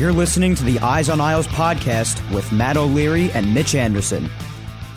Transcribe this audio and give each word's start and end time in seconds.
You're 0.00 0.14
listening 0.14 0.54
to 0.54 0.64
the 0.64 0.78
Eyes 0.78 1.10
on 1.10 1.20
Isles 1.20 1.46
podcast 1.48 2.34
with 2.34 2.50
Matt 2.52 2.78
O'Leary 2.78 3.30
and 3.32 3.52
Mitch 3.52 3.74
Anderson. 3.74 4.30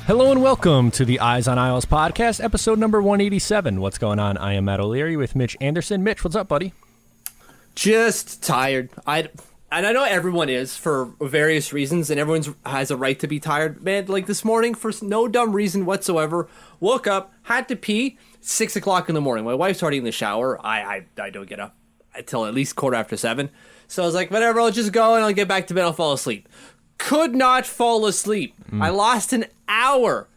Hello 0.07 0.31
and 0.31 0.41
welcome 0.41 0.91
to 0.91 1.03
the 1.03 1.19
Eyes 1.19 1.45
on 1.45 1.59
Isles 1.59 1.83
podcast, 1.83 2.41
episode 2.41 2.79
number 2.79 3.01
187. 3.01 3.81
What's 3.81 3.97
going 3.97 4.17
on? 4.17 4.37
I 4.37 4.53
am 4.53 4.63
Matt 4.63 4.79
O'Leary 4.79 5.17
with 5.17 5.35
Mitch 5.35 5.57
Anderson. 5.59 6.05
Mitch, 6.05 6.23
what's 6.23 6.37
up, 6.37 6.47
buddy? 6.47 6.71
Just 7.75 8.43
tired. 8.43 8.91
I 9.05 9.27
and 9.73 9.85
I 9.85 9.91
know 9.91 10.05
everyone 10.05 10.47
is 10.47 10.77
for 10.77 11.11
various 11.19 11.73
reasons, 11.73 12.09
and 12.09 12.17
everyone 12.17 12.55
has 12.65 12.89
a 12.89 12.95
right 12.95 13.19
to 13.19 13.27
be 13.27 13.41
tired. 13.41 13.83
Man, 13.83 14.05
like 14.05 14.25
this 14.25 14.45
morning, 14.45 14.73
for 14.73 14.93
no 15.01 15.27
dumb 15.27 15.51
reason 15.51 15.85
whatsoever, 15.85 16.47
woke 16.79 17.07
up, 17.07 17.33
had 17.41 17.67
to 17.67 17.75
pee. 17.75 18.17
Six 18.39 18.77
o'clock 18.77 19.09
in 19.09 19.15
the 19.15 19.21
morning. 19.21 19.43
My 19.43 19.53
wife's 19.53 19.83
already 19.83 19.97
in 19.97 20.05
the 20.05 20.13
shower. 20.13 20.65
I 20.65 20.79
I, 20.79 21.23
I 21.23 21.29
don't 21.29 21.49
get 21.49 21.59
up 21.59 21.75
until 22.15 22.45
at 22.45 22.53
least 22.53 22.77
quarter 22.77 22.95
after 22.95 23.17
seven. 23.17 23.49
So 23.87 24.03
I 24.03 24.05
was 24.05 24.15
like, 24.15 24.31
whatever, 24.31 24.59
I'll 24.59 24.71
just 24.71 24.91
go 24.91 25.15
and 25.15 25.23
I'll 25.23 25.33
get 25.33 25.47
back 25.47 25.67
to 25.67 25.73
bed. 25.73 25.83
I'll 25.83 25.93
fall 25.93 26.13
asleep. 26.13 26.47
Could 26.97 27.35
not 27.35 27.65
fall 27.65 28.05
asleep. 28.05 28.55
Mm. 28.71 28.81
I 28.81 28.89
lost 28.89 29.33
an 29.33 29.45
hour. 29.67 30.27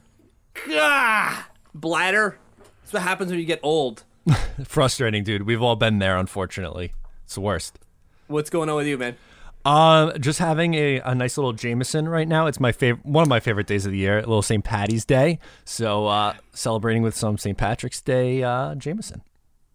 Gah! 0.66 1.44
Bladder. 1.74 2.39
That's 2.83 2.92
what 2.92 3.02
happens 3.02 3.30
when 3.30 3.39
you 3.39 3.47
get 3.47 3.61
old. 3.62 4.05
Frustrating, 4.64 5.24
dude. 5.24 5.42
We've 5.42 5.62
all 5.62 5.77
been 5.77 5.98
there, 5.98 6.17
unfortunately. 6.17 6.92
It's 7.24 7.34
the 7.34 7.41
worst. 7.41 7.78
What's 8.27 8.50
going 8.50 8.69
on 8.69 8.77
with 8.77 8.86
you, 8.86 8.98
man? 8.98 9.17
Um, 9.64 10.12
just 10.20 10.39
having 10.39 10.74
a, 10.74 11.00
a 11.00 11.14
nice 11.14 11.36
little 11.36 11.52
Jameson 11.52 12.08
right 12.08 12.28
now. 12.28 12.47
It's 12.47 12.61
my 12.61 12.70
favorite, 12.70 13.05
one 13.05 13.22
of 13.22 13.28
my 13.28 13.41
favorite 13.41 13.67
days 13.67 13.84
of 13.84 13.91
the 13.91 13.98
year. 13.98 14.19
A 14.19 14.20
little 14.20 14.42
St. 14.42 14.62
Patty's 14.62 15.05
Day, 15.05 15.41
so 15.64 16.06
uh, 16.06 16.34
celebrating 16.52 17.02
with 17.02 17.17
some 17.17 17.36
St. 17.36 17.58
Patrick's 17.58 18.00
Day 18.00 18.44
uh, 18.44 18.77
Jameson. 18.77 19.22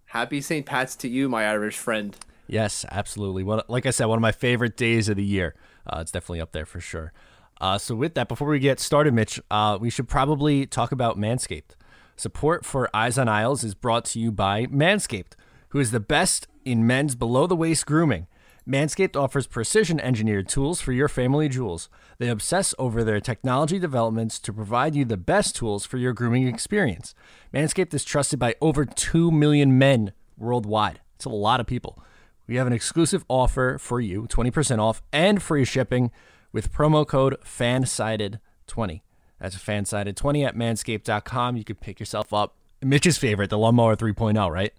Happy 0.05 0.39
St. 0.39 0.65
Pat's 0.65 0.95
to 0.97 1.09
you, 1.09 1.27
my 1.27 1.45
Irish 1.45 1.77
friend. 1.77 2.15
Yes, 2.47 2.85
absolutely. 2.91 3.43
Well, 3.43 3.63
like 3.67 3.85
I 3.85 3.91
said, 3.91 4.05
one 4.05 4.17
of 4.17 4.21
my 4.21 4.31
favorite 4.31 4.75
days 4.75 5.07
of 5.09 5.15
the 5.15 5.23
year. 5.23 5.55
Uh, 5.87 5.99
it's 6.01 6.11
definitely 6.11 6.41
up 6.41 6.51
there 6.51 6.65
for 6.65 6.79
sure. 6.79 7.13
Uh, 7.59 7.77
so, 7.77 7.95
with 7.95 8.15
that, 8.15 8.27
before 8.27 8.47
we 8.47 8.59
get 8.59 8.79
started, 8.79 9.13
Mitch, 9.13 9.39
uh, 9.51 9.77
we 9.79 9.89
should 9.89 10.07
probably 10.07 10.65
talk 10.65 10.91
about 10.91 11.17
Manscaped. 11.17 11.75
Support 12.15 12.65
for 12.65 12.89
Eyes 12.93 13.17
on 13.17 13.29
Isles 13.29 13.63
is 13.63 13.75
brought 13.75 14.05
to 14.05 14.19
you 14.19 14.31
by 14.31 14.65
Manscaped, 14.65 15.33
who 15.69 15.79
is 15.79 15.91
the 15.91 15.99
best 15.99 16.47
in 16.65 16.85
men's 16.85 17.15
below 17.15 17.47
the 17.47 17.55
waist 17.55 17.85
grooming. 17.85 18.27
Manscaped 18.67 19.15
offers 19.15 19.47
precision 19.47 19.99
engineered 19.99 20.47
tools 20.47 20.81
for 20.81 20.91
your 20.91 21.07
family 21.07 21.49
jewels. 21.49 21.89
They 22.19 22.29
obsess 22.29 22.75
over 22.77 23.03
their 23.03 23.19
technology 23.19 23.79
developments 23.79 24.37
to 24.39 24.53
provide 24.53 24.93
you 24.93 25.03
the 25.03 25.17
best 25.17 25.55
tools 25.55 25.85
for 25.85 25.97
your 25.97 26.13
grooming 26.13 26.47
experience. 26.47 27.15
Manscaped 27.53 27.93
is 27.93 28.03
trusted 28.03 28.37
by 28.37 28.55
over 28.61 28.85
2 28.85 29.31
million 29.31 29.79
men 29.79 30.13
worldwide. 30.37 30.99
It's 31.15 31.25
a 31.25 31.29
lot 31.29 31.59
of 31.59 31.65
people 31.65 32.03
we 32.51 32.57
have 32.57 32.67
an 32.67 32.73
exclusive 32.73 33.23
offer 33.29 33.77
for 33.77 34.01
you 34.01 34.23
20% 34.23 34.77
off 34.77 35.01
and 35.13 35.41
free 35.41 35.63
shipping 35.63 36.11
with 36.51 36.69
promo 36.69 37.07
code 37.07 37.37
FANSIDED20. 37.45 38.99
That's 39.39 39.55
FANSIDED20 39.55 40.47
at 40.47 40.55
manscaped.com. 40.57 41.55
You 41.55 41.63
can 41.63 41.77
pick 41.77 41.97
yourself 41.97 42.33
up. 42.33 42.57
Mitch's 42.81 43.17
favorite, 43.17 43.51
the 43.51 43.57
Lawnmower 43.57 43.95
3.0, 43.95 44.51
right? 44.51 44.73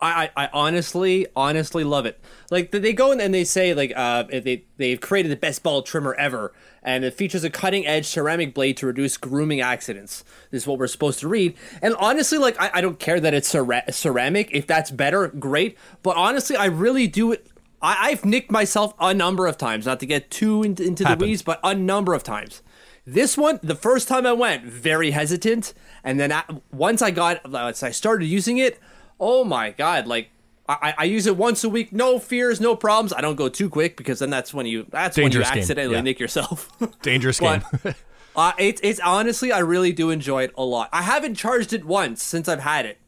I, 0.00 0.30
I 0.36 0.48
honestly, 0.52 1.26
honestly 1.34 1.82
love 1.82 2.06
it. 2.06 2.20
Like 2.50 2.70
they 2.70 2.92
go 2.92 3.10
in 3.10 3.20
and 3.20 3.34
they 3.34 3.42
say 3.42 3.74
like 3.74 3.92
uh 3.96 4.22
they 4.24 4.64
they've 4.76 5.00
created 5.00 5.32
the 5.32 5.36
best 5.36 5.64
ball 5.64 5.82
trimmer 5.82 6.14
ever, 6.14 6.52
and 6.84 7.04
it 7.04 7.14
features 7.14 7.42
a 7.42 7.50
cutting 7.50 7.84
edge 7.84 8.06
ceramic 8.06 8.54
blade 8.54 8.76
to 8.76 8.86
reduce 8.86 9.16
grooming 9.16 9.60
accidents. 9.60 10.24
This 10.50 10.62
is 10.62 10.66
what 10.68 10.78
we're 10.78 10.86
supposed 10.86 11.18
to 11.20 11.28
read. 11.28 11.56
And 11.82 11.96
honestly, 11.96 12.38
like 12.38 12.60
I, 12.60 12.70
I 12.74 12.80
don't 12.80 13.00
care 13.00 13.18
that 13.18 13.34
it's 13.34 13.48
ceramic. 13.48 14.50
If 14.52 14.68
that's 14.68 14.92
better, 14.92 15.28
great. 15.28 15.76
But 16.04 16.16
honestly, 16.16 16.54
I 16.54 16.66
really 16.66 17.08
do 17.08 17.32
it. 17.32 17.48
I, 17.80 18.10
have 18.10 18.24
nicked 18.24 18.50
myself 18.50 18.92
a 18.98 19.14
number 19.14 19.46
of 19.46 19.56
times, 19.56 19.86
not 19.86 20.00
to 20.00 20.06
get 20.06 20.32
too 20.32 20.64
into, 20.64 20.82
into 20.82 21.04
the 21.04 21.16
weeds, 21.16 21.42
but 21.42 21.60
a 21.62 21.76
number 21.76 22.12
of 22.12 22.24
times. 22.24 22.60
This 23.06 23.38
one, 23.38 23.60
the 23.62 23.76
first 23.76 24.08
time 24.08 24.26
I 24.26 24.32
went, 24.32 24.64
very 24.64 25.12
hesitant, 25.12 25.74
and 26.02 26.18
then 26.18 26.32
I, 26.32 26.42
once 26.72 27.02
I 27.02 27.12
got, 27.12 27.48
once 27.48 27.84
I 27.84 27.92
started 27.92 28.26
using 28.26 28.58
it 28.58 28.80
oh 29.20 29.44
my 29.44 29.70
god, 29.70 30.06
like 30.06 30.30
I, 30.68 30.94
I 30.98 31.04
use 31.04 31.26
it 31.26 31.36
once 31.36 31.64
a 31.64 31.68
week, 31.68 31.92
no 31.92 32.18
fears, 32.18 32.60
no 32.60 32.76
problems. 32.76 33.14
I 33.14 33.22
don't 33.22 33.36
go 33.36 33.48
too 33.48 33.70
quick 33.70 33.96
because 33.96 34.18
then 34.18 34.28
that's 34.28 34.52
when 34.52 34.66
you 34.66 34.86
that's 34.90 35.16
Dangerous 35.16 35.48
when 35.48 35.56
you 35.56 35.62
accidentally 35.62 35.96
yeah. 35.96 36.02
nick 36.02 36.20
yourself. 36.20 36.70
Dangerous 37.02 37.40
but, 37.40 37.64
game. 37.82 37.94
uh, 38.36 38.52
it's 38.58 38.80
it's 38.84 39.00
honestly 39.00 39.50
I 39.50 39.60
really 39.60 39.92
do 39.92 40.10
enjoy 40.10 40.44
it 40.44 40.52
a 40.58 40.64
lot. 40.64 40.90
I 40.92 41.02
haven't 41.02 41.36
charged 41.36 41.72
it 41.72 41.86
once 41.86 42.22
since 42.22 42.48
I've 42.48 42.60
had 42.60 42.84
it. 42.84 42.98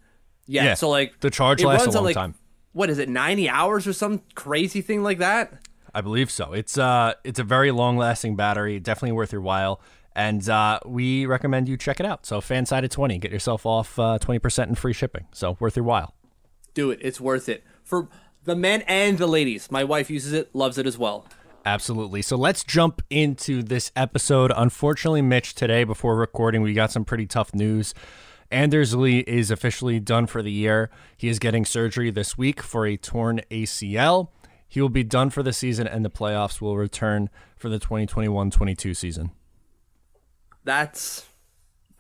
Yet. 0.47 0.65
Yeah, 0.65 0.75
so 0.75 0.89
like 0.89 1.21
the 1.21 1.31
charge 1.31 1.63
lasts 1.63 1.89
a 1.89 1.91
long 1.91 2.05
like, 2.05 2.15
time. 2.15 2.35
What 2.73 2.89
is 2.89 2.99
it, 2.99 3.11
ninety 3.11 3.49
hours 3.49 3.87
or 3.87 3.93
some 3.93 4.23
crazy 4.35 4.81
thing 4.81 5.03
like 5.03 5.19
that? 5.19 5.53
I 5.95 6.01
believe 6.01 6.31
so. 6.31 6.55
It's 6.55 6.79
uh 6.79 7.13
it's 7.25 7.39
a 7.39 7.45
very 7.45 7.73
long 7.73 7.99
lasting 7.99 8.37
battery, 8.37 8.81
definitely 8.81 9.13
worth 9.13 9.33
your 9.33 9.43
while. 9.43 9.81
And 10.15 10.49
uh, 10.49 10.81
we 10.85 11.27
recommend 11.27 11.69
you 11.69 11.77
check 11.77 12.01
it 12.01 12.07
out. 12.07 12.27
So 12.27 12.41
Fansided 12.41 12.91
20, 12.91 13.19
get 13.19 13.31
yourself 13.31 13.65
off 13.65 13.99
uh, 13.99 14.19
20% 14.21 14.69
in 14.69 14.75
free 14.75 14.93
shipping. 14.93 15.27
So 15.33 15.57
worth 15.61 15.77
your 15.77 15.85
while. 15.85 16.15
Do 16.75 16.91
it. 16.91 16.99
It's 17.03 17.21
worth 17.21 17.49
it. 17.49 17.65
For 17.85 18.09
the 18.45 18.57
men 18.57 18.83
and 18.83 19.19
the 19.19 19.27
ladies. 19.27 19.71
My 19.71 19.85
wife 19.85 20.11
uses 20.11 20.33
it, 20.33 20.55
loves 20.55 20.79
it 20.79 20.87
as 20.87 20.99
well. 20.99 21.27
Absolutely. 21.65 22.23
So 22.23 22.37
let's 22.37 22.65
jump 22.65 23.03
into 23.11 23.63
this 23.63 23.93
episode. 23.95 24.53
Unfortunately, 24.57 25.23
Mitch, 25.23 25.55
today 25.55 25.85
before 25.85 26.17
recording, 26.17 26.63
we 26.63 26.73
got 26.73 26.91
some 26.91 27.05
pretty 27.05 27.27
tough 27.27 27.55
news. 27.55 27.95
Anders 28.51 28.97
Lee 28.97 29.21
is 29.21 29.51
officially 29.51 30.01
done 30.01 30.27
for 30.27 30.43
the 30.43 30.51
year. 30.51 30.91
He 31.17 31.29
is 31.29 31.39
getting 31.39 31.65
surgery 31.65 32.11
this 32.11 32.37
week 32.37 32.63
for 32.63 32.87
a 32.87 32.97
torn 32.97 33.43
ACL. 33.51 34.29
He 34.67 34.81
will 34.81 34.89
be 34.89 35.05
done 35.05 35.31
for 35.31 35.43
the 35.43 35.53
season, 35.53 35.87
and 35.87 36.05
the 36.05 36.11
playoffs 36.11 36.61
will 36.61 36.77
return 36.77 37.29
for 37.57 37.69
the 37.69 37.79
2021 37.79 38.51
22 38.51 38.95
season 38.95 39.31
that's 40.71 41.27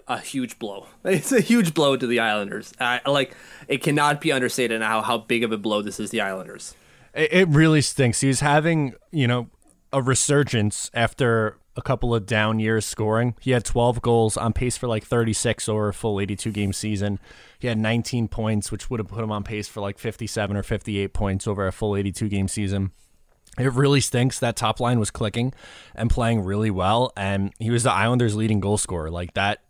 a 0.06 0.18
huge 0.18 0.58
blow. 0.58 0.86
It's 1.04 1.32
a 1.32 1.40
huge 1.40 1.74
blow 1.74 1.96
to 1.96 2.06
the 2.06 2.20
Islanders. 2.20 2.72
Like 3.06 3.34
it 3.68 3.82
cannot 3.82 4.20
be 4.20 4.32
understated 4.32 4.82
how 4.82 5.02
how 5.02 5.18
big 5.18 5.44
of 5.44 5.52
a 5.52 5.58
blow 5.58 5.82
this 5.82 5.98
is 5.98 6.10
the 6.10 6.20
Islanders. 6.20 6.74
It, 7.14 7.32
it 7.32 7.48
really 7.48 7.80
stinks. 7.80 8.20
He's 8.20 8.40
having 8.40 8.94
you 9.10 9.26
know 9.26 9.48
a 9.92 10.00
resurgence 10.02 10.90
after 10.94 11.56
a 11.76 11.82
couple 11.82 12.14
of 12.14 12.26
down 12.26 12.58
years 12.58 12.84
scoring. 12.84 13.34
He 13.40 13.52
had 13.52 13.64
12 13.64 14.02
goals 14.02 14.36
on 14.36 14.52
pace 14.52 14.76
for 14.76 14.86
like 14.86 15.04
36 15.04 15.68
over 15.68 15.88
a 15.88 15.94
full 15.94 16.20
82 16.20 16.52
game 16.52 16.72
season. 16.72 17.18
He 17.58 17.68
had 17.68 17.78
19 17.78 18.28
points, 18.28 18.70
which 18.70 18.90
would 18.90 19.00
have 19.00 19.08
put 19.08 19.22
him 19.22 19.32
on 19.32 19.42
pace 19.42 19.68
for 19.68 19.80
like 19.80 19.98
57 19.98 20.56
or 20.56 20.62
58 20.62 21.12
points 21.12 21.46
over 21.46 21.66
a 21.66 21.72
full 21.72 21.96
82 21.96 22.28
game 22.28 22.48
season. 22.48 22.92
It 23.60 23.72
really 23.72 24.00
stinks 24.00 24.38
that 24.40 24.56
top 24.56 24.80
line 24.80 24.98
was 24.98 25.10
clicking 25.10 25.52
and 25.94 26.10
playing 26.10 26.42
really 26.42 26.70
well, 26.70 27.12
and 27.16 27.52
he 27.58 27.70
was 27.70 27.82
the 27.82 27.92
Islanders' 27.92 28.34
leading 28.36 28.60
goal 28.60 28.78
scorer. 28.78 29.10
Like 29.10 29.34
that 29.34 29.62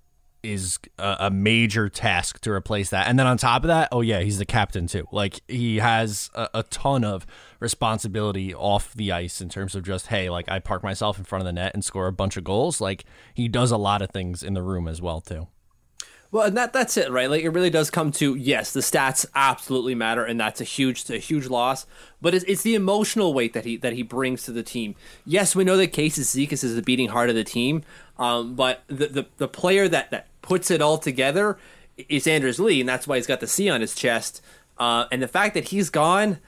is 0.43 0.79
a, 0.99 1.17
a, 1.21 1.31
major 1.31 1.89
task 1.89 2.41
to 2.41 2.51
replace 2.51 2.91
that. 2.91 3.09
And 3.09 3.19
then 3.19 3.27
on 3.27 3.37
top 3.37 3.63
of 3.63 3.69
that, 3.69 3.89
oh 3.93 4.01
yeah, 4.01 4.21
he's 4.21 4.39
the 4.39 4.47
captain 4.47 4.87
too. 4.87 5.07
Like 5.13 5.41
he 5.49 5.79
has 5.79 6.31
a, 6.35 6.49
a, 6.55 6.63
ton 6.65 7.05
of 7.05 7.27
responsibility 7.59 8.55
off 8.55 8.95
the 8.95 9.13
ice 9.13 9.41
in 9.41 9.49
terms 9.49 9.75
of 9.75 9.85
just 9.85 10.07
hey, 10.07 10.31
like 10.31 10.51
I 10.51 10.59
park 10.59 10.83
myself 10.83 11.19
in 11.19 11.25
front 11.25 11.43
of 11.43 11.47
the 11.47 11.53
net 11.53 11.73
and 11.75 11.85
score 11.85 12.07
a 12.07 12.13
bunch 12.13 12.37
of 12.37 12.45
goals. 12.45 12.81
Like 12.81 13.05
he 13.35 13.49
does 13.49 13.71
a 13.71 13.77
lot 13.77 14.03
of 14.03 14.11
things 14.11 14.43
in 14.43 14.55
the 14.55 14.63
room 14.63 14.89
as 14.89 15.03
well 15.03 15.21
too. 15.21 15.49
Well, 16.33 16.45
and 16.45 16.57
that 16.57 16.73
that's 16.73 16.97
it, 16.97 17.11
right? 17.11 17.29
Like 17.29 17.43
it 17.43 17.49
really 17.49 17.71
does 17.71 17.91
come 17.91 18.13
to 18.13 18.37
yes, 18.37 18.73
the 18.73 18.81
stats 18.81 19.27
absolutely 19.35 19.97
matter, 19.97 20.25
and 20.25 20.39
that's 20.39 20.61
a 20.61 20.65
huge 20.65 21.11
a 21.11 21.19
huge 21.19 21.49
loss. 21.49 21.87
But 22.23 22.35
it's, 22.35 22.45
it's 22.45 22.63
the 22.63 22.77
emotional 22.77 23.35
weight 23.35 23.53
that 23.53 23.65
he 23.65 23.77
that 23.79 23.95
he 23.95 24.03
brings 24.03 24.45
to 24.45 24.53
the 24.53 24.63
team. 24.63 24.95
Yes, 25.27 25.57
we 25.57 25.65
know 25.65 25.77
that 25.77 25.89
Casey 25.89 26.23
Cizikas 26.23 26.63
is 26.63 26.77
the 26.77 26.83
beating 26.83 27.09
heart 27.09 27.31
of 27.31 27.35
the 27.35 27.43
team, 27.43 27.83
um, 28.19 28.55
but 28.55 28.85
the, 28.87 29.07
the 29.09 29.27
the 29.39 29.49
player 29.49 29.89
that 29.89 30.13
that 30.13 30.29
puts 30.41 30.71
it 30.71 30.81
all 30.81 30.99
together 30.99 31.59
is 32.09 32.29
Anders 32.29 32.61
Lee, 32.61 32.81
and 32.81 32.89
that's 32.89 33.09
why 33.09 33.17
he's 33.17 33.27
got 33.27 33.41
the 33.41 33.49
C 33.49 33.69
on 33.69 33.81
his 33.81 33.95
chest. 33.95 34.41
Uh, 34.79 35.07
and 35.11 35.21
the 35.21 35.29
fact 35.29 35.55
that 35.55 35.69
he's 35.69 35.91
gone, 35.91 36.39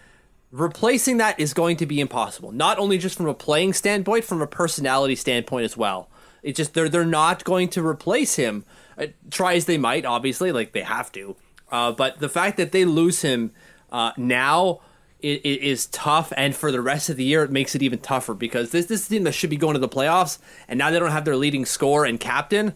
replacing 0.53 1.17
that 1.17 1.39
is 1.41 1.53
going 1.53 1.77
to 1.79 1.87
be 1.87 2.01
impossible. 2.01 2.53
Not 2.53 2.79
only 2.79 2.99
just 2.99 3.17
from 3.17 3.27
a 3.27 3.35
playing 3.35 3.73
standpoint, 3.73 4.25
from 4.25 4.41
a 4.41 4.47
personality 4.47 5.17
standpoint 5.17 5.65
as 5.65 5.77
well. 5.77 6.09
It's 6.43 6.57
just 6.57 6.75
they're 6.75 6.89
they're 6.89 7.05
not 7.05 7.43
going 7.45 7.69
to 7.71 7.87
replace 7.87 8.37
him. 8.37 8.65
Uh, 8.99 9.07
try 9.31 9.55
as 9.55 9.67
they 9.67 9.79
might, 9.79 10.05
obviously, 10.05 10.53
like 10.53 10.73
they 10.73 10.83
have 10.83 11.11
to. 11.13 11.37
Uh, 11.71 11.93
but 11.93 12.19
the 12.19 12.29
fact 12.29 12.57
that 12.59 12.73
they 12.73 12.85
lose 12.85 13.23
him 13.23 13.53
uh, 13.91 14.13
now 14.17 14.81
is, 15.21 15.41
is, 15.43 15.87
tough, 15.87 16.33
and 16.37 16.55
for 16.55 16.71
the 16.71 16.83
rest 16.83 17.09
of 17.09 17.17
the 17.17 17.25
year, 17.25 17.43
it 17.45 17.51
makes 17.51 17.75
it 17.75 17.83
even 17.83 17.99
tougher 17.99 18.35
because 18.35 18.71
this 18.71 18.87
this 18.87 19.09
team 19.09 19.25
that 19.25 19.33
should 19.33 19.51
be 19.51 19.57
going 19.57 19.75
to 19.75 19.81
the 19.81 19.89
playoffs, 19.89 20.39
and 20.69 20.79
now 20.79 20.91
they 20.91 20.99
don't 20.99 21.11
have 21.11 21.25
their 21.25 21.37
leading 21.37 21.65
scorer 21.65 22.05
and 22.05 22.21
captain. 22.21 22.75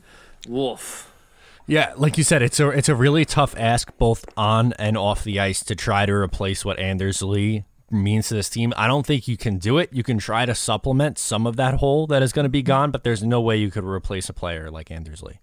Woof. 0.48 1.12
Yeah, 1.66 1.92
like 1.96 2.16
you 2.16 2.24
said, 2.24 2.42
it's 2.42 2.60
a 2.60 2.68
it's 2.70 2.88
a 2.88 2.94
really 2.94 3.24
tough 3.24 3.54
ask 3.58 3.96
both 3.98 4.24
on 4.36 4.72
and 4.74 4.96
off 4.96 5.24
the 5.24 5.40
ice 5.40 5.64
to 5.64 5.74
try 5.74 6.06
to 6.06 6.12
replace 6.12 6.64
what 6.64 6.78
Anders 6.78 7.22
Lee 7.22 7.64
means 7.90 8.28
to 8.28 8.34
this 8.34 8.48
team. 8.48 8.72
I 8.76 8.86
don't 8.86 9.04
think 9.04 9.26
you 9.26 9.36
can 9.36 9.58
do 9.58 9.78
it. 9.78 9.92
You 9.92 10.02
can 10.02 10.18
try 10.18 10.46
to 10.46 10.54
supplement 10.54 11.18
some 11.18 11.46
of 11.46 11.56
that 11.56 11.74
hole 11.74 12.06
that 12.08 12.22
is 12.22 12.32
going 12.32 12.44
to 12.44 12.50
be 12.50 12.62
gone, 12.62 12.90
but 12.90 13.04
there's 13.04 13.22
no 13.22 13.40
way 13.40 13.56
you 13.56 13.70
could 13.70 13.84
replace 13.84 14.28
a 14.28 14.32
player 14.32 14.70
like 14.70 14.90
Anders 14.90 15.22
Lee. 15.22 15.40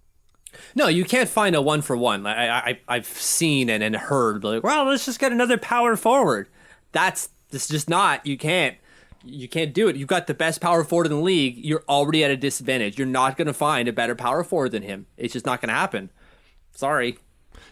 No, 0.76 0.88
you 0.88 1.06
can't 1.06 1.30
find 1.30 1.56
a 1.56 1.62
one 1.62 1.82
for 1.82 1.96
one. 1.96 2.26
I, 2.26 2.80
I 2.88 2.96
have 2.96 3.08
seen 3.08 3.70
and, 3.70 3.84
and 3.84 3.96
heard 3.96 4.44
like, 4.44 4.64
well, 4.64 4.86
let's 4.86 5.06
just 5.06 5.20
get 5.20 5.32
another 5.32 5.58
power 5.58 5.96
forward. 5.96 6.48
That's 6.92 7.30
this 7.50 7.68
just 7.68 7.90
not. 7.90 8.26
You 8.26 8.38
can't. 8.38 8.78
You 9.24 9.48
can't 9.48 9.74
do 9.74 9.88
it. 9.88 9.96
You've 9.96 10.10
got 10.10 10.28
the 10.28 10.34
best 10.34 10.60
power 10.60 10.84
forward 10.84 11.06
in 11.06 11.14
the 11.14 11.20
league. 11.20 11.58
You're 11.58 11.84
already 11.88 12.24
at 12.26 12.32
a 12.32 12.36
disadvantage. 12.36 12.98
You're 12.98 13.08
not 13.08 13.38
going 13.38 13.48
to 13.48 13.54
find 13.54 13.88
a 13.88 13.94
better 13.94 14.16
power 14.16 14.44
forward 14.44 14.74
than 14.74 14.84
him. 14.84 15.06
It's 15.16 15.32
just 15.32 15.46
not 15.46 15.62
going 15.62 15.70
to 15.70 15.76
happen. 15.76 16.10
Sorry. 16.74 17.18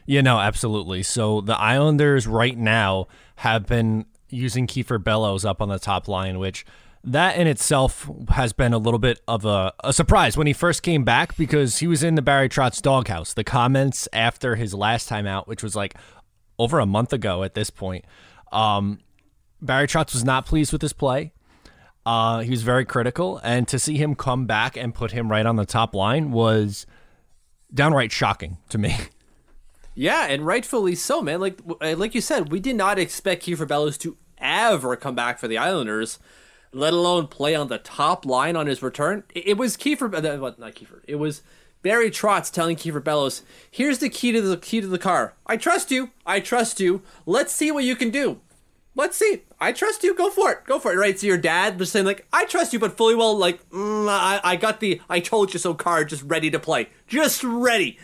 Yeah, 0.05 0.21
no, 0.21 0.39
absolutely. 0.39 1.03
So 1.03 1.41
the 1.41 1.57
Islanders 1.59 2.25
right 2.25 2.57
now 2.57 3.07
have 3.37 3.67
been 3.67 4.05
using 4.29 4.65
Kieffer 4.65 5.03
Bellows 5.03 5.43
up 5.43 5.61
on 5.61 5.67
the 5.67 5.79
top 5.79 6.07
line, 6.07 6.39
which 6.39 6.65
that 7.03 7.35
in 7.35 7.47
itself 7.47 8.09
has 8.29 8.53
been 8.53 8.73
a 8.73 8.77
little 8.77 8.99
bit 8.99 9.19
of 9.27 9.43
a, 9.45 9.73
a, 9.83 9.91
surprise 9.91 10.37
when 10.37 10.47
he 10.47 10.53
first 10.53 10.83
came 10.83 11.03
back 11.03 11.35
because 11.35 11.79
he 11.79 11.87
was 11.87 12.03
in 12.03 12.15
the 12.15 12.21
Barry 12.21 12.47
Trotz 12.47 12.81
doghouse. 12.81 13.33
The 13.33 13.43
comments 13.43 14.07
after 14.13 14.55
his 14.55 14.73
last 14.73 15.07
time 15.07 15.25
out, 15.25 15.47
which 15.47 15.63
was 15.63 15.75
like 15.75 15.95
over 16.59 16.79
a 16.79 16.85
month 16.85 17.11
ago 17.11 17.43
at 17.43 17.55
this 17.55 17.69
point, 17.69 18.05
um, 18.51 18.99
Barry 19.61 19.87
Trotz 19.87 20.13
was 20.13 20.23
not 20.23 20.45
pleased 20.45 20.71
with 20.71 20.81
his 20.81 20.93
play. 20.93 21.33
Uh, 22.05 22.39
he 22.39 22.49
was 22.49 22.63
very 22.63 22.85
critical, 22.85 23.39
and 23.43 23.67
to 23.67 23.77
see 23.77 23.97
him 23.97 24.15
come 24.15 24.45
back 24.45 24.75
and 24.75 24.93
put 24.93 25.11
him 25.11 25.29
right 25.29 25.45
on 25.45 25.55
the 25.55 25.65
top 25.65 25.93
line 25.93 26.31
was 26.31 26.85
downright 27.73 28.11
shocking 28.11 28.57
to 28.69 28.77
me. 28.77 28.95
Yeah, 29.93 30.27
and 30.27 30.45
rightfully 30.45 30.95
so, 30.95 31.21
man. 31.21 31.41
Like 31.41 31.59
like 31.81 32.15
you 32.15 32.21
said, 32.21 32.51
we 32.51 32.59
did 32.59 32.77
not 32.77 32.97
expect 32.97 33.45
Kieffer 33.45 33.67
Bellows 33.67 33.97
to 33.99 34.17
ever 34.37 34.95
come 34.95 35.15
back 35.15 35.37
for 35.37 35.47
the 35.47 35.57
Islanders, 35.57 36.17
let 36.73 36.93
alone 36.93 37.27
play 37.27 37.55
on 37.55 37.67
the 37.67 37.77
top 37.77 38.25
line 38.25 38.55
on 38.55 38.67
his 38.67 38.81
return. 38.81 39.23
It, 39.35 39.57
was 39.57 39.75
Kieffer, 39.77 40.13
uh, 40.13 40.53
not 40.57 40.75
Kieffer. 40.75 41.01
It 41.07 41.15
was 41.15 41.41
Barry 41.81 42.09
Trotz 42.09 42.51
telling 42.51 42.75
Kieffer 42.75 43.03
Bellows, 43.03 43.41
"Here's 43.69 43.99
the 43.99 44.09
key 44.09 44.31
to 44.31 44.41
the 44.41 44.57
key 44.57 44.81
to 44.81 44.87
the 44.87 44.99
car. 44.99 45.33
I 45.45 45.57
trust 45.57 45.91
you. 45.91 46.11
I 46.25 46.39
trust 46.39 46.79
you. 46.79 47.01
Let's 47.25 47.53
see 47.53 47.71
what 47.71 47.83
you 47.83 47.95
can 47.95 48.09
do. 48.09 48.39
Let's 48.95 49.17
see. 49.17 49.43
I 49.59 49.71
trust 49.71 50.03
you. 50.03 50.13
Go 50.15 50.29
for 50.29 50.51
it. 50.51 50.65
Go 50.65 50.79
for 50.79 50.93
it." 50.93 50.97
Right? 50.97 51.19
So 51.19 51.27
your 51.27 51.37
dad 51.37 51.79
was 51.79 51.91
saying 51.91 52.05
like, 52.05 52.27
"I 52.31 52.45
trust 52.45 52.71
you," 52.71 52.79
but 52.79 52.95
fully 52.95 53.15
well 53.15 53.35
like, 53.35 53.67
mm, 53.69 54.07
I, 54.07 54.39
I 54.43 54.55
got 54.55 54.79
the 54.79 55.01
"I 55.09 55.19
told 55.19 55.53
you 55.53 55.59
so" 55.59 55.73
card 55.73 56.09
just 56.09 56.23
ready 56.23 56.51
to 56.51 56.59
play, 56.59 56.89
just 57.07 57.43
ready. 57.43 57.97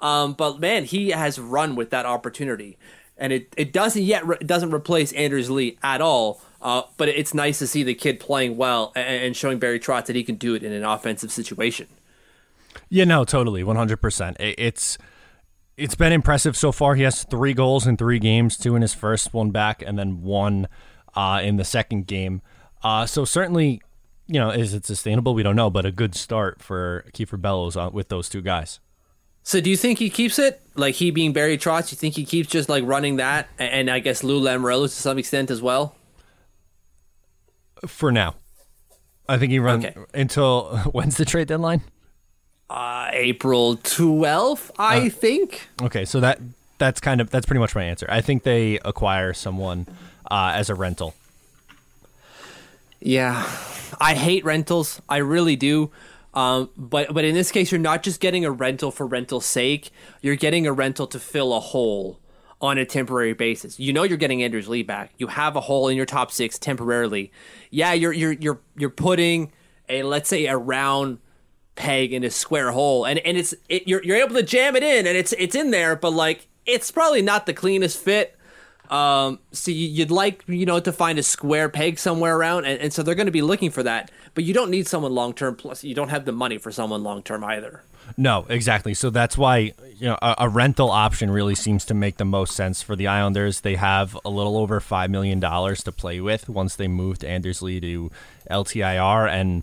Um, 0.00 0.32
but 0.32 0.60
man, 0.60 0.84
he 0.84 1.10
has 1.10 1.38
run 1.38 1.74
with 1.74 1.90
that 1.90 2.06
opportunity, 2.06 2.78
and 3.16 3.32
it, 3.32 3.52
it 3.56 3.72
doesn't 3.72 4.02
yet 4.02 4.26
re- 4.26 4.38
doesn't 4.38 4.72
replace 4.72 5.12
Anders 5.12 5.50
Lee 5.50 5.76
at 5.82 6.00
all. 6.00 6.40
Uh, 6.60 6.82
but 6.96 7.08
it's 7.08 7.32
nice 7.34 7.60
to 7.60 7.66
see 7.66 7.84
the 7.84 7.94
kid 7.94 8.18
playing 8.18 8.56
well 8.56 8.92
and, 8.96 9.24
and 9.24 9.36
showing 9.36 9.58
Barry 9.58 9.78
Trotz 9.78 10.06
that 10.06 10.16
he 10.16 10.24
can 10.24 10.34
do 10.34 10.54
it 10.54 10.62
in 10.64 10.72
an 10.72 10.84
offensive 10.84 11.30
situation. 11.30 11.86
Yeah, 12.88 13.04
no, 13.04 13.24
totally, 13.24 13.62
one 13.62 13.76
hundred 13.76 14.00
percent. 14.00 14.36
It's 14.40 14.98
it's 15.76 15.94
been 15.94 16.12
impressive 16.12 16.56
so 16.56 16.72
far. 16.72 16.96
He 16.96 17.04
has 17.04 17.22
three 17.22 17.54
goals 17.54 17.86
in 17.86 17.96
three 17.96 18.18
games, 18.18 18.56
two 18.56 18.74
in 18.74 18.82
his 18.82 18.94
first, 18.94 19.32
one 19.32 19.50
back, 19.50 19.82
and 19.86 19.98
then 19.98 20.22
one 20.22 20.66
uh, 21.14 21.40
in 21.42 21.56
the 21.56 21.64
second 21.64 22.06
game. 22.06 22.42
Uh, 22.82 23.06
so 23.06 23.24
certainly, 23.24 23.80
you 24.26 24.40
know, 24.40 24.50
is 24.50 24.74
it 24.74 24.84
sustainable? 24.84 25.34
We 25.34 25.42
don't 25.42 25.56
know, 25.56 25.70
but 25.70 25.86
a 25.86 25.92
good 25.92 26.14
start 26.14 26.60
for 26.62 27.04
Kieffer 27.12 27.40
Bellows 27.40 27.76
uh, 27.76 27.90
with 27.92 28.08
those 28.08 28.28
two 28.28 28.42
guys. 28.42 28.80
So 29.42 29.60
do 29.60 29.70
you 29.70 29.76
think 29.76 29.98
he 29.98 30.10
keeps 30.10 30.38
it? 30.38 30.60
Like 30.74 30.96
he 30.96 31.10
being 31.10 31.32
Barry 31.32 31.56
Trotz, 31.56 31.92
you 31.92 31.96
think 31.96 32.14
he 32.14 32.24
keeps 32.24 32.48
just 32.48 32.68
like 32.68 32.84
running 32.84 33.16
that, 33.16 33.48
and 33.58 33.88
I 33.88 34.00
guess 34.00 34.24
Lou 34.24 34.40
Lamoriello 34.40 34.84
to 34.84 34.88
some 34.88 35.18
extent 35.18 35.50
as 35.50 35.62
well? 35.62 35.94
For 37.86 38.10
now, 38.10 38.34
I 39.28 39.38
think 39.38 39.52
he 39.52 39.58
runs 39.58 39.84
okay. 39.84 40.00
until 40.14 40.76
when's 40.92 41.16
the 41.16 41.24
trade 41.24 41.48
deadline? 41.48 41.82
Uh, 42.70 43.08
April 43.12 43.76
twelfth, 43.76 44.70
I 44.78 45.06
uh, 45.06 45.10
think. 45.10 45.68
Okay, 45.82 46.04
so 46.04 46.20
that 46.20 46.38
that's 46.78 47.00
kind 47.00 47.20
of 47.20 47.30
that's 47.30 47.46
pretty 47.46 47.60
much 47.60 47.74
my 47.74 47.84
answer. 47.84 48.06
I 48.08 48.20
think 48.20 48.42
they 48.42 48.78
acquire 48.84 49.32
someone 49.32 49.86
uh, 50.30 50.52
as 50.54 50.70
a 50.70 50.74
rental. 50.74 51.14
Yeah, 53.00 53.48
I 54.00 54.14
hate 54.14 54.44
rentals. 54.44 55.00
I 55.08 55.18
really 55.18 55.56
do. 55.56 55.90
Um, 56.34 56.70
but 56.76 57.12
but 57.14 57.24
in 57.24 57.34
this 57.34 57.50
case, 57.50 57.72
you're 57.72 57.80
not 57.80 58.02
just 58.02 58.20
getting 58.20 58.44
a 58.44 58.50
rental 58.50 58.90
for 58.90 59.06
rental's 59.06 59.46
sake. 59.46 59.90
You're 60.20 60.36
getting 60.36 60.66
a 60.66 60.72
rental 60.72 61.06
to 61.08 61.18
fill 61.18 61.54
a 61.54 61.60
hole 61.60 62.18
on 62.60 62.78
a 62.78 62.84
temporary 62.84 63.34
basis. 63.34 63.78
You 63.78 63.92
know 63.92 64.02
you're 64.02 64.18
getting 64.18 64.42
Anders 64.42 64.68
Lee 64.68 64.82
back. 64.82 65.12
You 65.18 65.28
have 65.28 65.56
a 65.56 65.60
hole 65.60 65.88
in 65.88 65.96
your 65.96 66.06
top 66.06 66.32
six 66.32 66.58
temporarily. 66.58 67.32
Yeah, 67.70 67.92
you're 67.92 68.12
you're 68.12 68.32
you're 68.32 68.60
you're 68.76 68.90
putting 68.90 69.52
a 69.88 70.02
let's 70.02 70.28
say 70.28 70.46
a 70.46 70.56
round 70.56 71.18
peg 71.76 72.12
in 72.12 72.24
a 72.24 72.30
square 72.30 72.72
hole, 72.72 73.04
and 73.04 73.18
and 73.20 73.36
it's 73.36 73.54
it, 73.68 73.86
you're 73.86 74.02
you're 74.02 74.16
able 74.16 74.34
to 74.34 74.42
jam 74.42 74.76
it 74.76 74.82
in, 74.82 75.06
and 75.06 75.16
it's 75.16 75.32
it's 75.38 75.54
in 75.54 75.70
there, 75.70 75.96
but 75.96 76.10
like 76.10 76.48
it's 76.66 76.90
probably 76.90 77.22
not 77.22 77.46
the 77.46 77.54
cleanest 77.54 77.98
fit. 77.98 78.34
Um, 78.90 79.38
so 79.52 79.70
you'd 79.70 80.10
like 80.10 80.44
you 80.46 80.66
know 80.66 80.80
to 80.80 80.92
find 80.92 81.18
a 81.18 81.22
square 81.22 81.68
peg 81.68 81.98
somewhere 81.98 82.36
around, 82.36 82.64
and, 82.64 82.80
and 82.80 82.92
so 82.92 83.02
they're 83.02 83.14
going 83.14 83.26
to 83.26 83.32
be 83.32 83.42
looking 83.42 83.70
for 83.70 83.82
that. 83.84 84.10
But 84.34 84.44
you 84.44 84.52
don't 84.54 84.70
need 84.70 84.86
someone 84.86 85.14
long 85.14 85.32
term. 85.32 85.56
Plus, 85.56 85.84
you 85.84 85.94
don't 85.94 86.08
have 86.08 86.24
the 86.24 86.32
money 86.32 86.58
for 86.58 86.72
someone 86.72 87.02
long 87.02 87.22
term 87.22 87.44
either. 87.44 87.84
No, 88.16 88.46
exactly. 88.48 88.94
So 88.94 89.10
that's 89.10 89.36
why 89.36 89.72
you 89.96 90.06
know 90.08 90.18
a, 90.20 90.34
a, 90.38 90.48
rental 90.48 90.90
option 90.90 91.30
really 91.30 91.54
seems 91.54 91.84
to 91.86 91.94
make 91.94 92.16
the 92.16 92.24
most 92.24 92.54
sense 92.54 92.82
for 92.82 92.96
the 92.96 93.06
Islanders. 93.06 93.60
They 93.60 93.76
have 93.76 94.16
a 94.24 94.30
little 94.30 94.56
over 94.56 94.80
five 94.80 95.10
million 95.10 95.40
dollars 95.40 95.82
to 95.84 95.92
play 95.92 96.20
with 96.20 96.48
once 96.48 96.76
they 96.76 96.88
move 96.88 97.18
to 97.18 97.28
Anders 97.28 97.62
Lee 97.62 97.80
to 97.80 98.10
LTIR, 98.50 99.28
and 99.28 99.62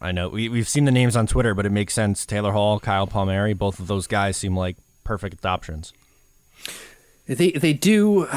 I 0.00 0.12
know 0.12 0.28
we 0.28 0.48
we've 0.48 0.68
seen 0.68 0.84
the 0.84 0.92
names 0.92 1.16
on 1.16 1.26
Twitter, 1.26 1.54
but 1.54 1.66
it 1.66 1.72
makes 1.72 1.94
sense. 1.94 2.24
Taylor 2.24 2.52
Hall, 2.52 2.78
Kyle 2.78 3.06
Palmieri, 3.06 3.54
both 3.54 3.80
of 3.80 3.86
those 3.86 4.06
guys 4.06 4.36
seem 4.36 4.56
like 4.56 4.76
perfect 5.04 5.44
options. 5.44 5.92
They 7.26 7.52
they 7.52 7.72
do. 7.72 8.28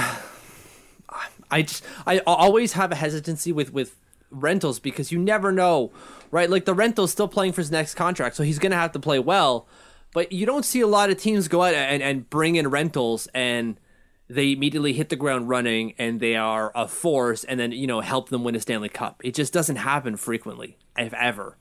I 1.52 1.64
just 1.64 1.84
I 2.06 2.20
always 2.20 2.74
have 2.74 2.92
a 2.92 2.96
hesitancy 2.96 3.52
with 3.52 3.74
with 3.74 3.96
rentals 4.32 4.80
because 4.80 5.12
you 5.12 5.20
never 5.20 5.52
know, 5.52 5.92
right? 6.32 6.50
Like 6.50 6.66
the 6.66 6.74
rental's 6.74 7.12
still 7.12 7.28
playing 7.28 7.54
for 7.54 7.62
his 7.62 7.72
next 7.72 7.96
contract, 7.96 8.36
so 8.36 8.44
he's 8.44 8.60
gonna 8.60 8.76
have 8.76 8.92
to 8.94 9.00
play 9.00 9.20
well. 9.20 9.68
But 10.14 10.32
you 10.32 10.46
don't 10.46 10.66
see 10.66 10.82
a 10.82 10.88
lot 10.88 11.10
of 11.10 11.18
teams 11.18 11.48
go 11.48 11.64
out 11.64 11.76
and, 11.76 12.02
and 12.02 12.30
bring 12.30 12.56
in 12.56 12.70
rentals 12.70 13.28
and 13.34 13.80
they 14.28 14.52
immediately 14.52 14.94
hit 14.94 15.10
the 15.10 15.16
ground 15.16 15.50
running 15.50 15.94
and 15.98 16.20
they 16.20 16.36
are 16.36 16.72
a 16.76 16.88
force 16.88 17.44
and 17.44 17.60
then 17.60 17.72
you 17.72 17.88
know 17.88 18.02
help 18.02 18.30
them 18.30 18.44
win 18.44 18.56
a 18.56 18.60
Stanley 18.60 18.90
Cup. 18.90 19.22
It 19.24 19.34
just 19.36 19.54
doesn't 19.54 19.78
happen 19.78 20.16
frequently, 20.18 20.78
if 20.98 21.14
ever. 21.14 21.58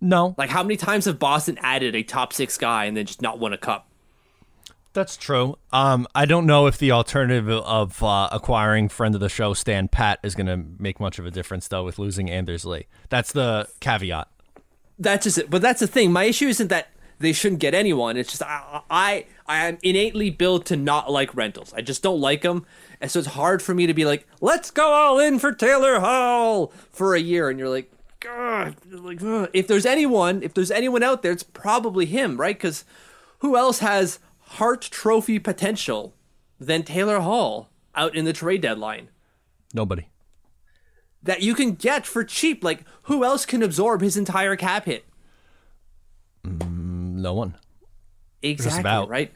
No. 0.00 0.34
Like 0.36 0.50
how 0.50 0.62
many 0.62 0.76
times 0.76 1.06
have 1.06 1.18
Boston 1.18 1.58
added 1.60 1.94
a 1.94 2.02
top 2.02 2.32
six 2.32 2.58
guy 2.58 2.84
and 2.84 2.96
then 2.96 3.06
just 3.06 3.22
not 3.22 3.38
won 3.38 3.52
a 3.52 3.58
cup? 3.58 3.88
That's 4.94 5.16
true. 5.16 5.58
Um, 5.72 6.06
I 6.14 6.24
don't 6.24 6.46
know 6.46 6.66
if 6.68 6.78
the 6.78 6.92
alternative 6.92 7.48
of 7.50 8.00
uh, 8.02 8.28
acquiring 8.30 8.88
friend 8.88 9.14
of 9.16 9.20
the 9.20 9.28
show 9.28 9.52
Stan 9.52 9.88
Pat 9.88 10.20
is 10.22 10.36
going 10.36 10.46
to 10.46 10.56
make 10.78 11.00
much 11.00 11.18
of 11.18 11.26
a 11.26 11.32
difference, 11.32 11.66
though, 11.66 11.84
with 11.84 11.98
losing 11.98 12.30
Anders 12.30 12.64
Lee. 12.64 12.86
That's 13.08 13.32
the 13.32 13.68
caveat. 13.80 14.28
That's 14.96 15.24
just 15.24 15.38
it. 15.38 15.50
But 15.50 15.62
that's 15.62 15.80
the 15.80 15.88
thing. 15.88 16.12
My 16.12 16.24
issue 16.24 16.46
isn't 16.46 16.68
that 16.68 16.88
they 17.18 17.32
shouldn't 17.32 17.60
get 17.60 17.74
anyone. 17.74 18.16
It's 18.16 18.30
just 18.30 18.42
I, 18.42 18.82
I 18.88 19.26
I 19.46 19.66
am 19.66 19.78
innately 19.82 20.30
built 20.30 20.66
to 20.66 20.76
not 20.76 21.10
like 21.10 21.34
rentals. 21.34 21.72
I 21.74 21.80
just 21.80 22.02
don't 22.02 22.20
like 22.20 22.42
them, 22.42 22.64
and 23.00 23.10
so 23.10 23.18
it's 23.18 23.28
hard 23.28 23.62
for 23.62 23.74
me 23.74 23.88
to 23.88 23.94
be 23.94 24.04
like, 24.04 24.28
let's 24.40 24.70
go 24.70 24.92
all 24.92 25.18
in 25.18 25.40
for 25.40 25.52
Taylor 25.52 25.98
Hall 25.98 26.72
for 26.90 27.16
a 27.16 27.20
year, 27.20 27.50
and 27.50 27.58
you're 27.58 27.68
like, 27.68 27.90
God, 28.20 28.76
like 28.88 29.18
if 29.52 29.66
there's 29.66 29.86
anyone, 29.86 30.42
if 30.44 30.54
there's 30.54 30.70
anyone 30.70 31.02
out 31.02 31.22
there, 31.22 31.32
it's 31.32 31.42
probably 31.42 32.06
him, 32.06 32.36
right? 32.36 32.56
Because 32.56 32.84
who 33.38 33.56
else 33.56 33.80
has 33.80 34.20
Hart 34.54 34.82
Trophy 34.82 35.38
potential 35.38 36.14
than 36.60 36.82
Taylor 36.82 37.20
Hall 37.20 37.70
out 37.94 38.14
in 38.14 38.24
the 38.24 38.32
trade 38.32 38.60
deadline? 38.60 39.08
Nobody. 39.72 40.08
That 41.22 41.42
you 41.42 41.54
can 41.54 41.72
get 41.72 42.06
for 42.06 42.22
cheap. 42.22 42.62
Like, 42.62 42.84
who 43.02 43.24
else 43.24 43.46
can 43.46 43.62
absorb 43.62 44.00
his 44.00 44.16
entire 44.16 44.56
cap 44.56 44.84
hit? 44.84 45.04
No 46.44 47.34
one. 47.34 47.56
Exactly, 48.42 49.08
right? 49.08 49.32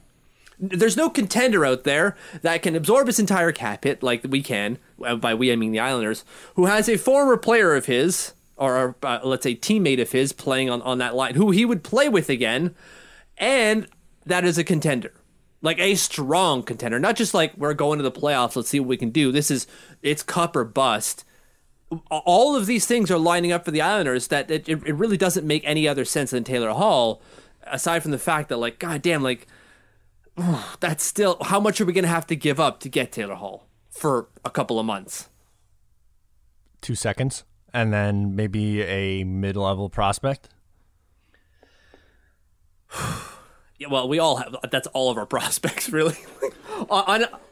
There's 0.60 0.96
no 0.96 1.08
contender 1.08 1.64
out 1.64 1.84
there 1.84 2.16
that 2.42 2.62
can 2.62 2.76
absorb 2.76 3.06
his 3.06 3.18
entire 3.18 3.52
cap 3.52 3.84
hit 3.84 4.02
like 4.02 4.24
we 4.28 4.42
can. 4.42 4.78
uh, 5.04 5.16
By 5.16 5.34
we, 5.34 5.52
I 5.52 5.56
mean 5.56 5.72
the 5.72 5.80
Islanders, 5.80 6.24
who 6.56 6.66
has 6.66 6.88
a 6.88 6.98
former 6.98 7.36
player 7.36 7.74
of 7.74 7.86
his, 7.86 8.34
or 8.56 8.96
uh, 9.02 9.20
let's 9.24 9.44
say 9.44 9.54
teammate 9.54 10.02
of 10.02 10.12
his, 10.12 10.32
playing 10.32 10.68
on, 10.68 10.82
on 10.82 10.98
that 10.98 11.14
line, 11.14 11.36
who 11.36 11.50
he 11.52 11.64
would 11.64 11.82
play 11.82 12.08
with 12.08 12.28
again, 12.28 12.74
and 13.38 13.86
that 14.28 14.44
is 14.44 14.58
a 14.58 14.64
contender. 14.64 15.12
Like 15.60 15.80
a 15.80 15.96
strong 15.96 16.62
contender, 16.62 17.00
not 17.00 17.16
just 17.16 17.34
like 17.34 17.56
we're 17.56 17.74
going 17.74 17.98
to 17.98 18.02
the 18.04 18.12
playoffs. 18.12 18.54
Let's 18.54 18.68
see 18.68 18.78
what 18.78 18.88
we 18.88 18.96
can 18.96 19.10
do. 19.10 19.32
This 19.32 19.50
is 19.50 19.66
it's 20.02 20.22
cup 20.22 20.54
or 20.54 20.64
bust. 20.64 21.24
All 22.10 22.54
of 22.54 22.66
these 22.66 22.86
things 22.86 23.10
are 23.10 23.18
lining 23.18 23.50
up 23.50 23.64
for 23.64 23.72
the 23.72 23.80
Islanders. 23.80 24.28
That 24.28 24.50
it, 24.50 24.68
it 24.68 24.94
really 24.94 25.16
doesn't 25.16 25.46
make 25.46 25.62
any 25.64 25.88
other 25.88 26.04
sense 26.04 26.30
than 26.30 26.44
Taylor 26.44 26.70
Hall, 26.70 27.20
aside 27.66 28.02
from 28.02 28.12
the 28.12 28.18
fact 28.18 28.50
that 28.50 28.58
like, 28.58 28.78
goddamn, 28.78 29.22
like 29.24 29.48
that's 30.78 31.02
still 31.02 31.38
how 31.42 31.58
much 31.58 31.80
are 31.80 31.84
we 31.84 31.92
going 31.92 32.04
to 32.04 32.08
have 32.08 32.26
to 32.28 32.36
give 32.36 32.60
up 32.60 32.78
to 32.80 32.88
get 32.88 33.10
Taylor 33.10 33.34
Hall 33.34 33.66
for 33.90 34.28
a 34.44 34.50
couple 34.50 34.78
of 34.78 34.86
months? 34.86 35.28
Two 36.80 36.94
seconds. 36.94 37.42
And 37.74 37.92
then 37.92 38.36
maybe 38.36 38.82
a 38.82 39.24
mid 39.24 39.56
level 39.56 39.90
prospect. 39.90 40.50
Yeah, 43.78 43.88
well, 43.88 44.08
we 44.08 44.18
all 44.18 44.36
have. 44.36 44.56
That's 44.70 44.88
all 44.88 45.10
of 45.10 45.18
our 45.18 45.26
prospects, 45.36 45.88
really. 45.90 46.16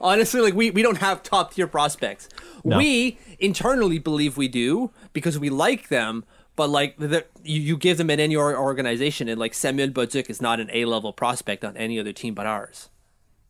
Honestly, 0.00 0.40
like 0.40 0.54
we, 0.54 0.70
we 0.70 0.82
don't 0.82 0.98
have 0.98 1.22
top 1.22 1.54
tier 1.54 1.66
prospects. 1.66 2.28
No. 2.64 2.78
We 2.78 3.18
internally 3.38 3.98
believe 3.98 4.36
we 4.36 4.48
do 4.48 4.90
because 5.12 5.38
we 5.38 5.50
like 5.50 5.88
them, 5.88 6.24
but 6.56 6.68
like 6.68 6.96
the, 6.98 7.24
you, 7.42 7.60
you 7.60 7.76
give 7.76 7.98
them 7.98 8.10
in 8.10 8.18
any 8.18 8.36
organization, 8.36 9.28
and 9.28 9.38
like 9.38 9.54
Samuel 9.54 9.88
Bolduc 9.88 10.28
is 10.28 10.40
not 10.40 10.58
an 10.58 10.68
A 10.72 10.84
level 10.84 11.12
prospect 11.12 11.64
on 11.64 11.76
any 11.76 11.98
other 11.98 12.12
team 12.12 12.34
but 12.34 12.46
ours. 12.46 12.88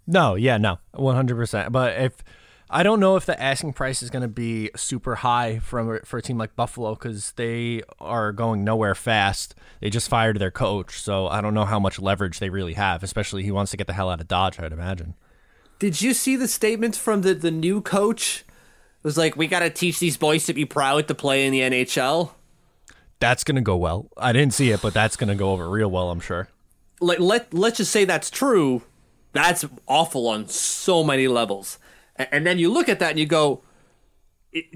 No, 0.07 0.35
yeah, 0.35 0.59
no, 0.59 0.79
one 0.93 1.17
hundred 1.17 1.37
percent. 1.37 1.73
But 1.73 2.01
if 2.01 2.23
I 2.69 2.83
don't 2.83 2.99
know 2.99 3.15
if 3.17 3.27
the 3.27 3.41
asking 3.41 3.75
price 3.75 4.03
is 4.03 4.11
going 4.11 4.23
to 4.23 4.29
be 4.29 4.71
super 4.75 5.17
high 5.17 5.61
from 5.61 6.01
for 6.05 6.19
a 6.19 6.23
team 6.23 6.37
like 6.37 6.57
Buffalo 6.57 6.95
because 6.95 7.33
they 7.33 7.83
are 8.01 8.33
going 8.33 8.65
nowhere 8.65 8.95
fast. 8.97 9.55
They 9.81 9.89
just 9.89 10.09
fired 10.09 10.39
their 10.39 10.51
coach, 10.51 11.01
so 11.01 11.29
I 11.29 11.41
don't 11.41 11.55
know 11.55 11.65
how 11.65 11.79
much 11.79 12.01
leverage 12.01 12.41
they 12.41 12.51
really 12.51 12.75
have. 12.75 13.05
Especially 13.05 13.45
he 13.45 13.53
wants 13.53 13.71
to 13.71 13.77
get 13.77 13.87
the 13.87 13.93
hell 13.93 14.11
out 14.11 14.21
of 14.21 14.27
Dodge. 14.27 14.59
I'd 14.59 14.73
imagine. 14.73 15.15
Did 15.79 16.01
you 16.01 16.13
see 16.13 16.37
the 16.37 16.49
statements 16.49 16.99
from 16.99 17.23
the, 17.23 17.35
the 17.35 17.51
new 17.51 17.81
coach? 17.81 18.45
It 18.49 19.05
was 19.05 19.17
like, 19.17 19.37
we 19.37 19.47
got 19.47 19.61
to 19.61 19.71
teach 19.71 20.01
these 20.01 20.17
boys 20.17 20.47
to 20.47 20.55
be 20.55 20.65
proud 20.65 21.07
to 21.07 21.15
play 21.15 21.47
in 21.47 21.53
the 21.53 21.61
NHL. 21.61 22.31
That's 23.21 23.45
going 23.45 23.57
to 23.57 23.63
go 23.63 23.77
well. 23.77 24.09
I 24.17 24.33
didn't 24.33 24.55
see 24.55 24.71
it, 24.71 24.83
but 24.83 24.93
that's 24.95 25.17
going 25.17 25.29
to 25.29 25.35
go 25.35 25.53
over 25.53 25.69
real 25.69 25.91
well. 25.91 26.11
I'm 26.11 26.21
sure. 26.21 26.49
like 27.01 27.21
let 27.21 27.55
let's 27.55 27.77
just 27.77 27.93
say 27.93 28.05
that's 28.05 28.31
true. 28.31 28.83
That's 29.33 29.65
awful 29.87 30.27
on 30.29 30.49
so 30.49 31.05
many 31.05 31.29
levels. 31.29 31.79
And 32.19 32.47
then 32.47 32.59
you 32.59 32.73
look 32.73 32.89
at 32.89 32.99
that 33.01 33.11
and 33.11 33.19
you 33.19 33.27
go, 33.27 33.63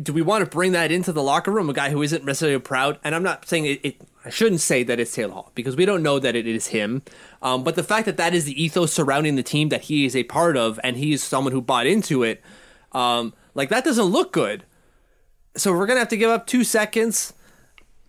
do 0.03 0.13
we 0.13 0.23
want 0.23 0.45
to 0.45 0.51
bring 0.51 0.73
that 0.73 0.93
into 0.93 1.13
the 1.13 1.23
locker 1.23 1.51
room? 1.51 1.71
A 1.71 1.73
guy 1.73 1.91
who 1.91 2.03
isn't 2.03 2.25
necessarily 2.25 2.59
proud. 2.59 2.99
And 3.03 3.15
I'm 3.15 3.23
not 3.23 3.47
saying 3.49 3.67
it. 3.67 3.81
it 3.83 4.01
I 4.25 4.29
shouldn't 4.29 4.61
say 4.61 4.83
that 4.83 5.01
it's 5.01 5.15
Taylor 5.15 5.33
Hall 5.33 5.51
because 5.55 5.77
we 5.77 5.87
don't 5.87 6.03
know 6.03 6.19
that 6.19 6.37
it 6.37 6.47
is 6.47 6.67
him. 6.69 7.03
Um, 7.41 7.65
but 7.65 7.75
the 7.75 7.83
fact 7.83 8.05
that 8.05 8.19
that 8.19 8.35
is 8.35 8.45
the 8.45 8.63
ethos 8.63 8.93
surrounding 8.93 9.37
the 9.37 9.43
team 9.43 9.71
that 9.71 9.83
he 9.83 10.05
is 10.05 10.15
a 10.15 10.25
part 10.25 10.59
of, 10.59 10.79
and 10.85 10.99
he 10.99 11.15
is 11.15 11.23
someone 11.23 11.55
who 11.55 11.63
bought 11.63 11.87
into 11.87 12.23
it, 12.23 12.43
um, 12.93 13.33
like 13.55 13.71
that 13.71 13.83
doesn't 13.83 14.05
look 14.05 14.31
good. 14.33 14.65
So 15.57 15.73
we're 15.73 15.87
gonna 15.87 16.01
have 16.01 16.11
to 16.11 16.19
give 16.19 16.29
up 16.29 16.47
two 16.47 16.65
seconds, 16.65 17.33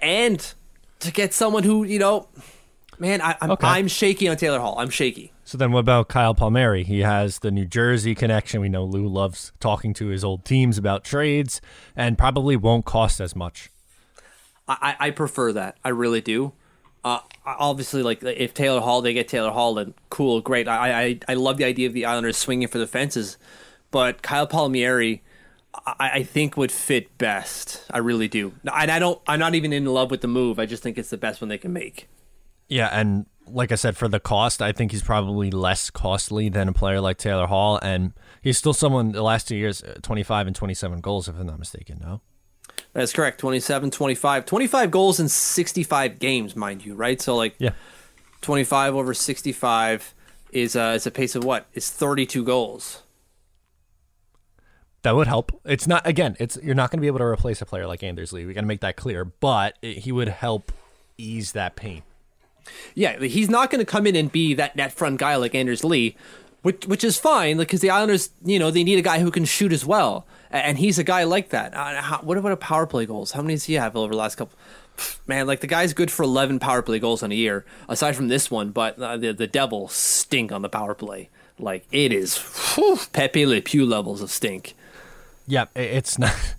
and 0.02 0.54
to 1.00 1.12
get 1.14 1.34
someone 1.34 1.64
who 1.64 1.86
you 1.86 1.98
know, 1.98 2.28
man, 3.00 3.22
I, 3.22 3.38
I'm, 3.40 3.52
Okay. 3.52 3.68
I'm 3.68 3.88
shaky 3.88 4.28
on 4.28 4.36
Taylor 4.36 4.60
Hall. 4.60 4.76
I'm 4.80 4.90
shaky. 4.90 5.31
So 5.52 5.58
then, 5.58 5.74
what 5.74 5.82
about 5.82 6.08
Kyle 6.08 6.34
Palmieri? 6.34 6.86
He 6.86 7.00
has 7.00 7.40
the 7.40 7.52
New 7.52 7.66
Jersey 7.66 8.16
connection. 8.16 8.62
We 8.62 8.70
know 8.70 8.86
Lou 8.86 9.06
loves 9.06 9.52
talking 9.60 9.94
to 9.96 10.08
his 10.08 10.24
old 10.24 10.46
teams 10.46 10.78
about 10.78 11.04
trades, 11.04 11.60
and 11.94 12.18
probably 12.18 12.56
won't 12.56 12.86
cost 12.86 13.20
as 13.20 13.36
much. 13.36 13.70
I, 14.66 14.96
I 14.98 15.12
prefer 15.12 15.52
that. 15.52 15.78
I 15.84 15.90
really 15.90 16.22
do. 16.22 16.54
Uh, 17.04 17.20
obviously, 17.46 18.02
like 18.02 18.24
if 18.24 18.54
Taylor 18.54 18.80
Hall, 18.80 19.02
they 19.02 19.12
get 19.12 19.28
Taylor 19.28 19.52
Hall, 19.52 19.74
then 19.74 19.94
cool, 20.10 20.40
great. 20.40 20.70
I, 20.70 21.04
I 21.04 21.20
I 21.28 21.34
love 21.34 21.58
the 21.58 21.66
idea 21.66 21.86
of 21.86 21.94
the 21.94 22.06
Islanders 22.06 22.38
swinging 22.38 22.70
for 22.70 22.78
the 22.78 22.88
fences, 22.88 23.38
but 23.92 24.22
Kyle 24.22 24.48
Palmieri, 24.48 25.22
I, 25.86 26.12
I 26.14 26.24
think 26.24 26.56
would 26.56 26.72
fit 26.72 27.18
best. 27.18 27.84
I 27.92 27.98
really 27.98 28.30
do, 28.30 28.54
and 28.64 28.90
I 28.90 29.00
don't. 29.00 29.22
I'm 29.28 29.42
not 29.42 29.54
even 29.54 29.74
in 29.74 29.84
love 29.84 30.12
with 30.12 30.22
the 30.22 30.30
move. 30.30 30.60
I 30.60 30.66
just 30.66 30.82
think 30.82 30.98
it's 30.98 31.10
the 31.10 31.18
best 31.18 31.42
one 31.42 31.50
they 31.50 31.58
can 31.58 31.74
make. 31.74 32.08
Yeah, 32.70 32.88
and 32.88 33.26
like 33.48 33.72
I 33.72 33.76
said, 33.76 33.98
for 33.98 34.08
the 34.08 34.20
cost, 34.20 34.62
I 34.62 34.72
think 34.72 34.92
he's 34.92 35.04
probably 35.04 35.52
less 35.52 35.90
costly 35.90 36.50
than 36.50 36.68
a 36.68 36.74
player 36.74 37.02
like 37.02 37.18
Taylor 37.18 37.48
Hall, 37.48 37.80
and 37.82 38.14
he's 38.42 38.58
still 38.58 38.74
someone. 38.74 39.12
The 39.12 39.24
last 39.24 39.48
two 39.48 39.56
years, 39.56 39.84
uh, 39.84 40.00
25 40.02 40.48
and 40.48 40.56
27 40.56 41.02
goals, 41.02 41.28
if 41.28 41.38
I'm 41.38 41.48
not 41.48 41.60
mistaken. 41.60 42.00
No. 42.02 42.22
That's 42.94 43.14
correct. 43.14 43.40
27, 43.40 43.92
25. 43.92 44.46
25 44.46 44.92
goals 44.92 45.20
in 45.20 45.30
65 45.30 46.20
games, 46.20 46.56
mind 46.56 46.86
you, 46.86 46.94
right? 46.94 47.22
So 47.22 47.36
like 47.36 47.56
Yeah. 47.58 47.72
25 48.42 48.96
over 48.96 49.14
65 49.14 50.14
is 50.52 50.76
uh, 50.76 50.94
is 50.96 51.06
a 51.08 51.12
pace 51.12 51.36
of 51.36 51.44
what? 51.44 51.68
Is 51.74 51.90
32 51.90 52.44
goals. 52.44 53.04
That 55.04 55.16
would 55.16 55.28
help. 55.28 55.60
It's 55.66 55.88
not 55.88 56.06
again. 56.06 56.36
It's 56.40 56.58
you're 56.62 56.76
not 56.76 56.92
going 56.92 56.98
to 56.98 57.02
be 57.02 57.08
able 57.08 57.20
to 57.20 57.26
replace 57.26 57.62
a 57.62 57.66
player 57.66 57.88
like 57.88 58.04
Anders 58.04 58.34
Lee. 58.34 58.46
We 58.46 58.54
got 58.54 58.62
to 58.62 58.68
make 58.68 58.82
that 58.82 58.98
clear. 58.98 59.26
But 59.26 59.78
it, 59.82 60.00
he 60.00 60.12
would 60.12 60.28
help 60.28 60.72
ease 61.18 61.54
that 61.54 61.76
pain. 61.76 62.04
Yeah, 62.96 63.20
he's 63.20 63.50
not 63.50 63.70
going 63.70 63.80
to 63.80 63.90
come 63.90 64.08
in 64.08 64.16
and 64.16 64.32
be 64.32 64.54
that 64.56 64.76
net 64.76 64.94
front 64.94 65.20
guy 65.20 65.36
like 65.36 65.56
Anders 65.56 65.84
Lee, 65.84 66.16
which 66.62 66.86
which 66.88 67.04
is 67.04 67.18
fine 67.18 67.58
because 67.58 67.82
the 67.82 67.90
Islanders, 67.90 68.30
you 68.44 68.60
know, 68.60 68.72
they 68.72 68.84
need 68.84 69.00
a 69.00 69.04
guy 69.04 69.20
who 69.20 69.32
can 69.32 69.46
shoot 69.46 69.74
as 69.74 69.86
well, 69.86 70.26
and 70.50 70.78
he's 70.78 71.00
a 71.00 71.04
guy 71.04 71.24
like 71.24 71.50
that. 71.50 71.74
Uh, 71.74 72.02
how, 72.02 72.18
what 72.20 72.38
about 72.38 72.52
a 72.52 72.58
power 72.58 72.86
play 72.86 73.06
goals? 73.06 73.32
How 73.32 73.42
many 73.42 73.56
does 73.56 73.66
he 73.66 73.74
have 73.76 73.96
over 73.96 74.12
the 74.12 74.18
last 74.18 74.36
couple? 74.36 74.58
Man, 75.26 75.48
like 75.48 75.62
the 75.62 75.68
guy's 75.68 75.94
good 75.94 76.12
for 76.12 76.24
11 76.24 76.60
power 76.60 76.82
play 76.82 77.00
goals 77.00 77.24
on 77.24 77.32
a 77.32 77.36
year, 77.36 77.66
aside 77.88 78.16
from 78.16 78.28
this 78.28 78.52
one. 78.52 78.72
But 78.72 79.00
uh, 79.00 79.18
the 79.18 79.34
the 79.34 79.48
Devils 79.48 79.94
stink 79.94 80.52
on 80.52 80.62
the 80.62 80.70
power 80.70 80.94
play. 80.94 81.30
Like 81.58 81.86
it 81.92 82.12
is 82.12 82.38
whew, 82.76 83.00
Pepe 83.14 83.46
Le 83.46 83.62
Pew 83.62 83.86
levels 83.86 84.22
of 84.22 84.30
stink. 84.30 84.76
Yeah, 85.48 85.66
it's 85.76 86.20
not. 86.20 86.36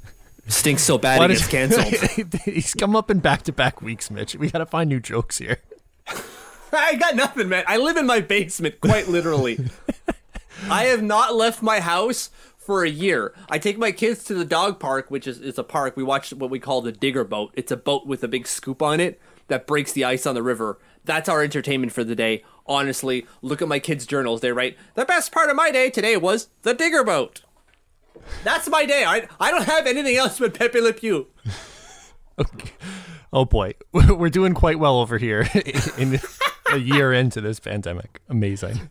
Stinks 0.49 0.83
so 0.83 0.99
bad 0.99 1.31
it 1.31 1.35
gets 1.35 1.47
canceled. 1.47 2.35
he's 2.45 2.75
come 2.75 2.97
up 2.97 3.11
in 3.11 3.21
back 3.21 3.43
to 3.45 3.53
back 3.53 3.81
weeks, 3.81 4.11
Mitch. 4.11 4.35
We 4.35 4.51
got 4.51 4.59
to 4.59 4.67
find 4.67 4.89
new 4.89 4.99
jokes 4.99 5.39
here. 5.39 5.59
I 6.73 6.97
got 6.97 7.17
nothing, 7.17 7.49
man. 7.49 7.65
I 7.67 7.77
live 7.77 7.97
in 7.97 8.07
my 8.07 8.21
basement, 8.21 8.81
quite 8.81 9.09
literally. 9.09 9.59
I 10.71 10.85
have 10.85 11.03
not 11.03 11.35
left 11.35 11.63
my 11.63 11.81
house 11.81 12.31
for 12.57 12.85
a 12.85 12.89
year. 12.89 13.35
I 13.51 13.59
take 13.59 13.77
my 13.77 13.93
kids 13.93 14.25
to 14.25 14.35
the 14.35 14.45
dog 14.45 14.79
park, 14.79 15.11
which 15.11 15.27
is, 15.27 15.41
is 15.41 15.59
a 15.59 15.65
park. 15.65 15.97
We 15.97 16.03
watch 16.03 16.33
what 16.33 16.51
we 16.51 16.59
call 16.59 16.81
the 16.81 16.93
digger 16.93 17.25
boat. 17.25 17.53
It's 17.55 17.73
a 17.73 17.77
boat 17.77 18.07
with 18.07 18.23
a 18.23 18.29
big 18.29 18.47
scoop 18.47 18.81
on 18.81 19.01
it 19.01 19.21
that 19.49 19.67
breaks 19.67 19.93
the 19.93 20.05
ice 20.05 20.27
on 20.27 20.35
the 20.35 20.43
river. 20.43 20.79
That's 21.05 21.29
our 21.29 21.43
entertainment 21.43 21.93
for 21.93 22.05
the 22.05 22.15
day. 22.15 22.45
Honestly, 22.67 23.27
look 23.43 23.61
at 23.61 23.69
my 23.69 23.81
kids' 23.81 24.07
journals. 24.07 24.41
They 24.41 24.53
write, 24.53 24.79
the 24.95 25.05
best 25.05 25.33
part 25.33 25.51
of 25.51 25.57
my 25.57 25.71
day 25.71 25.91
today 25.91 26.17
was 26.17 26.49
the 26.63 26.75
digger 26.75 27.03
boat. 27.03 27.43
That's 28.45 28.69
my 28.69 28.87
day. 28.87 29.05
I, 29.05 29.27
I 29.41 29.51
don't 29.51 29.65
have 29.65 29.87
anything 29.87 30.17
else 30.17 30.39
but 30.39 30.55
Pepe 30.55 30.81
Le 30.81 30.93
Pew. 30.93 31.27
Oh 33.33 33.45
boy, 33.45 33.75
we're 33.93 34.29
doing 34.31 34.55
quite 34.55 34.79
well 34.79 35.01
over 35.01 35.19
here 35.19 35.49
in 35.99 36.21
a 36.71 36.77
year 36.77 37.13
into 37.13 37.41
this 37.41 37.59
pandemic. 37.61 38.21
Amazing. 38.29 38.91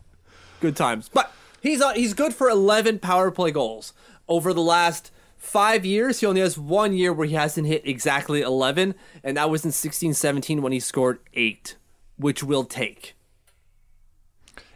good 0.60 0.76
times. 0.76 1.08
But 1.08 1.32
he's 1.60 1.80
uh, 1.80 1.92
he's 1.92 2.14
good 2.14 2.34
for 2.34 2.48
11 2.48 2.98
power 2.98 3.30
play 3.30 3.50
goals 3.52 3.92
over 4.28 4.52
the 4.52 4.62
last 4.62 5.10
five 5.36 5.84
years. 5.84 6.20
He 6.20 6.26
only 6.26 6.40
has 6.40 6.58
one 6.58 6.92
year 6.92 7.12
where 7.12 7.26
he 7.26 7.34
hasn't 7.34 7.66
hit 7.66 7.86
exactly 7.86 8.40
11, 8.40 8.94
and 9.22 9.36
that 9.36 9.50
was 9.50 9.64
in 9.64 9.70
16-17 9.70 10.60
when 10.60 10.72
he 10.72 10.80
scored 10.80 11.18
eight, 11.34 11.76
which 12.16 12.42
we'll 12.42 12.64
take. 12.64 13.14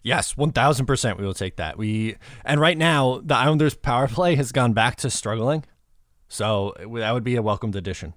Yes, 0.03 0.37
one 0.37 0.53
thousand 0.53 0.87
percent. 0.87 1.19
We 1.19 1.25
will 1.27 1.35
take 1.35 1.57
that. 1.57 1.77
We 1.77 2.17
and 2.45 2.61
right 2.61 2.79
now 2.79 3.21
the 3.25 3.35
Islanders' 3.35 3.75
power 3.75 4.07
play 4.07 4.37
has 4.37 4.53
gone 4.53 4.73
back 4.73 4.95
to 4.99 5.11
struggling, 5.11 5.65
so 6.29 6.75
that 6.79 7.11
would 7.13 7.25
be 7.25 7.35
a 7.35 7.43
welcomed 7.43 7.75
addition. 7.75 8.15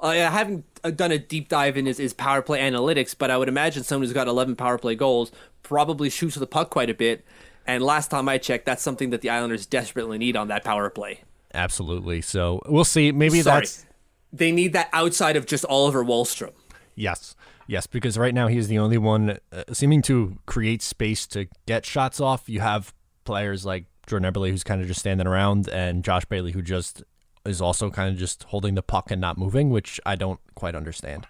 Uh, 0.00 0.06
I 0.08 0.14
haven't 0.16 0.64
uh, 0.84 0.90
done 0.90 1.10
a 1.10 1.18
deep 1.18 1.48
dive 1.48 1.76
in 1.76 1.86
his, 1.86 1.98
his 1.98 2.12
power 2.12 2.40
play 2.42 2.60
analytics, 2.60 3.14
but 3.18 3.30
I 3.30 3.36
would 3.36 3.48
imagine 3.48 3.82
someone 3.82 4.06
who's 4.06 4.12
got 4.12 4.28
11 4.28 4.54
power 4.56 4.78
play 4.78 4.94
goals 4.94 5.32
probably 5.62 6.08
shoots 6.08 6.36
the 6.36 6.46
puck 6.46 6.70
quite 6.70 6.88
a 6.88 6.94
bit. 6.94 7.24
And 7.66 7.82
last 7.82 8.10
time 8.10 8.28
I 8.28 8.38
checked, 8.38 8.64
that's 8.64 8.82
something 8.82 9.10
that 9.10 9.20
the 9.20 9.30
Islanders 9.30 9.66
desperately 9.66 10.16
need 10.16 10.36
on 10.36 10.48
that 10.48 10.64
power 10.64 10.88
play. 10.88 11.22
Absolutely. 11.52 12.20
So 12.22 12.62
we'll 12.66 12.84
see. 12.84 13.10
Maybe 13.12 13.42
Sorry. 13.42 13.60
that's 13.62 13.84
They 14.32 14.52
need 14.52 14.72
that 14.74 14.88
outside 14.92 15.36
of 15.36 15.46
just 15.46 15.64
Oliver 15.66 16.04
Wahlstrom. 16.04 16.52
yes. 16.94 17.34
Yes, 17.70 17.86
because 17.86 18.16
right 18.16 18.32
now 18.32 18.46
he 18.46 18.56
is 18.56 18.68
the 18.68 18.78
only 18.78 18.96
one 18.96 19.36
uh, 19.52 19.64
seeming 19.74 20.00
to 20.02 20.38
create 20.46 20.80
space 20.80 21.26
to 21.26 21.48
get 21.66 21.84
shots 21.84 22.18
off. 22.18 22.48
You 22.48 22.60
have 22.60 22.94
players 23.24 23.66
like 23.66 23.84
Jordan 24.06 24.32
Eberle 24.32 24.48
who's 24.48 24.64
kind 24.64 24.80
of 24.80 24.86
just 24.86 25.00
standing 25.00 25.26
around, 25.26 25.68
and 25.68 26.02
Josh 26.02 26.24
Bailey 26.24 26.52
who 26.52 26.62
just 26.62 27.02
is 27.44 27.60
also 27.60 27.90
kind 27.90 28.12
of 28.12 28.18
just 28.18 28.44
holding 28.44 28.74
the 28.74 28.82
puck 28.82 29.10
and 29.10 29.20
not 29.20 29.38
moving, 29.38 29.70
which 29.70 30.00
I 30.04 30.16
don't 30.16 30.40
quite 30.54 30.74
understand. 30.74 31.26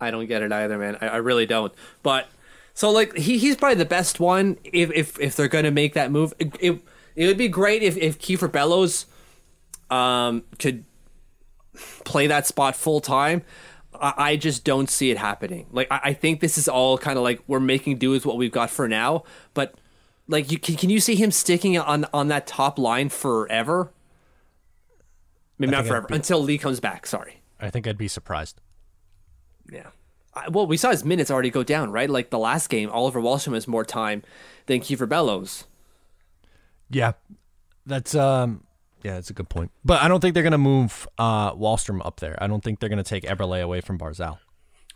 I 0.00 0.10
don't 0.10 0.26
get 0.26 0.42
it 0.42 0.52
either, 0.52 0.78
man. 0.78 0.96
I, 1.00 1.08
I 1.08 1.16
really 1.16 1.46
don't. 1.46 1.72
But 2.02 2.28
so 2.74 2.90
like 2.90 3.16
he, 3.16 3.38
he's 3.38 3.56
probably 3.56 3.76
the 3.76 3.84
best 3.84 4.20
one 4.20 4.58
if 4.64 4.90
if, 4.92 5.18
if 5.18 5.36
they're 5.36 5.48
gonna 5.48 5.70
make 5.70 5.94
that 5.94 6.10
move. 6.10 6.34
It, 6.38 6.54
it, 6.60 6.80
it 7.14 7.26
would 7.26 7.38
be 7.38 7.48
great 7.48 7.82
if 7.82 7.96
if 7.96 8.18
Kieffer 8.18 8.50
Bellows 8.50 9.06
um 9.90 10.44
could 10.58 10.84
play 12.04 12.26
that 12.26 12.46
spot 12.46 12.76
full 12.76 13.00
time. 13.00 13.42
I, 13.94 14.14
I 14.16 14.36
just 14.36 14.64
don't 14.64 14.90
see 14.90 15.10
it 15.10 15.18
happening. 15.18 15.66
Like 15.72 15.88
I, 15.90 16.00
I 16.04 16.12
think 16.12 16.40
this 16.40 16.58
is 16.58 16.68
all 16.68 16.98
kind 16.98 17.16
of 17.16 17.24
like 17.24 17.40
we're 17.46 17.60
making 17.60 17.98
do 17.98 18.10
with 18.10 18.26
what 18.26 18.36
we've 18.36 18.52
got 18.52 18.70
for 18.70 18.88
now. 18.88 19.24
But 19.54 19.74
like 20.28 20.50
you 20.50 20.58
can 20.58 20.76
can 20.76 20.90
you 20.90 21.00
see 21.00 21.14
him 21.14 21.30
sticking 21.30 21.78
on 21.78 22.06
on 22.12 22.28
that 22.28 22.46
top 22.46 22.78
line 22.78 23.08
forever? 23.08 23.90
Maybe 25.58 25.72
not 25.72 25.80
I'd 25.84 25.88
forever 25.88 26.08
be- 26.08 26.14
until 26.14 26.42
Lee 26.42 26.58
comes 26.58 26.80
back. 26.80 27.06
Sorry. 27.06 27.40
I 27.60 27.70
think 27.70 27.86
I'd 27.86 27.96
be 27.98 28.08
surprised. 28.08 28.60
Yeah. 29.72 29.88
I, 30.34 30.48
well, 30.48 30.66
we 30.66 30.76
saw 30.76 30.90
his 30.90 31.04
minutes 31.04 31.30
already 31.30 31.50
go 31.50 31.62
down, 31.62 31.90
right? 31.90 32.10
Like 32.10 32.30
the 32.30 32.38
last 32.38 32.68
game, 32.68 32.90
Oliver 32.90 33.20
Wahlstrom 33.20 33.54
has 33.54 33.66
more 33.66 33.84
time 33.84 34.22
than 34.66 34.80
Kieffer 34.80 35.08
Bellows. 35.08 35.64
Yeah, 36.90 37.12
that's 37.86 38.14
um, 38.14 38.62
yeah, 39.02 39.14
that's 39.14 39.30
a 39.30 39.32
good 39.32 39.48
point. 39.48 39.70
But 39.84 40.02
I 40.02 40.08
don't 40.08 40.20
think 40.20 40.34
they're 40.34 40.42
gonna 40.42 40.58
move 40.58 41.08
uh 41.18 41.52
Wahlstrom 41.54 42.04
up 42.04 42.20
there. 42.20 42.36
I 42.40 42.46
don't 42.46 42.62
think 42.62 42.80
they're 42.80 42.88
gonna 42.88 43.02
take 43.02 43.24
Eberle 43.24 43.62
away 43.62 43.80
from 43.80 43.98
Barzal. 43.98 44.38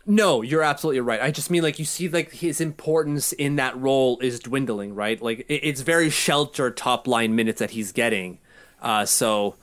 No, 0.05 0.41
you're 0.41 0.63
absolutely 0.63 1.01
right. 1.01 1.21
I 1.21 1.31
just 1.31 1.49
mean 1.51 1.63
like 1.63 1.79
you 1.79 1.85
see 1.85 2.07
like 2.09 2.31
his 2.31 2.61
importance 2.61 3.33
in 3.33 3.57
that 3.57 3.77
role 3.79 4.19
is 4.19 4.39
dwindling, 4.39 4.95
right? 4.95 5.21
Like 5.21 5.45
it's 5.49 5.81
very 5.81 6.09
sheltered 6.09 6.77
top 6.77 7.07
line 7.07 7.35
minutes 7.35 7.59
that 7.59 7.71
he's 7.71 7.91
getting. 7.91 8.39
Uh, 8.81 9.05
so 9.05 9.41
w- 9.41 9.51
w- 9.51 9.55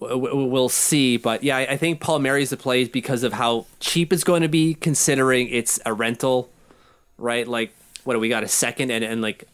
we'll 0.00 0.68
see. 0.68 1.16
But 1.16 1.42
yeah, 1.42 1.56
I, 1.56 1.76
think 1.76 2.00
Palmieri's 2.00 2.50
the 2.50 2.56
play 2.56 2.84
because 2.84 3.22
of 3.22 3.32
how 3.32 3.66
cheap 3.80 4.12
it's 4.12 4.24
going 4.24 4.42
to 4.42 4.48
be, 4.48 4.74
considering 4.74 5.48
it's 5.48 5.80
a 5.84 5.92
rental, 5.92 6.50
right? 7.16 7.46
Like 7.46 7.72
what 8.04 8.14
do 8.14 8.20
we 8.20 8.28
got 8.28 8.42
a 8.42 8.48
second 8.48 8.90
and 8.90 9.04
and 9.04 9.20
like 9.20 9.44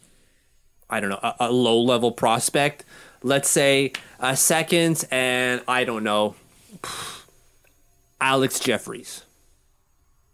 I 0.89 0.99
don't 0.99 1.09
know 1.09 1.19
a, 1.21 1.35
a 1.41 1.51
low 1.51 1.81
level 1.81 2.11
prospect. 2.11 2.85
Let's 3.21 3.49
say 3.49 3.91
a 4.19 4.37
second 4.37 5.03
and 5.11 5.61
I 5.67 5.83
don't 5.83 6.03
know 6.03 6.35
Alex 8.21 8.59
Jefferies. 8.59 9.23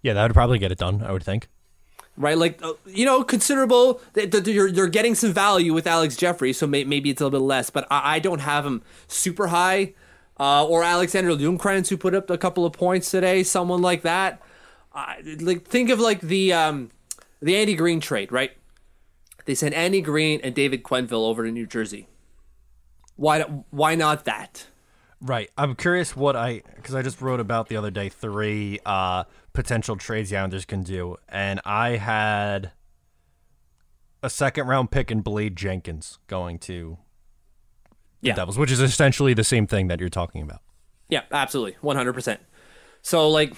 Yeah, 0.03 0.13
that 0.13 0.23
would 0.23 0.33
probably 0.33 0.59
get 0.59 0.71
it 0.71 0.77
done. 0.77 1.03
I 1.03 1.11
would 1.11 1.23
think. 1.23 1.47
Right? 2.21 2.37
Like 2.37 2.63
uh, 2.63 2.73
you 2.85 3.05
know, 3.05 3.23
considerable. 3.23 3.99
You're 4.15 4.67
you're 4.67 4.87
getting 4.87 5.15
some 5.15 5.33
value 5.33 5.73
with 5.73 5.87
Alex 5.87 6.15
Jeffrey, 6.15 6.53
so 6.53 6.67
may, 6.67 6.83
maybe 6.83 7.09
it's 7.09 7.19
a 7.19 7.25
little 7.25 7.39
bit 7.39 7.45
less. 7.45 7.69
But 7.69 7.87
I, 7.91 8.15
I 8.15 8.19
don't 8.19 8.39
have 8.39 8.65
him 8.65 8.83
super 9.07 9.47
high. 9.47 9.93
Uh, 10.39 10.65
or 10.65 10.83
Alexander 10.83 11.31
Lundkrantz, 11.31 11.89
who 11.89 11.97
put 11.97 12.15
up 12.15 12.29
a 12.31 12.37
couple 12.37 12.65
of 12.65 12.73
points 12.73 13.11
today, 13.11 13.43
someone 13.43 13.81
like 13.81 14.01
that. 14.01 14.41
Uh, 14.93 15.13
like 15.39 15.65
think 15.65 15.89
of 15.89 15.99
like 15.99 16.21
the 16.21 16.51
um, 16.51 16.89
the 17.41 17.55
Andy 17.55 17.75
Greene 17.75 17.99
trade, 17.99 18.31
right? 18.31 18.51
They 19.45 19.55
sent 19.55 19.75
Andy 19.75 20.01
Greene 20.01 20.39
and 20.43 20.55
David 20.55 20.83
Quenneville 20.83 21.27
over 21.27 21.43
to 21.43 21.51
New 21.51 21.67
Jersey. 21.67 22.07
Why 23.15 23.41
why 23.69 23.95
not 23.95 24.25
that? 24.25 24.67
Right. 25.21 25.49
I'm 25.57 25.75
curious 25.75 26.15
what 26.15 26.35
I 26.35 26.63
because 26.75 26.95
I 26.95 27.03
just 27.03 27.21
wrote 27.21 27.39
about 27.39 27.69
the 27.69 27.77
other 27.77 27.91
day 27.91 28.09
three 28.09 28.79
uh, 28.85 29.25
potential 29.53 29.95
trades 29.95 30.31
the 30.31 30.37
Islanders 30.37 30.65
can 30.65 30.81
do, 30.81 31.17
and 31.29 31.61
I 31.63 31.97
had 31.97 32.71
a 34.23 34.29
second 34.29 34.67
round 34.67 34.89
pick 34.91 35.11
in 35.11 35.21
Blade 35.21 35.55
Jenkins 35.55 36.17
going 36.27 36.57
to 36.59 36.97
the 38.21 38.29
Yeah. 38.29 38.35
Devils, 38.35 38.57
which 38.57 38.71
is 38.71 38.79
essentially 38.79 39.33
the 39.35 39.43
same 39.43 39.67
thing 39.67 39.87
that 39.89 39.99
you're 39.99 40.09
talking 40.09 40.41
about. 40.41 40.61
Yeah, 41.07 41.21
absolutely, 41.31 41.77
one 41.81 41.95
hundred 41.95 42.13
percent. 42.13 42.39
So 43.03 43.29
like, 43.29 43.53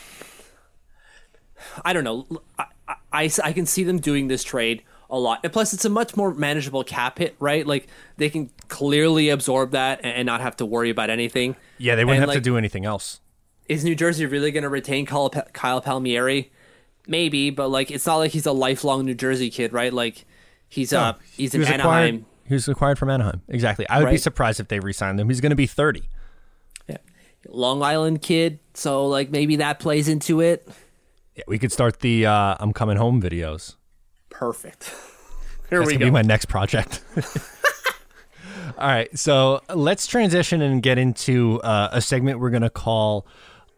I 1.85 1.93
don't 1.93 2.03
know. 2.03 2.27
I, 2.59 2.65
I, 3.13 3.29
I 3.43 3.53
can 3.53 3.65
see 3.65 3.83
them 3.83 3.99
doing 3.99 4.27
this 4.27 4.43
trade 4.43 4.83
a 5.09 5.17
lot, 5.19 5.39
and 5.43 5.51
plus 5.53 5.73
it's 5.73 5.85
a 5.85 5.89
much 5.89 6.15
more 6.15 6.33
manageable 6.33 6.83
cap 6.83 7.19
hit, 7.19 7.35
right? 7.39 7.65
Like 7.67 7.87
they 8.17 8.29
can 8.29 8.49
clearly 8.67 9.29
absorb 9.29 9.71
that 9.71 9.99
and, 10.03 10.25
not 10.25 10.41
have 10.41 10.55
to 10.57 10.65
worry 10.65 10.89
about 10.89 11.09
anything. 11.09 11.55
Yeah, 11.77 11.95
they 11.95 12.03
wouldn't 12.05 12.17
And, 12.17 12.21
have 12.21 12.29
like, 12.29 12.37
to 12.37 12.41
do 12.41 12.57
anything 12.57 12.85
else. 12.85 13.19
Is 13.69 13.83
New 13.83 13.95
Jersey 13.95 14.25
really 14.25 14.51
going 14.51 14.63
to 14.63 14.69
retain 14.69 15.05
Kyle, 15.05 15.29
Kyle 15.29 15.81
Palmieri? 15.81 16.51
Maybe, 17.07 17.49
but 17.49 17.67
like 17.69 17.91
it's 17.91 18.05
not 18.05 18.15
like 18.17 18.31
he's 18.31 18.45
a 18.45 18.51
lifelong 18.53 19.05
New 19.05 19.13
Jersey 19.15 19.49
kid, 19.49 19.73
right? 19.73 19.91
Like 19.93 20.25
he's 20.69 20.93
uh 20.93 21.13
he's 21.35 21.51
He 21.51 21.57
in 21.57 21.59
was 21.61 21.69
Anaheim. 21.69 21.79
acquired. 22.15 22.25
He 22.47 22.53
was 22.55 22.67
acquired 22.67 22.99
from 22.99 23.09
Anaheim. 23.09 23.41
Exactly. 23.49 23.87
I 23.89 24.01
would 24.01 24.09
be 24.09 24.17
surprised 24.17 24.59
if 24.59 24.67
they 24.67 24.79
re-signed 24.79 25.19
him. 25.19 25.29
He's 25.29 25.39
going 25.41 25.49
to 25.51 25.55
be 25.55 25.65
30. 25.67 26.03
Yeah. 26.87 26.97
Long 27.49 27.81
Island 27.83 28.21
kid, 28.21 28.59
so 28.73 29.05
like 29.07 29.29
maybe 29.31 29.57
that 29.57 29.79
plays 29.79 30.07
into 30.07 30.39
it. 30.41 30.67
Yeah, 31.35 31.43
we 31.47 31.57
could 31.59 31.71
start 31.71 31.99
the 32.01 32.25
uh, 32.25 32.55
"I'm 32.59 32.73
coming 32.73 32.95
home" 32.97 33.21
videos. 33.21 33.75
Perfect. 34.45 34.93
Here 35.69 35.79
That's 35.79 35.91
we 35.91 35.97
go. 35.97 36.05
be 36.05 36.11
my 36.11 36.21
next 36.21 36.45
project. 36.45 37.03
All 38.77 38.87
right, 38.87 39.17
so 39.17 39.61
let's 39.73 40.07
transition 40.07 40.61
and 40.61 40.81
get 40.81 40.97
into 40.97 41.61
uh, 41.61 41.89
a 41.91 42.01
segment 42.01 42.39
we're 42.39 42.49
gonna 42.49 42.69
call 42.69 43.25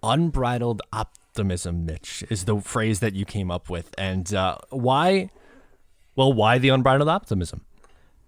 "Unbridled 0.02 0.82
Optimism." 0.92 1.86
Mitch 1.86 2.24
is 2.30 2.46
the 2.46 2.60
phrase 2.60 3.00
that 3.02 3.14
you 3.14 3.26
came 3.26 3.52
up 3.52 3.70
with, 3.70 3.94
and 3.98 4.34
uh, 4.34 4.58
why? 4.70 5.30
Well, 6.16 6.32
why 6.34 6.58
the 6.58 6.70
unbridled 6.70 7.10
optimism? 7.10 7.62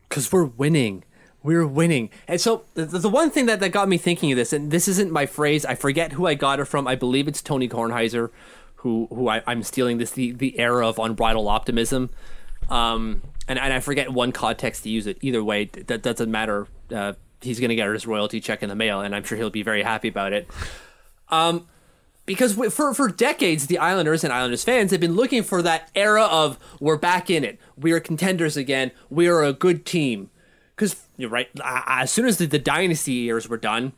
because 0.10 0.32
we're 0.32 0.46
winning. 0.46 1.04
We're 1.44 1.68
winning. 1.68 2.10
And 2.28 2.42
so 2.42 2.66
the, 2.74 2.86
the 2.86 3.10
one 3.10 3.30
thing 3.30 3.46
that, 3.46 3.60
that 3.60 3.70
got 3.70 3.88
me 3.88 3.98
thinking 3.98 4.32
of 4.32 4.38
this, 4.38 4.52
and 4.54 4.72
this 4.72 4.88
isn't 4.88 5.12
my 5.12 5.26
phrase, 5.26 5.66
I 5.66 5.76
forget 5.76 6.14
who 6.14 6.26
I 6.26 6.34
got 6.34 6.60
it 6.60 6.66
from. 6.66 6.88
I 6.88 6.96
believe 6.96 7.28
it's 7.28 7.42
Tony 7.42 7.70
Kornheiser, 7.70 8.32
who 8.88 9.08
who 9.14 9.28
I, 9.28 9.44
I'm 9.46 9.64
stealing 9.64 9.98
this 9.98 10.12
the, 10.12 10.32
the 10.32 10.58
era 10.58 10.88
of 10.88 10.98
unbridled 10.98 11.48
optimism. 11.48 12.10
Um, 12.70 13.22
and, 13.50 13.60
and 13.60 13.74
I 13.74 13.82
forget 13.82 14.14
one 14.14 14.32
context 14.32 14.84
to 14.84 14.90
use 14.90 15.08
it. 15.08 15.18
Either 15.22 15.44
way, 15.44 15.66
that 15.66 16.02
doesn't 16.04 16.32
matter. 16.32 16.68
Uh, 16.90 17.14
he's 17.42 17.60
going 17.60 17.70
to 17.70 17.76
get 17.76 17.90
his 17.90 18.08
royalty 18.08 18.40
check 18.40 18.64
in 18.64 18.70
the 18.70 18.76
mail, 18.76 19.02
and 19.02 19.14
I'm 19.14 19.26
sure 19.26 19.38
he'll 19.38 19.50
be 19.50 19.64
very 19.64 19.84
happy 19.84 20.08
about 20.08 20.32
it. 20.32 20.48
Um, 21.28 21.68
because 22.26 22.54
for 22.74 22.94
for 22.94 23.10
decades, 23.10 23.68
the 23.68 23.78
Islanders 23.78 24.24
and 24.24 24.32
Islanders 24.32 24.64
fans 24.64 24.92
have 24.92 25.02
been 25.02 25.16
looking 25.16 25.44
for 25.44 25.62
that 25.62 25.92
era 25.94 26.24
of 26.24 26.58
we're 26.80 26.98
back 26.98 27.30
in 27.30 27.44
it, 27.44 27.60
we 27.78 27.92
are 27.92 28.00
contenders 28.00 28.56
again, 28.56 28.92
we 29.10 29.28
are 29.28 29.44
a 29.44 29.52
good 29.52 29.86
team. 29.86 30.30
Because 30.76 31.08
you're 31.18 31.30
right, 31.30 31.50
as 31.64 32.12
soon 32.12 32.26
as 32.26 32.38
the, 32.38 32.46
the 32.46 32.60
dynasty 32.60 33.14
years 33.14 33.50
were 33.50 33.58
done, 33.58 33.94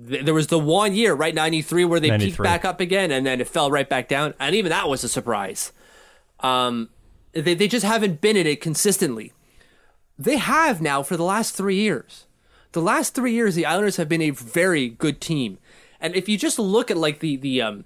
there 0.00 0.34
was 0.34 0.46
the 0.46 0.60
one 0.60 0.94
year, 0.94 1.12
right, 1.12 1.34
'93, 1.34 1.84
where 1.84 1.98
they 1.98 2.16
peaked 2.16 2.38
back 2.38 2.64
up 2.64 2.80
again, 2.80 3.10
and 3.10 3.26
then 3.26 3.40
it 3.40 3.48
fell 3.48 3.70
right 3.70 3.88
back 3.88 4.08
down, 4.08 4.32
and 4.38 4.54
even 4.54 4.70
that 4.70 4.88
was 4.88 5.02
a 5.02 5.08
surprise. 5.08 5.72
Um, 6.40 6.90
they 7.32 7.54
they 7.54 7.66
just 7.66 7.84
haven't 7.84 8.20
been 8.20 8.36
at 8.36 8.46
it 8.46 8.60
consistently. 8.60 9.32
They 10.16 10.36
have 10.36 10.80
now 10.80 11.02
for 11.02 11.16
the 11.16 11.24
last 11.24 11.54
three 11.56 11.76
years. 11.76 12.26
The 12.72 12.80
last 12.82 13.14
three 13.14 13.32
years, 13.32 13.54
the 13.54 13.66
Islanders 13.66 13.96
have 13.96 14.08
been 14.08 14.22
a 14.22 14.30
very 14.30 14.88
good 14.88 15.20
team, 15.20 15.58
and 16.00 16.14
if 16.14 16.28
you 16.28 16.38
just 16.38 16.60
look 16.60 16.90
at 16.92 16.96
like 16.96 17.18
the 17.18 17.36
the 17.36 17.60
um, 17.60 17.84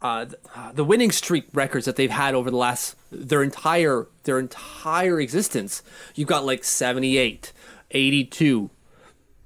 uh, 0.00 0.26
the, 0.26 0.38
the 0.74 0.84
winning 0.84 1.10
streak 1.10 1.46
records 1.52 1.86
that 1.86 1.96
they've 1.96 2.10
had 2.10 2.34
over 2.34 2.50
the 2.50 2.56
last 2.56 2.96
their 3.10 3.42
entire 3.42 4.06
their 4.24 4.38
entire 4.38 5.20
existence, 5.20 5.82
you've 6.14 6.28
got 6.28 6.44
like 6.44 6.62
78, 6.62 7.52
82, 7.90 8.70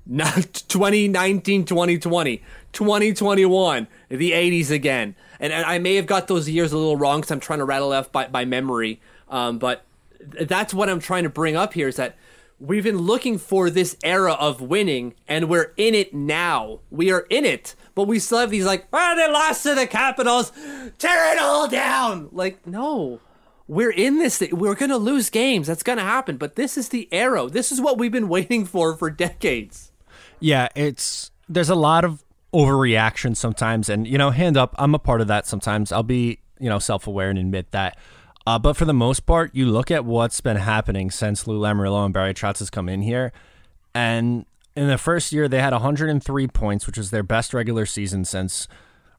not 0.07 0.35
2019, 0.69 1.65
2020, 1.65 2.43
2021, 2.73 3.89
the 4.09 4.33
80s 4.33 4.71
again. 4.71 5.15
And, 5.41 5.53
and 5.53 5.65
I 5.67 5.79
may 5.79 5.97
have 5.97 6.07
got 6.07 6.29
those 6.29 6.49
years 6.49 6.73
a 6.73 6.79
little 6.79 6.97
wrong 6.97 7.21
because 7.21 7.31
I'm 7.31 7.41
trying 7.41 7.59
to 7.59 7.65
rattle 7.65 7.93
off 7.93 8.11
by, 8.13 8.29
by 8.29 8.45
memory. 8.45 9.01
Um, 9.29 9.59
but 9.59 9.85
th- 10.33 10.49
that's 10.49 10.73
what 10.73 10.89
I'm 10.89 11.01
trying 11.01 11.25
to 11.25 11.29
bring 11.29 11.57
up 11.57 11.75
here 11.75 11.89
is 11.89 11.97
that 11.97 12.17
we've 12.59 12.85
been 12.85 12.99
looking 12.99 13.39
for 13.39 13.69
this 13.69 13.97
era 14.03 14.33
of 14.33 14.61
winning 14.61 15.15
and 15.29 15.49
we're 15.49 15.73
in 15.77 15.95
it 15.95 16.15
now. 16.15 16.81
We 16.91 17.11
are 17.11 17.27
in 17.29 17.45
it, 17.45 17.75
but 17.95 18.05
we 18.05 18.19
still 18.19 18.39
have 18.39 18.51
these 18.51 18.65
like, 18.65 18.87
ah, 18.93 19.15
they 19.15 19.31
lost 19.31 19.63
to 19.65 19.75
the 19.75 19.87
Capitals, 19.87 20.53
tear 20.99 21.33
it 21.33 21.39
all 21.39 21.69
down. 21.69 22.29
Like, 22.33 22.67
no. 22.67 23.21
We're 23.69 23.91
in 23.91 24.19
this. 24.19 24.39
Thing. 24.39 24.57
We're 24.57 24.77
going 24.77 24.91
to 24.91 24.97
lose 24.97 25.29
games. 25.29 25.67
That's 25.67 25.83
going 25.83 25.99
to 25.99 26.05
happen. 26.05 26.37
But 26.37 26.55
this 26.55 26.79
is 26.79 26.91
the 26.91 27.09
arrow. 27.11 27.49
This 27.49 27.73
is 27.73 27.81
what 27.81 27.99
we've 27.99 28.13
been 28.13 28.29
waiting 28.37 28.65
for 28.65 28.97
for 28.97 29.11
decades. 29.11 29.91
Yeah, 30.41 30.69
it's 30.75 31.31
there's 31.49 31.71
a 31.71 31.75
lot 31.75 32.05
of 32.05 32.25
overreaction 32.53 33.37
sometimes, 33.37 33.89
and 33.89 34.07
you 34.07 34.19
know, 34.19 34.31
hand 34.31 34.57
up, 34.57 34.75
I'm 34.79 34.95
a 34.95 34.99
part 34.99 35.21
of 35.21 35.29
that 35.29 35.47
sometimes. 35.47 35.93
I'll 35.93 36.03
be 36.03 36.41
you 36.59 36.69
know 36.69 36.79
self 36.79 37.07
aware 37.07 37.31
and 37.31 37.39
admit 37.39 37.71
that. 37.73 37.99
Uh, 38.47 38.59
but 38.59 38.77
for 38.77 38.85
the 38.85 38.95
most 38.95 39.27
part, 39.27 39.55
you 39.55 39.67
look 39.67 39.91
at 39.91 40.05
what's 40.05 40.41
been 40.41 40.57
happening 40.57 41.11
since 41.11 41.49
Lou 41.49 41.59
Lamoriello 41.61 42.05
and 42.05 42.15
Barry 42.15 42.33
Trotz 42.33 42.61
has 42.61 42.71
come 42.71 42.89
in 42.89 43.03
here, 43.03 43.33
and 43.95 44.47
in 44.77 44.89
the 44.89 44.99
first 44.99 45.33
year 45.33 45.49
they 45.49 45.61
had 45.61 45.73
103 45.73 46.49
points, 46.49 46.87
which 46.87 46.99
was 46.99 47.11
their 47.11 47.23
best 47.23 47.53
regular 47.53 47.87
season 47.87 48.25
since 48.25 48.69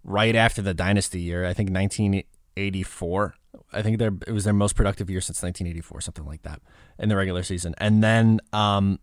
right 0.04 0.36
after 0.36 0.62
the 0.62 0.74
dynasty 0.74 1.20
year. 1.20 1.46
I 1.46 1.54
think 1.54 1.70
1984. 1.70 3.36
I 3.74 3.82
think 3.82 3.98
their 4.00 4.12
it 4.26 4.32
was 4.32 4.46
their 4.46 4.54
most 4.54 4.76
productive 4.76 5.10
year 5.10 5.20
since 5.20 5.44
1984, 5.44 6.02
something 6.02 6.26
like 6.26 6.44
that, 6.44 6.62
in 6.98 7.10
the 7.10 7.18
regular 7.18 7.44
season. 7.44 7.76
And 7.80 8.04
then 8.04 8.40
um, 8.54 9.00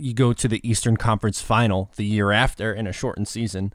you 0.00 0.14
go 0.14 0.32
to 0.32 0.48
the 0.48 0.66
Eastern 0.68 0.96
Conference 0.96 1.40
Final 1.40 1.90
the 1.96 2.04
year 2.04 2.32
after 2.32 2.72
in 2.72 2.86
a 2.86 2.92
shortened 2.92 3.28
season, 3.28 3.72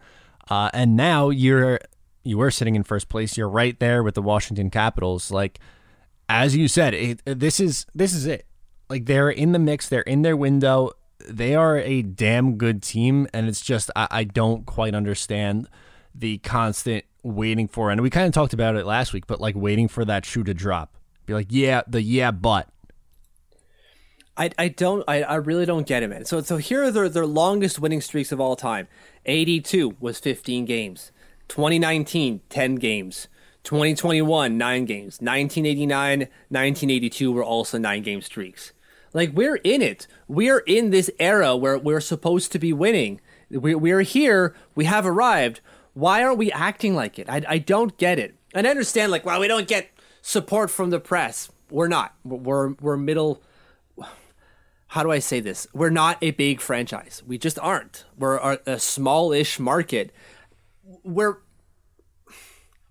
uh, 0.50 0.70
and 0.74 0.96
now 0.96 1.30
you're 1.30 1.80
you 2.24 2.38
were 2.38 2.52
sitting 2.52 2.76
in 2.76 2.84
first 2.84 3.10
place. 3.10 3.38
You're 3.38 3.50
right 3.50 3.80
there 3.80 4.04
with 4.04 4.16
the 4.16 4.22
Washington 4.22 4.70
Capitals. 4.70 5.32
Like 5.32 5.60
as 6.28 6.56
you 6.56 6.68
said, 6.68 6.94
it, 6.94 7.22
this 7.26 7.60
is 7.60 7.86
this 7.94 8.14
is 8.14 8.26
it. 8.26 8.46
Like 8.90 9.06
they're 9.06 9.30
in 9.30 9.52
the 9.52 9.60
mix. 9.60 9.88
They're 9.90 10.02
in 10.02 10.22
their 10.22 10.38
window. 10.38 10.92
They 11.28 11.56
are 11.56 11.78
a 11.78 12.02
damn 12.02 12.58
good 12.58 12.84
team, 12.84 13.28
and 13.34 13.48
it's 13.48 13.62
just 13.62 13.90
I, 13.96 14.08
I 14.12 14.24
don't 14.24 14.66
quite 14.66 14.94
understand 14.94 15.70
the 16.14 16.38
constant 16.40 17.06
waiting 17.24 17.68
for. 17.68 17.92
And 17.92 18.02
we 18.02 18.10
kind 18.10 18.28
of 18.28 18.34
talked 18.34 18.54
about 18.54 18.76
it 18.76 18.86
last 18.86 19.14
week, 19.14 19.28
but 19.28 19.42
like 19.42 19.56
waiting 19.56 19.88
for 19.88 20.06
that 20.06 20.26
shoe 20.26 20.44
to 20.44 20.54
drop. 20.54 20.98
Be 21.26 21.34
like, 21.34 21.48
yeah, 21.50 21.82
the 21.88 22.02
yeah, 22.02 22.32
but. 22.32 22.70
I, 24.38 24.52
I 24.58 24.68
don't 24.68 25.04
I, 25.08 25.24
I 25.24 25.36
really 25.36 25.66
don't 25.66 25.88
get 25.88 26.04
it, 26.04 26.10
man. 26.10 26.26
So 26.26 26.42
so 26.42 26.58
here 26.58 26.84
are 26.84 26.92
their, 26.92 27.10
their 27.10 27.26
longest 27.26 27.80
winning 27.80 28.02
streaks 28.02 28.32
of 28.32 28.40
all 28.40 28.56
time. 28.56 28.88
82 29.26 29.96
was 30.00 30.20
15 30.20 30.66
games. 30.66 31.12
2019, 31.48 32.42
10 32.50 32.76
games. 32.76 33.28
2021, 33.64 34.58
9 34.58 34.86
games. 34.86 35.20
1989, 35.20 36.20
1982 36.20 37.32
were 37.32 37.44
also 37.44 37.78
9 37.78 38.04
game 38.04 38.22
streaks. 38.22 38.74
Like 39.14 39.32
we're 39.34 39.56
in 39.58 39.82
it. 39.82 40.08
We're 40.28 40.60
in 40.60 40.90
this 40.90 41.10
era 41.20 41.56
where 41.56 41.78
we're 41.78 42.02
supposed 42.02 42.52
to 42.52 42.60
be 42.60 42.74
winning. 42.74 43.22
We, 43.50 43.74
we're 43.74 44.02
here. 44.02 44.56
We 44.76 44.86
have 44.86 45.06
arrived. 45.06 45.62
Why 45.94 46.24
aren't 46.24 46.38
we 46.38 46.52
acting 46.52 46.96
like 46.96 47.18
it? 47.18 47.30
I, 47.30 47.42
I 47.48 47.58
don't 47.58 47.98
get 47.98 48.20
it. 48.20 48.36
And 48.54 48.68
I 48.68 48.70
understand, 48.70 49.12
like, 49.12 49.26
well, 49.26 49.40
we 49.40 49.48
don't 49.48 49.68
get 49.68 49.90
support 50.22 50.70
from 50.70 50.90
the 50.90 51.00
press. 51.00 51.50
We're 51.70 51.88
not. 51.88 52.14
We're, 52.26 52.74
we're 52.74 52.98
middle. 52.98 53.42
How 54.96 55.04
do 55.04 55.12
I 55.12 55.20
say 55.20 55.42
this? 55.42 55.68
We're 55.74 55.90
not 55.90 56.20
a 56.22 56.32
big 56.32 56.62
franchise. 56.62 57.22
We 57.28 57.38
just 57.38 57.60
aren't. 57.60 58.06
We're 58.18 58.58
a 58.66 58.80
smallish 58.80 59.60
market. 59.60 60.14
We're 61.04 61.40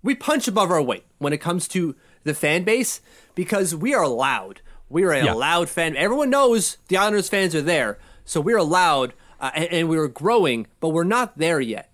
we 0.03 0.15
punch 0.15 0.47
above 0.47 0.71
our 0.71 0.83
weight 0.83 1.07
when 1.17 1.33
it 1.33 1.39
comes 1.39 1.67
to 1.69 1.97
the 2.25 2.35
fan 2.35 2.63
base 2.63 3.01
because 3.35 3.75
we 3.75 3.95
are 3.95 4.07
loud. 4.07 4.61
We 4.91 5.05
are 5.05 5.13
a 5.13 5.25
yeah. 5.25 5.33
loud 5.33 5.71
fan. 5.71 5.97
Everyone 5.97 6.29
knows 6.29 6.77
the 6.89 6.99
Islanders 6.99 7.31
fans 7.31 7.55
are 7.55 7.63
there, 7.63 7.99
so 8.27 8.39
we're 8.39 8.61
loud 8.61 9.15
uh, 9.41 9.53
and, 9.55 9.73
and 9.73 9.89
we're 9.89 10.09
growing, 10.09 10.67
but 10.81 10.91
we're 10.91 11.05
not 11.05 11.39
there 11.39 11.59
yet 11.59 11.91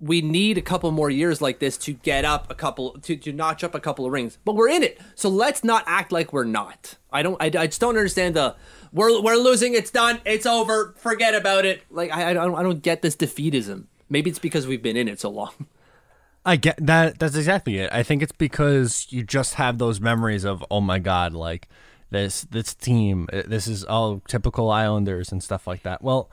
we 0.00 0.20
need 0.20 0.58
a 0.58 0.62
couple 0.62 0.90
more 0.90 1.08
years 1.08 1.40
like 1.40 1.60
this 1.60 1.78
to 1.78 1.92
get 1.92 2.24
up 2.24 2.50
a 2.50 2.54
couple 2.54 2.92
to, 3.00 3.16
to 3.16 3.32
notch 3.32 3.64
up 3.64 3.74
a 3.74 3.80
couple 3.80 4.04
of 4.04 4.12
rings 4.12 4.38
but 4.44 4.54
we're 4.54 4.68
in 4.68 4.82
it 4.82 5.00
so 5.14 5.28
let's 5.28 5.64
not 5.64 5.82
act 5.86 6.12
like 6.12 6.32
we're 6.32 6.44
not 6.44 6.96
i 7.12 7.22
don't 7.22 7.40
i, 7.40 7.46
I 7.46 7.66
just 7.66 7.80
don't 7.80 7.96
understand 7.96 8.36
the 8.36 8.54
we're, 8.94 9.20
we're 9.20 9.36
losing. 9.36 9.74
It's 9.74 9.90
done. 9.90 10.20
It's 10.24 10.46
over. 10.46 10.94
Forget 10.96 11.34
about 11.34 11.66
it. 11.66 11.82
Like 11.90 12.10
I, 12.12 12.30
I 12.30 12.32
don't 12.32 12.54
i 12.54 12.62
don't 12.62 12.82
get 12.82 13.02
this 13.02 13.16
defeatism. 13.16 13.84
Maybe 14.08 14.30
it's 14.30 14.38
because 14.38 14.66
we've 14.66 14.82
been 14.82 14.96
in 14.96 15.08
it 15.08 15.20
so 15.20 15.28
long. 15.28 15.52
I 16.46 16.56
get 16.56 16.76
that. 16.86 17.18
That's 17.18 17.36
exactly 17.36 17.78
it. 17.78 17.90
I 17.92 18.02
think 18.02 18.22
it's 18.22 18.32
because 18.32 19.06
you 19.10 19.22
just 19.22 19.54
have 19.54 19.78
those 19.78 20.00
memories 20.00 20.44
of 20.44 20.64
oh 20.70 20.80
my 20.80 20.98
god 20.98 21.32
like 21.32 21.68
this 22.10 22.42
this 22.42 22.74
team 22.74 23.28
uh, 23.32 23.42
this 23.46 23.66
is 23.66 23.82
all 23.84 24.20
typical 24.28 24.70
islanders 24.70 25.32
and 25.32 25.42
stuff 25.42 25.66
like 25.66 25.82
that. 25.82 26.02
Well 26.02 26.30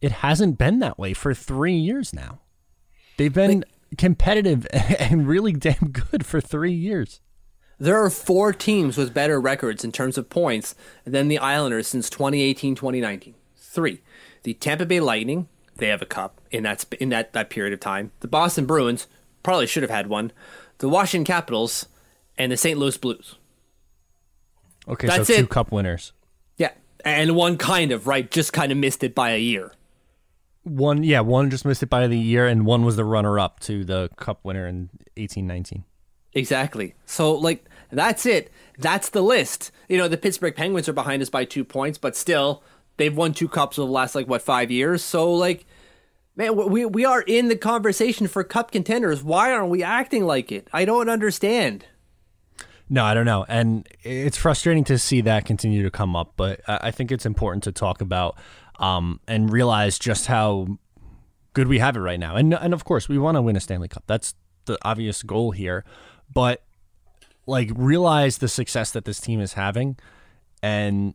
it 0.00 0.10
hasn't 0.10 0.58
been 0.58 0.80
that 0.80 0.98
way 0.98 1.14
for 1.14 1.32
three 1.32 1.76
years 1.76 2.12
now. 2.12 2.40
They've 3.16 3.32
been 3.32 3.60
like, 3.60 3.98
competitive 3.98 4.66
and 4.72 5.28
really 5.28 5.52
damn 5.52 5.90
good 5.92 6.26
for 6.26 6.40
three 6.40 6.72
years. 6.72 7.20
There 7.82 8.00
are 8.00 8.10
four 8.10 8.52
teams 8.52 8.96
with 8.96 9.12
better 9.12 9.40
records 9.40 9.82
in 9.82 9.90
terms 9.90 10.16
of 10.16 10.30
points 10.30 10.76
than 11.04 11.26
the 11.26 11.38
Islanders 11.38 11.88
since 11.88 12.08
2018 12.08 12.76
2019. 12.76 13.34
Three. 13.56 14.02
The 14.44 14.54
Tampa 14.54 14.86
Bay 14.86 15.00
Lightning, 15.00 15.48
they 15.74 15.88
have 15.88 16.00
a 16.00 16.06
cup 16.06 16.40
in 16.52 16.62
that, 16.62 16.84
in 17.00 17.08
that, 17.08 17.32
that 17.32 17.50
period 17.50 17.72
of 17.72 17.80
time. 17.80 18.12
The 18.20 18.28
Boston 18.28 18.66
Bruins 18.66 19.08
probably 19.42 19.66
should 19.66 19.82
have 19.82 19.90
had 19.90 20.06
one. 20.06 20.30
The 20.78 20.88
Washington 20.88 21.24
Capitals 21.24 21.86
and 22.38 22.52
the 22.52 22.56
St. 22.56 22.78
Louis 22.78 22.96
Blues. 22.96 23.34
Okay, 24.86 25.08
That's 25.08 25.26
so 25.26 25.34
two 25.34 25.42
it. 25.42 25.50
cup 25.50 25.72
winners. 25.72 26.12
Yeah, 26.58 26.70
and 27.04 27.34
one 27.34 27.58
kind 27.58 27.90
of, 27.90 28.06
right? 28.06 28.30
Just 28.30 28.52
kind 28.52 28.70
of 28.70 28.78
missed 28.78 29.02
it 29.02 29.12
by 29.12 29.30
a 29.30 29.40
year. 29.40 29.72
One, 30.62 31.02
yeah, 31.02 31.18
one 31.18 31.50
just 31.50 31.64
missed 31.64 31.82
it 31.82 31.90
by 31.90 32.06
the 32.06 32.16
year, 32.16 32.46
and 32.46 32.64
one 32.64 32.84
was 32.84 32.94
the 32.94 33.04
runner-up 33.04 33.58
to 33.60 33.84
the 33.84 34.08
Cup 34.18 34.38
winner 34.44 34.68
in 34.68 34.88
eighteen 35.16 35.48
nineteen. 35.48 35.82
Exactly. 36.34 36.94
So, 37.04 37.34
like, 37.34 37.66
that's 37.92 38.26
it. 38.26 38.50
That's 38.78 39.10
the 39.10 39.22
list. 39.22 39.70
You 39.88 39.98
know, 39.98 40.08
the 40.08 40.16
Pittsburgh 40.16 40.56
Penguins 40.56 40.88
are 40.88 40.94
behind 40.94 41.22
us 41.22 41.30
by 41.30 41.44
two 41.44 41.64
points, 41.64 41.98
but 41.98 42.16
still, 42.16 42.62
they've 42.96 43.16
won 43.16 43.32
two 43.34 43.48
cups 43.48 43.78
over 43.78 43.86
the 43.86 43.92
last 43.92 44.14
like 44.14 44.26
what 44.26 44.42
five 44.42 44.70
years. 44.70 45.04
So, 45.04 45.32
like, 45.32 45.66
man, 46.34 46.56
we 46.56 46.84
we 46.86 47.04
are 47.04 47.22
in 47.22 47.48
the 47.48 47.56
conversation 47.56 48.26
for 48.26 48.42
cup 48.44 48.70
contenders. 48.72 49.22
Why 49.22 49.52
aren't 49.52 49.70
we 49.70 49.82
acting 49.82 50.24
like 50.24 50.50
it? 50.50 50.68
I 50.72 50.84
don't 50.84 51.08
understand. 51.08 51.86
No, 52.88 53.04
I 53.04 53.14
don't 53.14 53.26
know, 53.26 53.44
and 53.48 53.86
it's 54.02 54.36
frustrating 54.36 54.84
to 54.84 54.98
see 54.98 55.20
that 55.22 55.44
continue 55.44 55.82
to 55.82 55.90
come 55.90 56.16
up. 56.16 56.32
But 56.36 56.60
I 56.66 56.90
think 56.90 57.12
it's 57.12 57.24
important 57.24 57.64
to 57.64 57.72
talk 57.72 58.00
about 58.00 58.36
um, 58.78 59.20
and 59.28 59.50
realize 59.50 59.98
just 59.98 60.26
how 60.26 60.78
good 61.54 61.68
we 61.68 61.78
have 61.78 61.96
it 61.96 62.00
right 62.00 62.20
now. 62.20 62.36
And 62.36 62.54
and 62.54 62.74
of 62.74 62.84
course, 62.84 63.08
we 63.08 63.18
want 63.18 63.36
to 63.36 63.42
win 63.42 63.56
a 63.56 63.60
Stanley 63.60 63.88
Cup. 63.88 64.04
That's 64.06 64.34
the 64.64 64.78
obvious 64.82 65.22
goal 65.22 65.50
here. 65.50 65.84
But 66.32 66.62
like 67.46 67.70
realize 67.74 68.38
the 68.38 68.48
success 68.48 68.90
that 68.92 69.04
this 69.04 69.20
team 69.20 69.40
is 69.40 69.54
having 69.54 69.96
and 70.62 71.14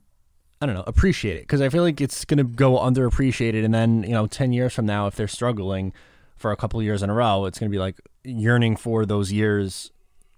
I 0.62 0.66
don't 0.66 0.76
know, 0.76 0.84
appreciate 0.88 1.38
it 1.38 1.42
because 1.42 1.62
I 1.62 1.70
feel 1.70 1.84
like 1.84 2.02
it's 2.02 2.26
going 2.26 2.40
to 2.40 2.44
go 2.44 2.78
underappreciated 2.78 3.64
and 3.64 3.74
then, 3.74 4.04
you 4.04 4.10
know, 4.10 4.26
10 4.26 4.54
years 4.54 4.74
from 4.74 4.86
now 4.86 5.08
if 5.08 5.16
they're 5.16 5.28
struggling 5.28 5.94
for 6.36 6.52
a 6.52 6.58
couple 6.58 6.82
years 6.82 7.04
in 7.04 7.10
a 7.10 7.14
row, 7.14 7.46
it's 7.46 7.60
going 7.60 7.70
to 7.70 7.76
be 7.76 7.80
like 7.80 8.00
yearning 8.24 8.76
for 8.76 9.06
those 9.06 9.32
years, 9.32 9.92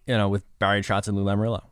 you 0.06 0.18
know, 0.18 0.28
with 0.28 0.44
Barry 0.60 0.82
Trotz 0.82 1.08
and 1.08 1.16
Lou 1.16 1.24
Lamoriello. 1.24 1.64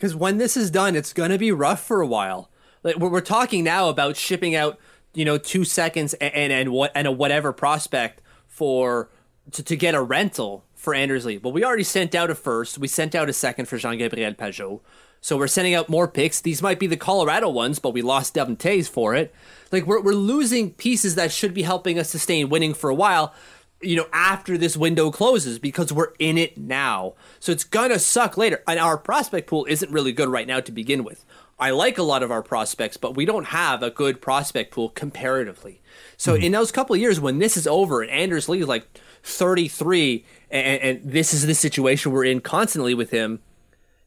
Cuz 0.00 0.14
when 0.14 0.38
this 0.38 0.56
is 0.56 0.70
done, 0.70 0.96
it's 0.96 1.12
going 1.12 1.30
to 1.30 1.38
be 1.38 1.52
rough 1.52 1.82
for 1.82 2.00
a 2.00 2.06
while. 2.06 2.50
Like 2.82 2.96
we're 2.96 3.20
talking 3.20 3.64
now 3.64 3.88
about 3.88 4.16
shipping 4.16 4.54
out, 4.54 4.78
you 5.14 5.24
know, 5.24 5.38
two 5.38 5.64
seconds 5.64 6.14
and 6.14 6.34
and, 6.34 6.52
and 6.52 6.72
what 6.72 6.90
and 6.94 7.06
a 7.06 7.12
whatever 7.12 7.52
prospect 7.52 8.20
for 8.46 9.08
to, 9.52 9.62
to 9.62 9.76
get 9.76 9.94
a 9.94 10.02
rental 10.02 10.64
for 10.78 10.94
Anders 10.94 11.26
Lee. 11.26 11.36
But 11.36 11.50
we 11.50 11.64
already 11.64 11.84
sent 11.84 12.14
out 12.14 12.30
a 12.30 12.34
first. 12.34 12.78
We 12.78 12.88
sent 12.88 13.14
out 13.14 13.28
a 13.28 13.32
second 13.32 13.66
for 13.66 13.76
Jean 13.76 13.98
Gabriel 13.98 14.32
Pageau. 14.34 14.80
So 15.20 15.36
we're 15.36 15.48
sending 15.48 15.74
out 15.74 15.88
more 15.88 16.06
picks. 16.06 16.40
These 16.40 16.62
might 16.62 16.78
be 16.78 16.86
the 16.86 16.96
Colorado 16.96 17.48
ones, 17.48 17.80
but 17.80 17.92
we 17.92 18.02
lost 18.02 18.34
Devon 18.34 18.56
Toews 18.56 18.88
for 18.88 19.14
it. 19.14 19.34
Like 19.72 19.84
we're 19.84 20.00
we're 20.00 20.12
losing 20.12 20.70
pieces 20.70 21.16
that 21.16 21.32
should 21.32 21.52
be 21.52 21.62
helping 21.62 21.98
us 21.98 22.08
sustain 22.08 22.48
winning 22.48 22.72
for 22.72 22.88
a 22.88 22.94
while 22.94 23.34
you 23.80 23.96
know, 23.96 24.08
after 24.12 24.58
this 24.58 24.76
window 24.76 25.10
closes 25.10 25.58
because 25.58 25.92
we're 25.92 26.12
in 26.18 26.36
it 26.36 26.58
now. 26.58 27.14
So 27.38 27.52
it's 27.52 27.64
gonna 27.64 27.98
suck 27.98 28.36
later. 28.36 28.62
And 28.66 28.78
our 28.78 28.98
prospect 28.98 29.48
pool 29.48 29.66
isn't 29.68 29.92
really 29.92 30.12
good 30.12 30.28
right 30.28 30.46
now 30.46 30.60
to 30.60 30.72
begin 30.72 31.04
with. 31.04 31.24
I 31.60 31.70
like 31.70 31.98
a 31.98 32.02
lot 32.02 32.22
of 32.22 32.30
our 32.30 32.42
prospects, 32.42 32.96
but 32.96 33.16
we 33.16 33.24
don't 33.24 33.46
have 33.46 33.82
a 33.82 33.90
good 33.90 34.20
prospect 34.20 34.72
pool 34.72 34.90
comparatively. 34.90 35.80
So 36.16 36.34
mm-hmm. 36.34 36.44
in 36.44 36.52
those 36.52 36.72
couple 36.72 36.94
of 36.94 37.00
years 37.00 37.20
when 37.20 37.38
this 37.38 37.56
is 37.56 37.66
over 37.66 38.02
and 38.02 38.10
Anders 38.10 38.48
Lee 38.48 38.64
like 38.64 38.86
33 39.22 40.24
and, 40.50 40.82
and 40.82 41.00
this 41.12 41.34
is 41.34 41.46
the 41.46 41.54
situation 41.54 42.12
we're 42.12 42.24
in 42.24 42.40
constantly 42.40 42.94
with 42.94 43.10
him, 43.10 43.40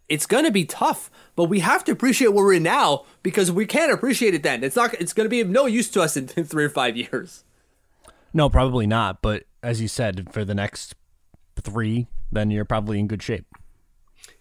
it's 0.10 0.26
going 0.26 0.43
to 0.43 0.52
be 0.52 0.65
tough. 0.65 1.10
But 1.36 1.45
we 1.45 1.60
have 1.60 1.84
to 1.86 1.91
appreciate 1.91 2.34
where 2.34 2.45
we're 2.45 2.54
in 2.54 2.63
now 2.63 3.06
because 3.24 3.52
we 3.52 3.65
can't 3.65 3.91
appreciate 3.91 4.34
it 4.34 4.43
then. 4.43 4.63
It's 4.63 4.76
not. 4.76 4.93
It's 4.95 5.13
going 5.13 5.26
to 5.26 5.30
be 5.30 5.41
of 5.41 5.50
no 5.50 5.65
use 5.65 5.89
to 5.91 6.02
us 6.02 6.17
in, 6.17 6.30
in 6.36 6.43
three 6.43 6.65
or 6.65 6.69
five 6.69 6.97
years. 6.97 7.43
No, 8.34 8.50
probably 8.50 8.88
not. 8.88 9.21
But 9.21 9.43
as 9.63 9.82
you 9.82 9.88
said, 9.88 10.32
for 10.34 10.43
the 10.43 10.56
next 10.56 10.95
three, 11.62 12.08
then 12.32 12.52
you're 12.52 12.65
probably 12.65 13.00
in 13.00 13.08
good 13.08 13.24
shape. 13.24 13.45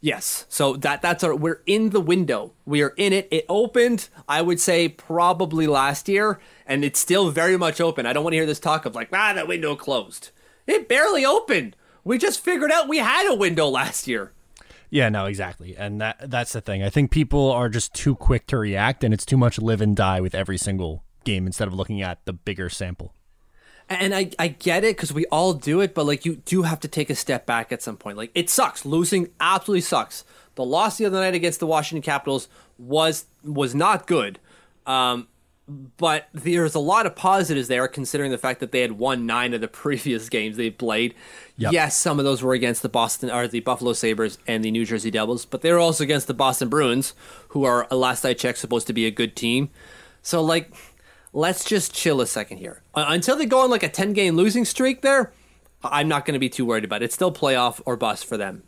Yes. 0.01 0.47
So 0.49 0.77
that 0.77 1.03
that's 1.03 1.23
our 1.23 1.35
we're 1.35 1.63
in 1.67 1.91
the 1.91 2.01
window. 2.01 2.55
We 2.65 2.83
are 2.83 2.95
in 2.97 3.13
it. 3.13 3.29
It 3.31 3.45
opened, 3.49 4.09
I 4.29 4.43
would 4.43 4.59
say, 4.59 4.89
probably 4.89 5.67
last 5.67 6.09
year, 6.09 6.41
and 6.67 6.85
it's 6.85 6.99
still 6.99 7.31
very 7.31 7.57
much 7.57 7.81
open. 7.81 8.07
I 8.07 8.13
don't 8.13 8.25
want 8.25 8.33
to 8.33 8.39
hear 8.39 8.47
this 8.47 8.61
talk 8.61 8.87
of 8.87 8.95
like, 8.95 9.11
ah, 9.13 9.33
that 9.35 9.47
window 9.47 9.77
closed. 9.77 10.31
It 10.67 10.89
barely 10.89 11.25
opened. 11.25 11.77
We 12.05 12.19
just 12.19 12.41
figured 12.41 12.73
out 12.73 12.89
we 12.89 12.99
had 12.99 13.31
a 13.31 13.35
window 13.35 13.69
last 13.69 14.09
year. 14.09 14.33
Yeah, 14.89 15.09
no, 15.09 15.27
exactly. 15.27 15.77
And 15.77 16.01
that 16.01 16.31
that's 16.31 16.53
the 16.53 16.61
thing. 16.61 16.83
I 16.83 16.91
think 16.91 17.11
people 17.11 17.51
are 17.51 17.69
just 17.69 17.95
too 17.95 18.17
quick 18.17 18.47
to 18.49 18.59
react 18.59 19.05
and 19.05 19.15
it's 19.15 19.27
too 19.27 19.37
much 19.37 19.59
live 19.59 19.81
and 19.81 19.95
die 19.95 20.21
with 20.21 20.35
every 20.35 20.59
single 20.59 21.05
game 21.25 21.47
instead 21.47 21.69
of 21.69 21.75
looking 21.75 22.03
at 22.03 22.25
the 22.25 22.33
bigger 22.33 22.69
sample 22.69 23.15
and 23.91 24.15
I, 24.15 24.31
I 24.39 24.49
get 24.49 24.85
it 24.85 24.97
because 24.97 25.13
we 25.13 25.27
all 25.27 25.53
do 25.53 25.81
it, 25.81 25.95
but 25.95 26.07
like 26.07 26.25
you 26.25 26.37
do 26.37 26.63
have 26.63 26.79
to 26.81 26.89
take 26.89 27.11
a 27.11 27.17
step 27.17 27.45
back 27.45 27.73
at 27.73 27.83
some 27.83 27.97
point. 27.97 28.17
Like 28.17 28.31
it 28.37 28.49
sucks. 28.49 28.87
Losing 28.87 29.31
absolutely 29.41 29.81
sucks. 29.81 30.25
The 30.55 30.65
loss 30.65 30.97
the 30.97 31.07
other 31.07 31.19
night 31.19 31.35
against 31.35 31.59
the 31.59 31.67
Washington 31.67 32.03
Capitals 32.03 32.49
was 32.79 33.27
was 33.43 33.75
not 33.75 34.07
good. 34.07 34.39
Um, 34.87 35.27
but 35.97 36.29
there's 36.33 36.75
a 36.75 36.81
lot 36.81 37.07
of 37.07 37.15
positives 37.15 37.69
there, 37.69 37.87
considering 37.87 38.31
the 38.31 38.39
fact 38.39 38.61
that 38.61 38.73
they 38.73 38.81
had 38.81 38.93
won 38.93 39.27
nine 39.27 39.55
of 39.55 39.61
the 39.61 39.69
previous 39.85 40.29
games 40.29 40.57
they 40.57 40.71
played. 40.71 41.15
Yep. 41.57 41.73
Yes, 41.73 41.97
some 41.97 42.19
of 42.19 42.25
those 42.25 42.43
were 42.43 42.55
against 42.55 42.83
the 42.83 42.89
Boston 42.89 43.31
or 43.31 43.47
the 43.47 43.61
Buffalo 43.61 43.93
Sabres 43.93 44.39
and 44.47 44.65
the 44.65 44.71
New 44.71 44.85
Jersey 44.85 45.11
Devils, 45.11 45.45
but 45.45 45.63
they 45.63 45.73
were 45.73 45.79
also 45.79 46.05
against 46.05 46.27
the 46.27 46.35
Boston 46.35 46.69
Bruins, 46.69 47.15
who 47.49 47.65
are, 47.65 47.87
last 47.91 48.25
I 48.25 48.35
checked, 48.35 48.59
supposed 48.59 48.87
to 48.89 48.93
be 48.93 49.07
a 49.07 49.11
good 49.11 49.37
team. 49.37 49.71
So, 50.23 50.43
like, 50.43 50.73
let's 51.33 51.65
just 51.65 51.95
chill 51.95 52.21
a 52.21 52.27
second 52.27 52.59
here. 52.59 52.83
Uh, 52.95 53.07
until 53.09 53.37
they 53.37 53.47
go 53.47 53.61
on 53.61 53.71
like 53.71 53.83
a 53.83 53.89
10 53.89 54.13
game 54.13 54.37
losing 54.37 54.65
streak 54.65 55.03
there, 55.03 55.33
I'm 55.85 56.09
not 56.09 56.25
going 56.27 56.35
to 56.35 56.41
be 56.41 56.49
too 56.49 56.67
worried 56.67 56.85
about 56.85 57.03
it. 57.03 57.07
It's 57.07 57.15
still 57.15 57.33
playoff 57.33 57.81
or 57.87 57.97
bust 57.97 58.27
for 58.27 58.37
them. 58.37 58.65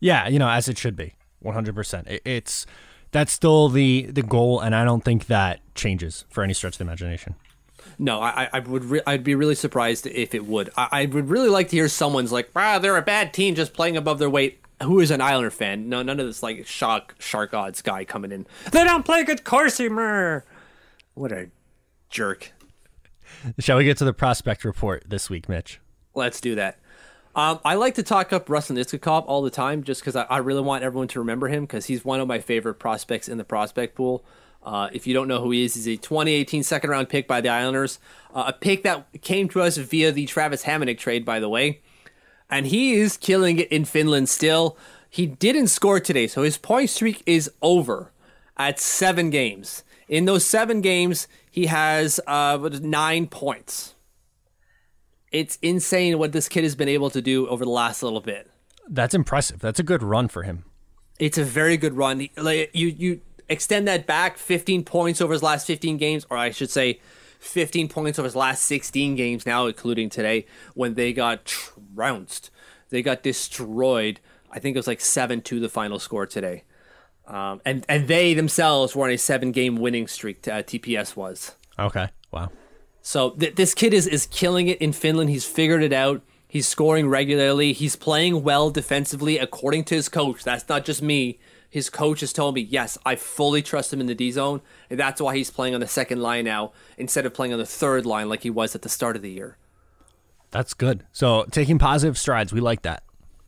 Yeah, 0.00 0.28
you 0.28 0.38
know, 0.38 0.48
as 0.48 0.68
it 0.68 0.78
should 0.78 0.96
be, 0.96 1.14
100%. 1.44 2.20
It's 2.24 2.66
that's 3.12 3.32
still 3.32 3.68
the 3.68 4.06
the 4.10 4.22
goal, 4.22 4.60
and 4.60 4.74
I 4.74 4.84
don't 4.84 5.04
think 5.04 5.26
that 5.26 5.60
changes 5.74 6.24
for 6.30 6.42
any 6.42 6.54
stretch 6.54 6.74
of 6.74 6.78
the 6.78 6.84
imagination. 6.84 7.36
No, 7.98 8.20
I, 8.20 8.48
I 8.52 8.58
would. 8.60 8.84
Re- 8.84 9.02
I'd 9.06 9.22
be 9.22 9.34
really 9.34 9.54
surprised 9.54 10.06
if 10.06 10.34
it 10.34 10.44
would. 10.46 10.70
I, 10.76 10.88
I 10.92 11.06
would 11.06 11.28
really 11.28 11.48
like 11.48 11.68
to 11.68 11.76
hear 11.76 11.88
someone's 11.88 12.32
like, 12.32 12.50
"Ah, 12.56 12.78
they're 12.78 12.96
a 12.96 13.02
bad 13.02 13.32
team, 13.32 13.54
just 13.54 13.72
playing 13.74 13.96
above 13.96 14.18
their 14.18 14.30
weight." 14.30 14.58
Who 14.82 14.98
is 14.98 15.12
an 15.12 15.20
Islander 15.20 15.50
fan? 15.50 15.88
No, 15.88 16.02
none 16.02 16.18
of 16.18 16.26
this 16.26 16.42
like 16.42 16.66
shock 16.66 17.14
shark 17.20 17.54
odds 17.54 17.82
guy 17.82 18.04
coming 18.04 18.32
in. 18.32 18.46
They 18.72 18.82
don't 18.82 19.04
play 19.04 19.22
good 19.22 19.44
Corsi, 19.44 19.88
mer. 19.88 20.44
What 21.14 21.30
a 21.30 21.50
jerk. 22.10 22.52
Shall 23.58 23.76
we 23.78 23.84
get 23.84 23.98
to 23.98 24.04
the 24.04 24.12
prospect 24.12 24.64
report 24.64 25.04
this 25.06 25.28
week, 25.30 25.48
Mitch? 25.48 25.80
Let's 26.14 26.40
do 26.40 26.54
that. 26.56 26.78
Um, 27.34 27.60
I 27.64 27.76
like 27.76 27.94
to 27.94 28.02
talk 28.02 28.30
up 28.32 28.46
Ruslan 28.48 28.78
Iskhakov 28.78 29.24
all 29.26 29.40
the 29.40 29.50
time 29.50 29.84
just 29.84 30.02
because 30.02 30.16
I, 30.16 30.24
I, 30.24 30.38
really 30.38 30.60
want 30.60 30.84
everyone 30.84 31.08
to 31.08 31.18
remember 31.20 31.48
him 31.48 31.64
because 31.64 31.86
he's 31.86 32.04
one 32.04 32.20
of 32.20 32.28
my 32.28 32.40
favorite 32.40 32.74
prospects 32.74 33.26
in 33.26 33.38
the 33.38 33.44
prospect 33.44 33.94
pool. 33.94 34.22
Uh, 34.62 34.90
if 34.92 35.06
you 35.06 35.14
don't 35.14 35.28
know 35.28 35.40
who 35.40 35.50
he 35.50 35.64
is, 35.64 35.74
he's 35.74 35.88
a 35.88 35.96
2018 35.96 36.62
second 36.62 36.90
round 36.90 37.08
pick 37.08 37.26
by 37.26 37.40
the 37.40 37.48
Islanders, 37.48 37.98
uh, 38.34 38.44
a 38.48 38.52
pick 38.52 38.82
that 38.82 39.06
came 39.22 39.48
to 39.48 39.62
us 39.62 39.78
via 39.78 40.12
the 40.12 40.26
Travis 40.26 40.64
Hamonic 40.64 40.98
trade, 40.98 41.24
by 41.24 41.40
the 41.40 41.48
way. 41.48 41.80
And 42.50 42.66
he 42.66 42.92
is 42.92 43.16
killing 43.16 43.58
it 43.58 43.72
in 43.72 43.86
Finland 43.86 44.28
still. 44.28 44.76
He 45.08 45.24
didn't 45.24 45.68
score 45.68 46.00
today, 46.00 46.26
so 46.26 46.42
his 46.42 46.58
point 46.58 46.90
streak 46.90 47.22
is 47.24 47.50
over 47.62 48.12
at 48.58 48.78
seven 48.78 49.30
games. 49.30 49.84
In 50.06 50.26
those 50.26 50.44
seven 50.44 50.82
games, 50.82 51.28
he 51.50 51.66
has 51.66 52.20
uh, 52.26 52.58
nine 52.82 53.26
points 53.26 53.91
it's 55.32 55.58
insane 55.62 56.18
what 56.18 56.32
this 56.32 56.48
kid 56.48 56.62
has 56.62 56.74
been 56.74 56.88
able 56.88 57.10
to 57.10 57.22
do 57.22 57.48
over 57.48 57.64
the 57.64 57.70
last 57.70 58.02
little 58.02 58.20
bit. 58.20 58.50
That's 58.88 59.14
impressive. 59.14 59.60
That's 59.60 59.80
a 59.80 59.82
good 59.82 60.02
run 60.02 60.28
for 60.28 60.42
him. 60.42 60.64
It's 61.18 61.38
a 61.38 61.44
very 61.44 61.76
good 61.76 61.94
run. 61.94 62.28
Like 62.36 62.70
you, 62.72 62.88
you 62.88 63.20
extend 63.48 63.88
that 63.88 64.06
back 64.06 64.38
15 64.38 64.84
points 64.84 65.20
over 65.20 65.32
his 65.32 65.42
last 65.42 65.66
15 65.66 65.96
games, 65.96 66.26
or 66.30 66.36
I 66.36 66.50
should 66.50 66.70
say, 66.70 67.00
15 67.40 67.88
points 67.88 68.18
over 68.18 68.26
his 68.26 68.36
last 68.36 68.64
16 68.64 69.16
games 69.16 69.46
now, 69.46 69.66
including 69.66 70.08
today 70.08 70.46
when 70.74 70.94
they 70.94 71.12
got 71.12 71.44
trounced. 71.44 72.50
They 72.90 73.02
got 73.02 73.22
destroyed. 73.22 74.20
I 74.50 74.58
think 74.58 74.76
it 74.76 74.78
was 74.78 74.86
like 74.86 75.00
seven 75.00 75.40
to 75.42 75.58
the 75.58 75.68
final 75.68 75.98
score 75.98 76.26
today. 76.26 76.64
Um, 77.26 77.60
and 77.64 77.84
and 77.88 78.08
they 78.08 78.34
themselves 78.34 78.94
were 78.94 79.06
on 79.06 79.12
a 79.12 79.16
seven 79.16 79.52
game 79.52 79.76
winning 79.76 80.06
streak. 80.06 80.46
Uh, 80.46 80.62
TPS 80.62 81.16
was 81.16 81.56
okay. 81.78 82.08
Wow. 82.30 82.50
So 83.02 83.30
th- 83.30 83.56
this 83.56 83.74
kid 83.74 83.92
is 83.92 84.06
is 84.06 84.26
killing 84.26 84.68
it 84.68 84.80
in 84.80 84.92
Finland. 84.92 85.28
He's 85.28 85.44
figured 85.44 85.82
it 85.82 85.92
out. 85.92 86.22
He's 86.46 86.68
scoring 86.68 87.08
regularly. 87.08 87.72
He's 87.72 87.96
playing 87.96 88.42
well 88.42 88.70
defensively, 88.70 89.38
according 89.38 89.84
to 89.84 89.94
his 89.94 90.08
coach. 90.08 90.44
That's 90.44 90.68
not 90.68 90.84
just 90.84 91.02
me. 91.02 91.38
His 91.68 91.88
coach 91.88 92.20
has 92.20 92.34
told 92.34 92.54
me, 92.54 92.60
yes, 92.60 92.98
I 93.06 93.16
fully 93.16 93.62
trust 93.62 93.92
him 93.92 94.00
in 94.02 94.06
the 94.06 94.14
D 94.14 94.30
zone, 94.30 94.60
and 94.90 95.00
that's 95.00 95.20
why 95.20 95.34
he's 95.34 95.50
playing 95.50 95.74
on 95.74 95.80
the 95.80 95.86
second 95.88 96.20
line 96.20 96.44
now 96.44 96.72
instead 96.98 97.24
of 97.24 97.32
playing 97.32 97.54
on 97.54 97.58
the 97.58 97.64
third 97.64 98.04
line 98.04 98.28
like 98.28 98.42
he 98.42 98.50
was 98.50 98.74
at 98.74 98.82
the 98.82 98.90
start 98.90 99.16
of 99.16 99.22
the 99.22 99.30
year. 99.30 99.56
That's 100.50 100.74
good. 100.74 101.04
So 101.12 101.46
taking 101.50 101.78
positive 101.78 102.18
strides, 102.18 102.52
we 102.52 102.60
like 102.60 102.82
that. 102.82 103.02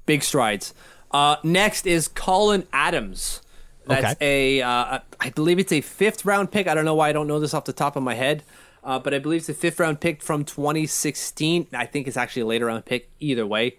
Big 0.06 0.22
strides. 0.22 0.72
Uh, 1.10 1.36
next 1.42 1.86
is 1.86 2.08
Collin 2.08 2.66
Adams. 2.72 3.42
That's 3.86 4.14
okay. 4.14 4.60
a, 4.60 4.66
uh, 4.66 5.00
I 5.20 5.30
believe 5.30 5.58
it's 5.58 5.72
a 5.72 5.82
fifth 5.82 6.24
round 6.24 6.50
pick. 6.50 6.66
I 6.66 6.74
don't 6.74 6.86
know 6.86 6.94
why 6.94 7.10
I 7.10 7.12
don't 7.12 7.26
know 7.26 7.38
this 7.38 7.52
off 7.52 7.66
the 7.66 7.74
top 7.74 7.96
of 7.96 8.02
my 8.02 8.14
head 8.14 8.42
uh, 8.84 8.98
but 8.98 9.14
I 9.14 9.18
believe 9.18 9.40
it's 9.40 9.48
a 9.48 9.54
fifth 9.54 9.80
round 9.80 10.00
pick 10.00 10.22
from 10.22 10.44
2016. 10.44 11.68
I 11.72 11.86
think 11.86 12.06
it's 12.06 12.16
actually 12.16 12.42
a 12.42 12.46
later 12.46 12.66
round 12.66 12.84
pick 12.84 13.10
either 13.18 13.46
way. 13.46 13.78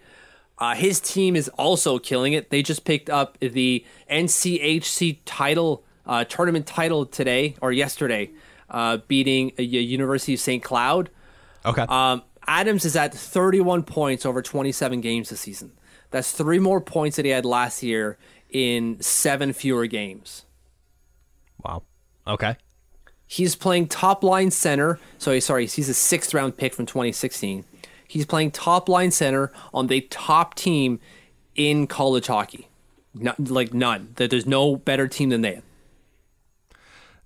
Uh, 0.58 0.74
his 0.74 1.00
team 1.00 1.36
is 1.36 1.48
also 1.50 1.98
killing 1.98 2.32
it. 2.32 2.50
They 2.50 2.62
just 2.62 2.84
picked 2.84 3.10
up 3.10 3.38
the 3.40 3.84
NCHC 4.10 5.18
title, 5.24 5.84
uh, 6.06 6.24
tournament 6.24 6.66
title 6.66 7.06
today 7.06 7.56
or 7.60 7.72
yesterday, 7.72 8.30
uh, 8.70 8.98
beating 9.08 9.52
a, 9.58 9.62
a 9.62 9.64
University 9.64 10.34
of 10.34 10.40
St. 10.40 10.62
Cloud. 10.62 11.10
Okay. 11.64 11.82
Um, 11.82 12.22
Adams 12.46 12.84
is 12.84 12.96
at 12.96 13.12
31 13.12 13.82
points 13.82 14.24
over 14.24 14.40
27 14.40 15.00
games 15.00 15.28
this 15.28 15.40
season. 15.40 15.72
That's 16.10 16.32
three 16.32 16.58
more 16.58 16.80
points 16.80 17.16
that 17.16 17.24
he 17.24 17.32
had 17.32 17.44
last 17.44 17.82
year 17.82 18.18
in 18.50 19.00
seven 19.00 19.52
fewer 19.52 19.86
games. 19.86 20.46
Wow. 21.62 21.82
Okay. 22.26 22.56
He's 23.26 23.56
playing 23.56 23.88
top 23.88 24.22
line 24.22 24.50
center. 24.50 24.98
So 25.18 25.38
sorry, 25.40 25.66
he's 25.66 25.88
a 25.88 25.94
sixth 25.94 26.32
round 26.32 26.56
pick 26.56 26.74
from 26.74 26.86
2016. 26.86 27.64
He's 28.08 28.24
playing 28.24 28.52
top 28.52 28.88
line 28.88 29.10
center 29.10 29.52
on 29.74 29.88
the 29.88 30.02
top 30.02 30.54
team 30.54 31.00
in 31.56 31.86
college 31.86 32.28
hockey. 32.28 32.68
Not, 33.14 33.50
like 33.50 33.74
none. 33.74 34.12
That 34.16 34.30
there's 34.30 34.46
no 34.46 34.76
better 34.76 35.08
team 35.08 35.30
than 35.30 35.40
they. 35.40 35.60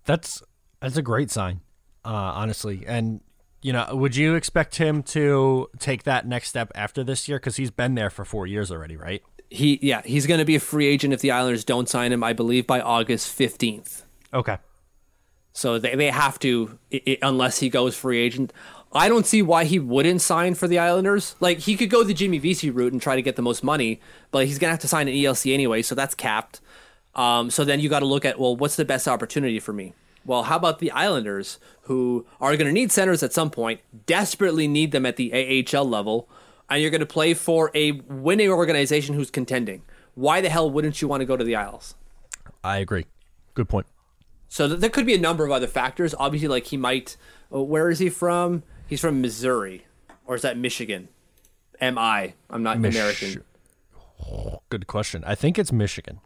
That's 0.04 0.42
that's 0.80 0.96
a 0.96 1.02
great 1.02 1.30
sign, 1.30 1.60
uh, 2.04 2.08
honestly. 2.08 2.84
And 2.86 3.20
you 3.60 3.72
know, 3.72 3.86
would 3.92 4.16
you 4.16 4.34
expect 4.34 4.76
him 4.76 5.02
to 5.02 5.68
take 5.78 6.04
that 6.04 6.26
next 6.26 6.48
step 6.48 6.72
after 6.74 7.04
this 7.04 7.28
year? 7.28 7.38
Because 7.38 7.56
he's 7.56 7.70
been 7.70 7.94
there 7.94 8.08
for 8.08 8.24
four 8.24 8.46
years 8.46 8.72
already, 8.72 8.96
right? 8.96 9.22
He 9.50 9.78
yeah, 9.82 10.00
he's 10.04 10.26
going 10.26 10.38
to 10.38 10.46
be 10.46 10.54
a 10.54 10.60
free 10.60 10.86
agent 10.86 11.12
if 11.12 11.20
the 11.20 11.32
Islanders 11.32 11.64
don't 11.64 11.88
sign 11.88 12.12
him. 12.12 12.24
I 12.24 12.32
believe 12.32 12.66
by 12.66 12.80
August 12.80 13.36
15th. 13.36 14.04
Okay. 14.32 14.56
So 15.60 15.78
they, 15.78 15.94
they 15.94 16.10
have 16.10 16.38
to, 16.38 16.78
it, 16.90 17.18
unless 17.20 17.58
he 17.58 17.68
goes 17.68 17.94
free 17.94 18.18
agent. 18.18 18.50
I 18.94 19.10
don't 19.10 19.26
see 19.26 19.42
why 19.42 19.64
he 19.64 19.78
wouldn't 19.78 20.22
sign 20.22 20.54
for 20.54 20.66
the 20.66 20.78
Islanders. 20.78 21.36
Like, 21.38 21.58
he 21.58 21.76
could 21.76 21.90
go 21.90 22.02
the 22.02 22.14
Jimmy 22.14 22.38
Vesey 22.38 22.70
route 22.70 22.94
and 22.94 23.02
try 23.02 23.14
to 23.14 23.20
get 23.20 23.36
the 23.36 23.42
most 23.42 23.62
money, 23.62 24.00
but 24.30 24.46
he's 24.46 24.58
going 24.58 24.70
to 24.70 24.72
have 24.72 24.80
to 24.80 24.88
sign 24.88 25.06
an 25.06 25.12
ELC 25.12 25.52
anyway, 25.52 25.82
so 25.82 25.94
that's 25.94 26.14
capped. 26.14 26.62
Um, 27.14 27.50
so 27.50 27.62
then 27.62 27.78
you 27.78 27.90
got 27.90 27.98
to 27.98 28.06
look 28.06 28.24
at, 28.24 28.40
well, 28.40 28.56
what's 28.56 28.76
the 28.76 28.86
best 28.86 29.06
opportunity 29.06 29.60
for 29.60 29.74
me? 29.74 29.92
Well, 30.24 30.44
how 30.44 30.56
about 30.56 30.78
the 30.78 30.90
Islanders, 30.92 31.58
who 31.82 32.24
are 32.40 32.56
going 32.56 32.66
to 32.66 32.72
need 32.72 32.90
centers 32.90 33.22
at 33.22 33.34
some 33.34 33.50
point, 33.50 33.80
desperately 34.06 34.66
need 34.66 34.92
them 34.92 35.04
at 35.04 35.16
the 35.16 35.30
AHL 35.30 35.84
level, 35.84 36.26
and 36.70 36.80
you're 36.80 36.90
going 36.90 37.00
to 37.00 37.06
play 37.06 37.34
for 37.34 37.70
a 37.74 37.92
winning 38.08 38.48
organization 38.48 39.14
who's 39.14 39.30
contending? 39.30 39.82
Why 40.14 40.40
the 40.40 40.48
hell 40.48 40.70
wouldn't 40.70 41.02
you 41.02 41.08
want 41.08 41.20
to 41.20 41.26
go 41.26 41.36
to 41.36 41.44
the 41.44 41.54
Isles? 41.54 41.96
I 42.64 42.78
agree. 42.78 43.04
Good 43.52 43.68
point. 43.68 43.86
So 44.50 44.66
th- 44.66 44.80
there 44.80 44.90
could 44.90 45.06
be 45.06 45.14
a 45.14 45.18
number 45.18 45.44
of 45.44 45.52
other 45.52 45.68
factors. 45.68 46.14
Obviously, 46.18 46.48
like 46.48 46.66
he 46.66 46.76
might. 46.76 47.16
Uh, 47.54 47.62
where 47.62 47.88
is 47.88 48.00
he 48.00 48.10
from? 48.10 48.64
He's 48.86 49.00
from 49.00 49.22
Missouri, 49.22 49.86
or 50.26 50.34
is 50.34 50.42
that 50.42 50.58
Michigan? 50.58 51.08
Am 51.80 51.96
I? 51.96 52.34
I'm 52.50 52.62
not 52.62 52.78
Mich- 52.78 52.94
American. 52.94 53.44
Good 54.68 54.86
question. 54.86 55.22
I 55.26 55.34
think 55.34 55.58
it's 55.58 55.72
Michigan. 55.72 56.20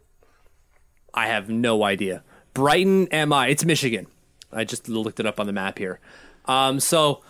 I 1.13 1.27
have 1.27 1.49
no 1.49 1.83
idea. 1.83 2.23
Brighton, 2.53 3.07
am 3.09 3.31
I? 3.31 3.47
It's 3.47 3.63
Michigan. 3.63 4.07
I 4.51 4.63
just 4.63 4.89
looked 4.89 5.19
it 5.19 5.25
up 5.25 5.39
on 5.39 5.45
the 5.45 5.53
map 5.53 5.77
here. 5.77 5.99
Um, 6.45 6.79
so, 6.79 7.21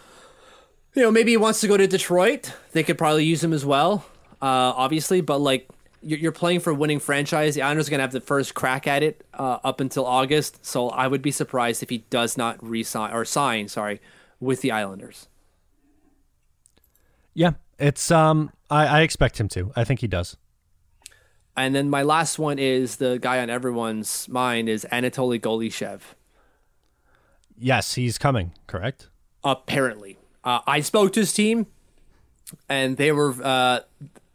you 0.95 1.01
know, 1.03 1.11
maybe 1.11 1.31
he 1.31 1.37
wants 1.37 1.61
to 1.61 1.67
go 1.67 1.77
to 1.77 1.87
Detroit. 1.87 2.53
They 2.71 2.83
could 2.83 2.97
probably 2.97 3.25
use 3.25 3.43
him 3.43 3.53
as 3.53 3.65
well, 3.65 4.05
uh, 4.41 4.73
obviously. 4.75 5.21
But 5.21 5.39
like, 5.39 5.67
you're 6.05 6.31
playing 6.31 6.59
for 6.59 6.69
a 6.69 6.75
winning 6.75 6.99
franchise. 6.99 7.55
The 7.55 7.63
Islanders 7.63 7.87
are 7.87 7.91
going 7.91 7.97
to 7.97 8.03
have 8.03 8.11
the 8.11 8.21
first 8.21 8.53
crack 8.53 8.85
at 8.85 9.01
it 9.01 9.25
uh, 9.33 9.57
up 9.63 9.79
until 9.79 10.05
August. 10.05 10.63
So 10.63 10.89
I 10.89 11.07
would 11.07 11.23
be 11.23 11.31
surprised 11.31 11.81
if 11.81 11.89
he 11.89 11.99
does 12.09 12.37
not 12.37 12.63
resign 12.63 13.11
or 13.11 13.25
sign, 13.25 13.67
sorry, 13.67 13.99
with 14.39 14.61
the 14.61 14.71
Islanders. 14.71 15.27
Yeah, 17.33 17.53
it's 17.79 18.11
um, 18.11 18.51
I, 18.69 18.85
I 18.85 19.01
expect 19.01 19.39
him 19.39 19.49
to. 19.49 19.71
I 19.75 19.83
think 19.83 20.01
he 20.01 20.07
does. 20.07 20.37
And 21.57 21.73
then 21.73 21.89
my 21.89 22.03
last 22.03 22.37
one 22.37 22.59
is 22.59 22.97
the 22.97 23.17
guy 23.17 23.39
on 23.39 23.49
everyone's 23.49 24.29
mind 24.29 24.69
is 24.69 24.85
Anatoly 24.91 25.39
Golyshev. 25.39 26.01
Yes, 27.57 27.95
he's 27.95 28.17
coming. 28.17 28.51
Correct. 28.67 29.09
Apparently, 29.43 30.17
uh, 30.43 30.59
I 30.67 30.81
spoke 30.81 31.13
to 31.13 31.21
his 31.21 31.33
team, 31.33 31.67
and 32.69 32.97
they 32.97 33.11
were 33.11 33.33
uh, 33.41 33.79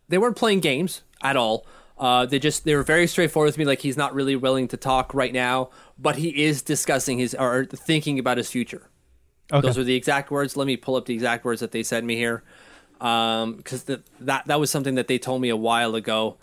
they 0.09 0.19
weren't 0.19 0.37
playing 0.37 0.61
games 0.61 1.03
at 1.23 1.37
all. 1.37 1.67
Uh, 1.99 2.25
they 2.25 2.39
just 2.39 2.65
they 2.65 2.75
were 2.75 2.83
very 2.83 3.07
straightforward 3.07 3.49
with 3.49 3.59
me. 3.59 3.65
Like 3.67 3.81
he's 3.81 3.97
not 3.97 4.15
really 4.15 4.35
willing 4.35 4.69
to 4.69 4.77
talk 4.79 5.13
right 5.13 5.33
now, 5.33 5.69
but 5.99 6.17
he 6.17 6.45
is 6.45 6.63
discussing 6.63 7.19
his 7.19 7.35
or 7.35 7.67
thinking 7.67 8.19
about 8.19 8.39
his 8.39 8.51
future. 8.51 8.89
Okay. 9.53 9.67
Those 9.67 9.77
are 9.77 9.85
the 9.85 9.95
exact 9.95 10.31
words. 10.31 10.57
Let 10.57 10.67
me 10.67 10.77
pull 10.77 10.97
up 10.97 11.07
the 11.07 11.15
exact 11.15 11.45
words 11.45 11.61
that 11.61 11.73
they 11.73 11.83
sent 11.83 12.07
me 12.07 12.17
here, 12.17 12.43
because 12.99 13.89
um, 13.89 14.03
that 14.21 14.47
that 14.47 14.61
was 14.61 14.71
something 14.71 14.95
that 14.95 15.09
they 15.09 15.19
told 15.19 15.43
me 15.43 15.51
a 15.51 15.57
while 15.57 15.95
ago. 15.95 16.39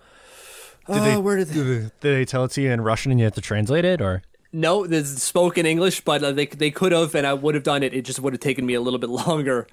Did 0.87 1.01
they, 1.01 1.13
uh, 1.13 1.19
where 1.19 1.37
did 1.37 1.47
they, 1.47 1.63
did 1.63 1.91
they 2.01 2.25
tell 2.25 2.45
it 2.45 2.51
to 2.51 2.61
you 2.61 2.71
in 2.71 2.81
Russian 2.81 3.11
and 3.11 3.19
you 3.19 3.25
have 3.25 3.33
to 3.33 3.41
translate 3.41 3.83
it, 3.83 3.99
or? 3.99 4.21
No, 4.53 4.87
there's 4.87 5.21
spoken 5.21 5.65
English, 5.65 6.01
but 6.01 6.23
uh, 6.23 6.31
they 6.31 6.45
they 6.45 6.71
could 6.71 6.91
have, 6.91 7.15
and 7.15 7.25
I 7.25 7.33
would 7.33 7.55
have 7.55 7.63
done 7.63 7.83
it. 7.83 7.93
It 7.93 8.03
just 8.05 8.19
would 8.19 8.33
have 8.33 8.39
taken 8.39 8.65
me 8.65 8.73
a 8.73 8.81
little 8.81 8.99
bit 8.99 9.09
longer. 9.27 9.67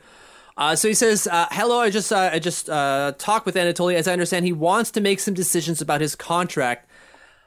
Uh, 0.57 0.77
so 0.77 0.87
he 0.89 0.95
says, 0.95 1.27
uh, 1.27 1.47
"Hello, 1.51 1.81
I 1.81 1.91
just 1.91 2.13
uh, 2.13 2.31
I 2.33 2.39
just 2.39 2.71
uh, 2.71 3.13
talked 3.19 3.45
with 3.47 3.57
Anatoly. 3.57 3.95
As 3.95 4.07
I 4.07 4.13
understand, 4.13 4.45
he 4.45 4.53
wants 4.53 4.91
to 4.93 5.01
make 5.01 5.19
some 5.21 5.35
decisions 5.35 5.81
about 5.81 6.01
his 6.01 6.15
contract. 6.15 6.89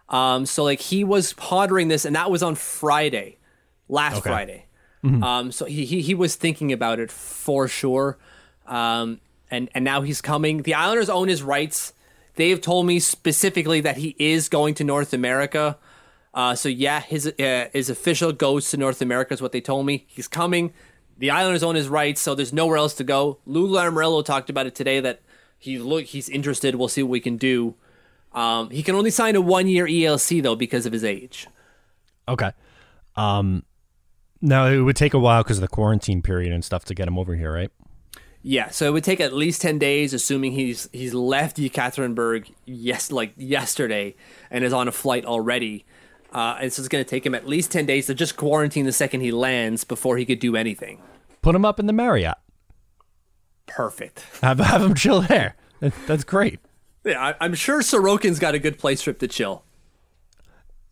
Um, 0.09 0.45
so 0.45 0.63
like 0.63 0.81
he 0.81 1.03
was 1.03 1.33
pondering 1.33 1.87
this, 1.87 2.03
and 2.05 2.15
that 2.15 2.29
was 2.29 2.43
on 2.43 2.55
Friday, 2.55 3.37
last 3.87 4.17
Okay. 4.17 4.29
Friday. 4.29 4.63
Um, 5.03 5.53
so 5.53 5.63
he, 5.65 5.85
he 5.85 6.01
he 6.01 6.13
was 6.13 6.35
thinking 6.35 6.73
about 6.73 6.99
it 6.99 7.09
for 7.11 7.69
sure. 7.69 8.17
Um, 8.65 9.21
and 9.49 9.69
and 9.73 9.85
now 9.85 10.01
he's 10.01 10.19
coming. 10.19 10.63
The 10.63 10.73
Islanders 10.73 11.09
own 11.09 11.29
his 11.29 11.41
rights. 11.41 11.93
They've 12.35 12.59
told 12.59 12.85
me 12.85 12.99
specifically 12.99 13.79
that 13.81 13.97
he 13.97 14.15
is 14.19 14.49
going 14.49 14.73
to 14.75 14.83
North 14.83 15.13
America. 15.13 15.77
Uh, 16.33 16.55
so 16.55 16.67
yeah, 16.67 16.99
his 16.99 17.25
uh, 17.25 17.69
his 17.71 17.89
official 17.89 18.33
goes 18.33 18.69
to 18.71 18.77
North 18.77 19.01
America 19.01 19.33
is 19.33 19.41
what 19.41 19.53
they 19.53 19.61
told 19.61 19.85
me. 19.85 20.05
He's 20.09 20.27
coming. 20.27 20.73
The 21.17 21.31
Islanders 21.31 21.63
own 21.63 21.75
his 21.75 21.87
rights, 21.87 22.21
so 22.21 22.35
there's 22.35 22.53
nowhere 22.53 22.77
else 22.77 22.93
to 22.95 23.03
go. 23.03 23.39
Lou 23.45 23.67
Lamoriello 23.67 24.23
talked 24.23 24.49
about 24.49 24.67
it 24.67 24.75
today 24.75 24.99
that 24.99 25.21
he 25.57 25.79
look 25.79 26.05
he's 26.05 26.29
interested. 26.29 26.75
We'll 26.75 26.87
see 26.87 27.03
what 27.03 27.09
we 27.09 27.19
can 27.19 27.37
do. 27.37 27.75
Um, 28.33 28.69
he 28.69 28.83
can 28.83 28.95
only 28.95 29.09
sign 29.09 29.35
a 29.35 29.41
one 29.41 29.67
year 29.67 29.87
ELC 29.87 30.43
though 30.43 30.55
because 30.55 30.85
of 30.85 30.93
his 30.93 31.03
age. 31.03 31.47
Okay. 32.27 32.51
Um, 33.15 33.63
now 34.41 34.67
it 34.67 34.79
would 34.79 34.95
take 34.95 35.13
a 35.13 35.19
while 35.19 35.43
because 35.43 35.57
of 35.57 35.61
the 35.61 35.67
quarantine 35.67 36.21
period 36.21 36.53
and 36.53 36.63
stuff 36.63 36.85
to 36.85 36.93
get 36.93 37.07
him 37.07 37.17
over 37.17 37.35
here, 37.35 37.51
right? 37.51 37.71
Yeah, 38.43 38.69
so 38.69 38.85
it 38.87 38.93
would 38.93 39.03
take 39.03 39.19
at 39.19 39.33
least 39.33 39.61
ten 39.61 39.79
days, 39.79 40.13
assuming 40.13 40.51
he's 40.51 40.87
he's 40.93 41.13
left 41.13 41.57
Yekaterinburg 41.57 42.53
yes 42.65 43.11
like 43.11 43.33
yesterday 43.35 44.15
and 44.51 44.63
is 44.63 44.73
on 44.73 44.87
a 44.87 44.91
flight 44.91 45.25
already. 45.25 45.85
Uh, 46.37 46.55
and 46.61 46.71
so 46.71 46.79
it's 46.81 46.87
going 46.87 47.03
to 47.03 47.09
take 47.09 47.25
him 47.25 47.33
at 47.33 47.47
least 47.47 47.71
ten 47.71 47.87
days 47.87 48.05
to 48.05 48.13
just 48.13 48.37
quarantine 48.37 48.85
the 48.85 48.91
second 48.91 49.21
he 49.21 49.31
lands 49.31 49.83
before 49.83 50.17
he 50.17 50.25
could 50.25 50.37
do 50.37 50.55
anything. 50.55 51.01
Put 51.41 51.55
him 51.55 51.65
up 51.65 51.79
in 51.79 51.87
the 51.87 51.93
Marriott. 51.93 52.37
Perfect. 53.65 54.23
Have 54.43 54.59
have 54.59 54.83
him 54.83 54.93
chill 54.93 55.21
there. 55.21 55.55
That's 56.05 56.23
great. 56.23 56.59
Yeah, 57.03 57.19
I, 57.19 57.35
I'm 57.43 57.55
sure 57.55 57.81
Sorokin's 57.81 58.37
got 58.37 58.53
a 58.53 58.59
good 58.59 58.77
place 58.77 59.01
trip 59.01 59.17
to 59.19 59.27
chill. 59.27 59.63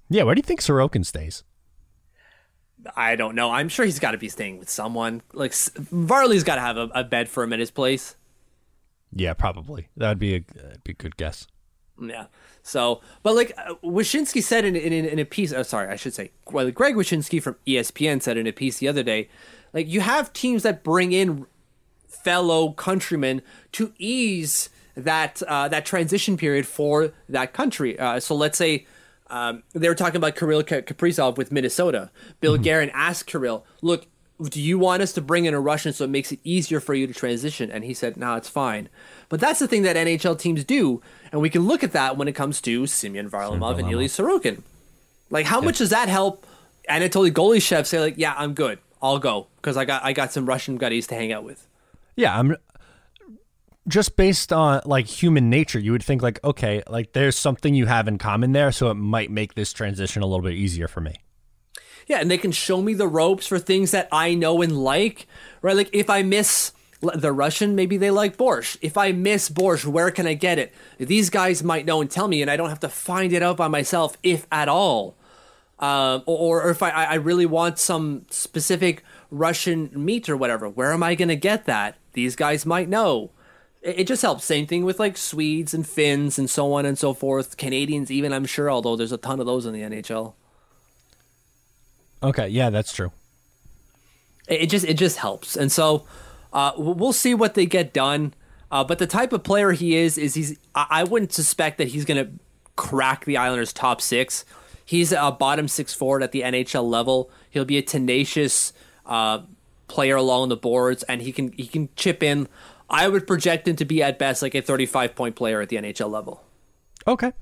Yeah, 0.09 0.23
where 0.23 0.33
do 0.33 0.39
you 0.39 0.43
think 0.43 0.61
Sorokin 0.61 1.05
stays? 1.05 1.43
I 2.95 3.15
don't 3.15 3.35
know. 3.35 3.51
I'm 3.51 3.69
sure 3.69 3.85
he's 3.85 3.99
got 3.99 4.11
to 4.11 4.17
be 4.17 4.29
staying 4.29 4.57
with 4.57 4.71
someone. 4.71 5.21
Like 5.31 5.51
Varley's 5.51 6.43
got 6.43 6.55
to 6.55 6.61
have 6.61 6.77
a, 6.77 6.89
a 6.95 7.03
bed 7.03 7.29
for 7.29 7.43
him 7.43 7.53
at 7.53 7.59
his 7.59 7.69
place. 7.69 8.15
Yeah, 9.13 9.35
probably. 9.35 9.89
That 9.95 10.09
would 10.09 10.19
be 10.19 10.35
a 10.37 10.39
that'd 10.55 10.83
be 10.83 10.93
a 10.93 10.95
good 10.95 11.17
guess. 11.17 11.45
Yeah. 12.01 12.25
So, 12.63 13.01
but 13.23 13.35
like 13.35 13.53
uh, 13.57 13.75
Wyshynski 13.83 14.41
said 14.41 14.65
in, 14.65 14.75
in 14.75 14.91
in 14.91 15.19
a 15.19 15.25
piece. 15.25 15.53
Oh, 15.53 15.63
sorry, 15.63 15.87
I 15.87 15.95
should 15.95 16.13
say. 16.13 16.31
Well, 16.51 16.69
Greg 16.71 16.95
Wyshynski 16.95 17.41
from 17.41 17.57
ESPN 17.67 18.21
said 18.21 18.37
in 18.37 18.47
a 18.47 18.51
piece 18.51 18.79
the 18.79 18.87
other 18.87 19.03
day, 19.03 19.29
like 19.73 19.87
you 19.87 20.01
have 20.01 20.33
teams 20.33 20.63
that 20.63 20.83
bring 20.83 21.11
in 21.11 21.45
fellow 22.07 22.71
countrymen 22.71 23.43
to 23.73 23.93
ease 23.99 24.69
that 24.95 25.43
uh, 25.43 25.67
that 25.67 25.85
transition 25.85 26.37
period 26.37 26.65
for 26.65 27.11
that 27.29 27.53
country. 27.53 27.97
Uh, 27.99 28.19
so 28.19 28.35
let's 28.35 28.57
say. 28.57 28.85
Um, 29.27 29.63
they 29.73 29.89
were 29.89 29.95
talking 29.95 30.17
about 30.17 30.35
Kirill 30.35 30.61
Kaprizov 30.61 31.35
with 31.35 31.51
Minnesota. 31.51 32.11
Bill 32.41 32.59
Guerin 32.59 32.91
asked 32.93 33.25
Kirill, 33.25 33.65
"Look, 33.81 34.05
do 34.39 34.61
you 34.61 34.77
want 34.77 35.01
us 35.01 35.13
to 35.13 35.21
bring 35.21 35.45
in 35.45 35.55
a 35.55 35.59
Russian 35.59 35.93
so 35.93 36.03
it 36.03 36.11
makes 36.11 36.31
it 36.31 36.39
easier 36.43 36.79
for 36.79 36.93
you 36.93 37.07
to 37.07 37.13
transition?" 37.13 37.71
And 37.71 37.83
he 37.83 37.95
said, 37.95 38.17
"No, 38.17 38.35
it's 38.35 38.49
fine." 38.49 38.87
But 39.29 39.39
that's 39.39 39.59
the 39.59 39.67
thing 39.67 39.83
that 39.83 39.95
NHL 39.95 40.37
teams 40.37 40.63
do, 40.63 41.01
and 41.31 41.41
we 41.41 41.49
can 41.49 41.63
look 41.67 41.83
at 41.83 41.93
that 41.93 42.17
when 42.17 42.27
it 42.27 42.33
comes 42.33 42.61
to 42.61 42.85
Semyon 42.87 43.29
Varlamov 43.29 43.79
and 43.79 43.91
Ilya 43.91 44.09
Sorokin. 44.09 44.61
Like, 45.29 45.45
how 45.45 45.61
much 45.61 45.79
does 45.79 45.89
that 45.89 46.09
help 46.09 46.45
Anatoly 46.89 47.31
Golyshev 47.31 47.85
say, 47.85 47.99
like, 47.99 48.15
"Yeah, 48.17 48.35
I'm 48.37 48.53
good, 48.53 48.79
I'll 49.01 49.19
go," 49.19 49.47
because 49.57 49.77
I 49.77 49.85
got 49.85 50.03
I 50.03 50.13
got 50.13 50.31
some 50.31 50.45
Russian 50.45 50.77
gutties 50.77 51.07
to 51.07 51.15
hang 51.15 51.31
out 51.31 51.43
with. 51.43 51.67
Yeah, 52.15 52.37
I'm 52.37 52.55
just 53.87 54.15
based 54.15 54.51
on 54.51 54.81
like 54.85 55.05
human 55.05 55.49
nature, 55.49 55.79
you 55.79 55.91
would 55.91 56.03
think 56.03 56.21
like, 56.21 56.43
okay, 56.43 56.81
like 56.87 57.13
there's 57.13 57.37
something 57.37 57.75
you 57.75 57.85
have 57.85 58.07
in 58.07 58.17
common 58.17 58.51
there, 58.51 58.71
so 58.71 58.89
it 58.89 58.95
might 58.95 59.31
make 59.31 59.55
this 59.55 59.73
transition 59.73 60.21
a 60.21 60.25
little 60.25 60.43
bit 60.43 60.53
easier 60.53 60.87
for 60.87 61.01
me. 61.01 61.15
Yeah, 62.07 62.19
and 62.19 62.29
they 62.29 62.37
can 62.37 62.51
show 62.51 62.81
me 62.81 62.93
the 62.93 63.07
ropes 63.07 63.47
for 63.47 63.57
things 63.57 63.91
that 63.91 64.07
I 64.11 64.35
know 64.35 64.61
and 64.61 64.77
like, 64.83 65.27
right? 65.61 65.75
Like 65.75 65.89
if 65.93 66.09
I 66.09 66.21
miss 66.23 66.71
the 67.13 67.31
Russian, 67.31 67.75
maybe 67.75 67.97
they 67.97 68.11
like 68.11 68.37
borscht. 68.37 68.77
If 68.81 68.97
I 68.97 69.11
miss 69.11 69.49
borscht, 69.49 69.85
where 69.85 70.11
can 70.11 70.27
I 70.27 70.33
get 70.33 70.59
it? 70.59 70.73
These 70.97 71.29
guys 71.29 71.63
might 71.63 71.85
know 71.85 72.01
and 72.01 72.09
tell 72.09 72.27
me, 72.27 72.41
and 72.41 72.49
I 72.49 72.57
don't 72.57 72.69
have 72.69 72.79
to 72.81 72.89
find 72.89 73.33
it 73.33 73.43
out 73.43 73.57
by 73.57 73.67
myself, 73.67 74.17
if 74.23 74.47
at 74.51 74.67
all. 74.69 75.15
Um, 75.77 76.23
or, 76.25 76.63
or 76.63 76.69
if 76.69 76.81
I, 76.81 76.89
I 76.89 77.15
really 77.15 77.45
want 77.45 77.79
some 77.79 78.25
specific 78.29 79.03
Russian 79.29 79.89
meat 79.93 80.29
or 80.29 80.37
whatever, 80.37 80.69
where 80.69 80.93
am 80.93 81.03
I 81.03 81.15
going 81.15 81.27
to 81.29 81.35
get 81.35 81.65
that? 81.65 81.97
These 82.13 82.35
guys 82.35 82.65
might 82.65 82.87
know. 82.87 83.31
It, 83.81 83.99
it 83.99 84.07
just 84.07 84.21
helps. 84.21 84.45
Same 84.45 84.65
thing 84.67 84.85
with 84.85 84.99
like 84.99 85.17
Swedes 85.17 85.73
and 85.73 85.85
Finns 85.85 86.39
and 86.39 86.49
so 86.49 86.73
on 86.73 86.85
and 86.85 86.97
so 86.97 87.13
forth. 87.13 87.57
Canadians, 87.57 88.09
even, 88.09 88.31
I'm 88.31 88.45
sure, 88.45 88.71
although 88.71 88.95
there's 88.95 89.11
a 89.11 89.17
ton 89.17 89.39
of 89.41 89.45
those 89.45 89.65
in 89.65 89.73
the 89.73 89.81
NHL. 89.81 90.33
Okay, 92.23 92.47
yeah, 92.47 92.69
that's 92.69 92.93
true. 92.93 93.11
it 94.47 94.61
it 94.61 94.69
just 94.69 94.85
it 94.85 94.95
just 94.95 95.17
helps 95.17 95.55
and 95.55 95.71
so 95.71 96.05
uh, 96.55 96.71
we'll 96.77 97.13
see 97.13 97.35
what 97.35 97.53
they 97.53 97.65
get 97.65 97.93
done 97.93 98.33
uh, 98.71 98.83
but 98.83 98.97
the 98.97 99.05
type 99.05 99.31
of 99.31 99.43
player 99.43 99.71
he 99.71 99.95
is 99.95 100.17
is 100.17 100.33
he's 100.33 100.57
I, 100.73 101.03
wouldn't 101.03 101.31
suspect 101.31 101.77
that 101.77 101.89
he's 101.89 102.05
gonna 102.05 102.29
crack 102.75 103.25
the 103.25 103.37
Islanders 103.37 103.71
top 103.71 104.01
six 104.01 104.43
he's 104.83 105.11
a 105.11 105.31
bottom 105.31 105.67
six 105.67 105.93
forward 105.93 106.23
at 106.23 106.31
the 106.31 106.41
NHL 106.41 106.89
level 106.89 107.29
he'll 107.51 107.65
be 107.65 107.77
a 107.77 107.83
tenacious 107.83 108.73
uh, 109.05 109.41
player 109.87 110.15
along 110.15 110.49
the 110.49 110.57
boards 110.57 111.03
and 111.03 111.21
he 111.21 111.31
can 111.31 111.51
he 111.53 111.67
can 111.67 111.89
chip 111.95 112.23
in 112.23 112.47
I 112.89 113.07
would 113.07 113.27
project 113.27 113.67
him 113.67 113.75
to 113.75 113.85
be 113.85 114.01
at 114.01 114.17
best 114.17 114.41
like 114.41 114.55
a 114.55 114.61
35 114.61 115.15
point 115.15 115.35
player 115.35 115.61
at 115.61 115.69
the 115.69 115.75
NHL 115.75 116.09
level 116.09 116.41
Okay, 117.07 117.33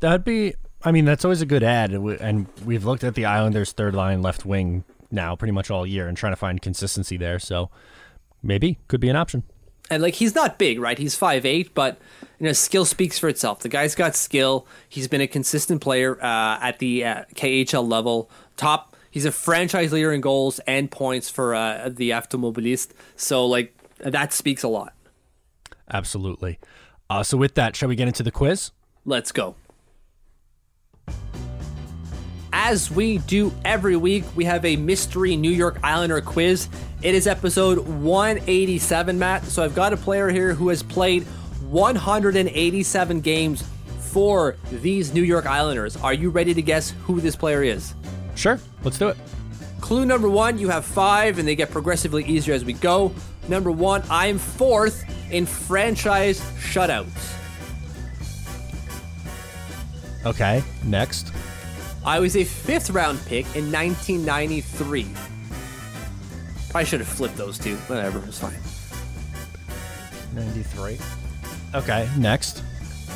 that'd 0.00 0.24
be. 0.24 0.54
I 0.84 0.90
mean, 0.90 1.04
that's 1.04 1.24
always 1.24 1.42
a 1.42 1.46
good 1.46 1.62
ad, 1.62 1.92
and 1.92 2.46
we've 2.64 2.84
looked 2.84 3.04
at 3.04 3.14
the 3.14 3.24
Islanders' 3.24 3.70
third 3.70 3.94
line 3.94 4.20
left 4.20 4.44
wing 4.44 4.84
now 5.12 5.36
pretty 5.36 5.52
much 5.52 5.70
all 5.70 5.86
year 5.86 6.08
and 6.08 6.16
trying 6.16 6.32
to 6.32 6.36
find 6.36 6.60
consistency 6.60 7.16
there. 7.16 7.38
So 7.38 7.70
maybe 8.42 8.78
could 8.88 9.00
be 9.00 9.08
an 9.08 9.16
option. 9.16 9.42
and 9.90 10.02
like 10.02 10.14
he's 10.14 10.34
not 10.34 10.58
big, 10.58 10.80
right? 10.80 10.98
He's 10.98 11.14
five 11.14 11.44
eight, 11.44 11.74
but 11.74 11.98
you 12.38 12.46
know, 12.46 12.52
skill 12.52 12.84
speaks 12.84 13.18
for 13.18 13.28
itself. 13.28 13.60
The 13.60 13.68
guy's 13.68 13.94
got 13.94 14.16
skill. 14.16 14.66
He's 14.88 15.06
been 15.08 15.20
a 15.20 15.26
consistent 15.26 15.80
player 15.80 16.16
uh, 16.22 16.58
at 16.60 16.78
the 16.78 17.04
uh, 17.04 17.24
KHL 17.34 17.86
level. 17.88 18.30
Top. 18.56 18.96
He's 19.10 19.24
a 19.26 19.32
franchise 19.32 19.92
leader 19.92 20.12
in 20.12 20.20
goals 20.22 20.58
and 20.66 20.90
points 20.90 21.28
for 21.28 21.54
uh, 21.54 21.90
the 21.92 22.10
Automobilist. 22.10 22.92
So 23.16 23.46
like 23.46 23.74
that 23.98 24.32
speaks 24.32 24.62
a 24.62 24.68
lot. 24.68 24.94
Absolutely. 25.92 26.58
Uh, 27.10 27.22
so 27.22 27.36
with 27.36 27.54
that, 27.54 27.76
shall 27.76 27.88
we 27.90 27.94
get 27.96 28.08
into 28.08 28.22
the 28.22 28.30
quiz? 28.30 28.70
Let's 29.04 29.30
go. 29.32 29.54
As 32.64 32.92
we 32.92 33.18
do 33.18 33.52
every 33.64 33.96
week, 33.96 34.22
we 34.36 34.44
have 34.44 34.64
a 34.64 34.76
mystery 34.76 35.34
New 35.34 35.50
York 35.50 35.80
Islander 35.82 36.20
quiz. 36.20 36.68
It 37.02 37.12
is 37.12 37.26
episode 37.26 37.80
187, 37.80 39.18
Matt. 39.18 39.44
So 39.46 39.64
I've 39.64 39.74
got 39.74 39.92
a 39.92 39.96
player 39.96 40.28
here 40.28 40.54
who 40.54 40.68
has 40.68 40.80
played 40.80 41.24
187 41.70 43.20
games 43.20 43.64
for 43.98 44.54
these 44.70 45.12
New 45.12 45.24
York 45.24 45.44
Islanders. 45.44 45.96
Are 45.96 46.14
you 46.14 46.30
ready 46.30 46.54
to 46.54 46.62
guess 46.62 46.94
who 47.02 47.20
this 47.20 47.34
player 47.34 47.64
is? 47.64 47.94
Sure, 48.36 48.60
let's 48.84 48.96
do 48.96 49.08
it. 49.08 49.16
Clue 49.80 50.06
number 50.06 50.28
one, 50.28 50.56
you 50.56 50.68
have 50.68 50.84
five, 50.84 51.40
and 51.40 51.48
they 51.48 51.56
get 51.56 51.68
progressively 51.72 52.24
easier 52.26 52.54
as 52.54 52.64
we 52.64 52.74
go. 52.74 53.12
Number 53.48 53.72
one, 53.72 54.04
I 54.08 54.28
am 54.28 54.38
fourth 54.38 55.04
in 55.32 55.46
franchise 55.46 56.40
shutouts. 56.60 57.34
Okay, 60.24 60.62
next. 60.84 61.32
I 62.04 62.18
was 62.18 62.36
a 62.36 62.44
fifth 62.44 62.90
round 62.90 63.20
pick 63.26 63.44
in 63.54 63.70
1993. 63.70 65.06
Probably 66.70 66.84
should 66.84 67.00
have 67.00 67.08
flipped 67.08 67.36
those 67.36 67.58
two. 67.58 67.76
Whatever, 67.76 68.22
it's 68.26 68.40
fine. 68.40 68.58
93. 70.34 70.98
Okay, 71.74 72.08
next. 72.18 72.62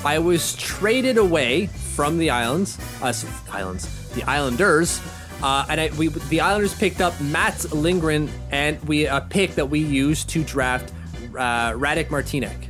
I 0.05 0.19
was 0.19 0.55
traded 0.55 1.19
away 1.19 1.67
from 1.67 2.19
the 2.19 2.31
islands, 2.31 2.79
uh, 3.03 3.13
islands, 3.51 4.11
the 4.11 4.23
Islanders, 4.25 5.01
uh, 5.43 5.67
and 5.69 5.81
I, 5.81 5.91
we 5.99 6.09
the 6.09 6.41
Islanders 6.41 6.75
picked 6.75 7.01
up 7.01 7.19
Matt 7.21 7.73
Lindgren, 7.73 8.31
and 8.51 8.81
we 8.87 9.07
a 9.07 9.21
pick 9.21 9.55
that 9.57 9.69
we 9.69 9.81
used 9.81 10.29
to 10.31 10.45
draft 10.45 10.93
uh, 11.35 11.73
Radek 11.73 12.09
Martinek. 12.09 12.67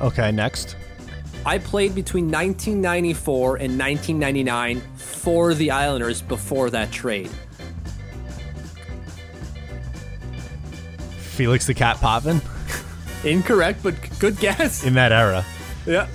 Okay, 0.00 0.30
next. 0.32 0.76
I 1.44 1.58
played 1.58 1.94
between 1.94 2.26
1994 2.26 3.56
and 3.56 3.78
1999 3.78 4.80
for 4.96 5.54
the 5.54 5.70
Islanders 5.70 6.20
before 6.20 6.70
that 6.70 6.90
trade. 6.90 7.30
Felix 11.18 11.66
the 11.66 11.74
Cat 11.74 11.96
Potvin. 11.98 12.40
Incorrect, 13.24 13.82
but 13.82 13.94
good 14.18 14.38
guess. 14.38 14.84
in 14.84 14.94
that 14.94 15.12
era. 15.12 15.44
Yeah. 15.86 16.06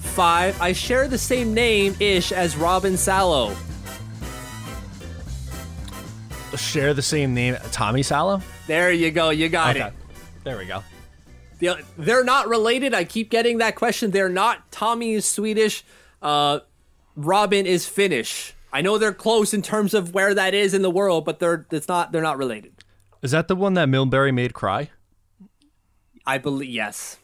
Five. 0.00 0.60
I 0.60 0.72
share 0.72 1.08
the 1.08 1.18
same 1.18 1.54
name 1.54 1.94
ish 2.00 2.32
as 2.32 2.56
Robin 2.56 2.96
Salo. 2.96 3.54
Share 6.56 6.94
the 6.94 7.02
same 7.02 7.34
name, 7.34 7.56
Tommy 7.70 8.02
Salo. 8.02 8.40
There 8.66 8.90
you 8.90 9.10
go. 9.10 9.28
You 9.28 9.50
got 9.50 9.76
it. 9.76 9.92
there 10.42 10.56
we 10.56 10.64
go. 10.64 10.82
The- 11.58 11.82
They're 11.96 12.24
not 12.24 12.48
related. 12.48 12.94
I 12.94 13.04
keep 13.04 13.30
getting 13.30 13.58
that 13.58 13.74
question. 13.76 14.10
They're 14.10 14.28
not. 14.28 14.70
Tommy 14.70 15.14
is 15.14 15.24
Swedish. 15.24 15.84
Uh, 16.20 16.60
Robin 17.14 17.66
is 17.66 17.86
Finnish. 17.86 18.54
I 18.72 18.82
know 18.82 18.98
they're 18.98 19.14
close 19.14 19.54
in 19.54 19.62
terms 19.62 19.94
of 19.94 20.12
where 20.12 20.34
that 20.34 20.52
is 20.52 20.74
in 20.74 20.82
the 20.82 20.90
world, 20.90 21.24
but 21.24 21.38
they're 21.38 21.66
it's 21.70 21.88
not. 21.88 22.12
They're 22.12 22.22
not 22.22 22.36
related. 22.36 22.72
Is 23.22 23.30
that 23.30 23.48
the 23.48 23.56
one 23.56 23.74
that 23.74 23.88
Milbury 23.88 24.34
made 24.34 24.52
cry? 24.52 24.90
I 26.26 26.38
believe 26.38 26.68
yes. 26.70 27.18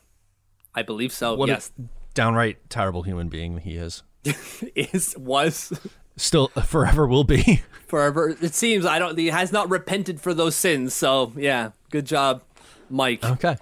I 0.75 0.83
believe 0.83 1.13
so. 1.13 1.35
What 1.35 1.49
yes, 1.49 1.71
a 1.79 1.83
downright 2.15 2.71
terrible 2.71 3.03
human 3.03 3.29
being 3.29 3.59
he 3.59 3.77
is. 3.77 4.03
is 4.75 5.15
was 5.19 5.79
Still, 6.17 6.49
forever 6.49 7.07
will 7.07 7.25
be. 7.25 7.63
forever. 7.87 8.37
It 8.41 8.55
seems 8.55 8.87
I 8.87 8.99
don't. 8.99 9.19
He 9.19 9.27
has 9.29 9.53
not 9.53 9.69
repented 9.69 10.21
for 10.21 10.33
those 10.33 10.55
sins. 10.55 10.95
So 10.95 11.33
yeah, 11.37 11.73
good 11.91 12.07
job, 12.07 12.43
Mike. 12.89 13.25
Okay. 13.25 13.57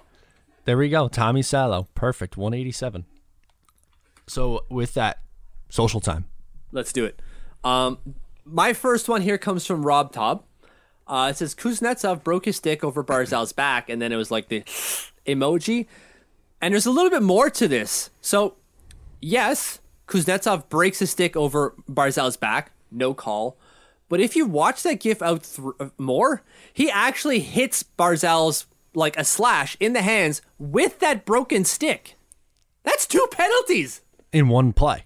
There 0.65 0.77
we 0.77 0.89
go. 0.89 1.07
Tommy 1.07 1.41
Salo. 1.41 1.87
Perfect. 1.95 2.37
187. 2.37 3.05
So 4.27 4.63
with 4.69 4.93
that, 4.93 5.19
social 5.69 5.99
time. 5.99 6.25
Let's 6.71 6.93
do 6.93 7.05
it. 7.05 7.21
Um, 7.63 7.97
my 8.45 8.73
first 8.73 9.09
one 9.09 9.21
here 9.21 9.37
comes 9.37 9.65
from 9.65 9.85
Rob 9.85 10.11
Tob. 10.11 10.43
Uh, 11.07 11.27
it 11.31 11.37
says 11.37 11.53
Kuznetsov 11.53 12.23
broke 12.23 12.45
his 12.45 12.55
stick 12.55 12.83
over 12.83 13.03
Barzal's 13.03 13.51
back, 13.51 13.89
and 13.89 14.01
then 14.01 14.11
it 14.11 14.15
was 14.15 14.31
like 14.31 14.47
the 14.47 14.61
emoji. 15.25 15.87
And 16.61 16.73
there's 16.73 16.85
a 16.85 16.91
little 16.91 17.09
bit 17.09 17.23
more 17.23 17.49
to 17.49 17.67
this. 17.67 18.11
So, 18.21 18.55
yes, 19.19 19.79
Kuznetsov 20.07 20.69
breaks 20.69 20.99
his 20.99 21.09
stick 21.09 21.35
over 21.35 21.73
Barzal's 21.89 22.37
back, 22.37 22.71
no 22.91 23.13
call. 23.13 23.57
But 24.07 24.19
if 24.19 24.35
you 24.35 24.45
watch 24.45 24.83
that 24.83 24.99
gif 24.99 25.21
out 25.21 25.43
th- 25.43 25.91
more, 25.97 26.43
he 26.73 26.89
actually 26.89 27.39
hits 27.39 27.83
Barzal's 27.83 28.65
like 28.93 29.17
a 29.17 29.23
slash 29.23 29.77
in 29.79 29.93
the 29.93 30.01
hands 30.01 30.41
with 30.57 30.99
that 30.99 31.25
broken 31.25 31.65
stick. 31.65 32.15
That's 32.83 33.07
two 33.07 33.27
penalties. 33.31 34.01
In 34.31 34.47
one 34.47 34.73
play. 34.73 35.03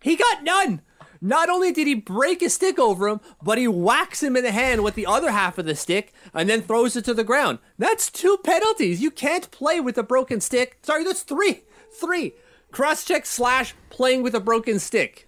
He 0.00 0.16
got 0.16 0.42
none. 0.44 0.82
Not 1.20 1.48
only 1.48 1.72
did 1.72 1.86
he 1.86 1.94
break 1.94 2.40
his 2.40 2.52
stick 2.52 2.78
over 2.78 3.08
him, 3.08 3.20
but 3.42 3.56
he 3.56 3.66
whacks 3.66 4.22
him 4.22 4.36
in 4.36 4.44
the 4.44 4.52
hand 4.52 4.84
with 4.84 4.94
the 4.94 5.06
other 5.06 5.30
half 5.30 5.56
of 5.56 5.64
the 5.64 5.74
stick 5.74 6.12
and 6.34 6.50
then 6.50 6.60
throws 6.60 6.96
it 6.96 7.04
to 7.06 7.14
the 7.14 7.24
ground. 7.24 7.60
That's 7.78 8.10
two 8.10 8.38
penalties. 8.44 9.00
You 9.00 9.10
can't 9.10 9.50
play 9.50 9.80
with 9.80 9.96
a 9.96 10.02
broken 10.02 10.42
stick. 10.42 10.78
Sorry, 10.82 11.02
that's 11.02 11.22
three. 11.22 11.62
Three. 11.98 12.34
Cross 12.72 13.06
check 13.06 13.24
slash 13.24 13.74
playing 13.88 14.22
with 14.22 14.34
a 14.34 14.40
broken 14.40 14.78
stick. 14.78 15.26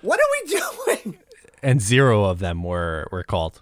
What 0.00 0.18
are 0.18 0.32
we 0.32 0.60
doing? 1.02 1.18
And 1.62 1.82
zero 1.82 2.24
of 2.24 2.38
them 2.38 2.62
were, 2.62 3.06
were 3.12 3.24
called. 3.24 3.60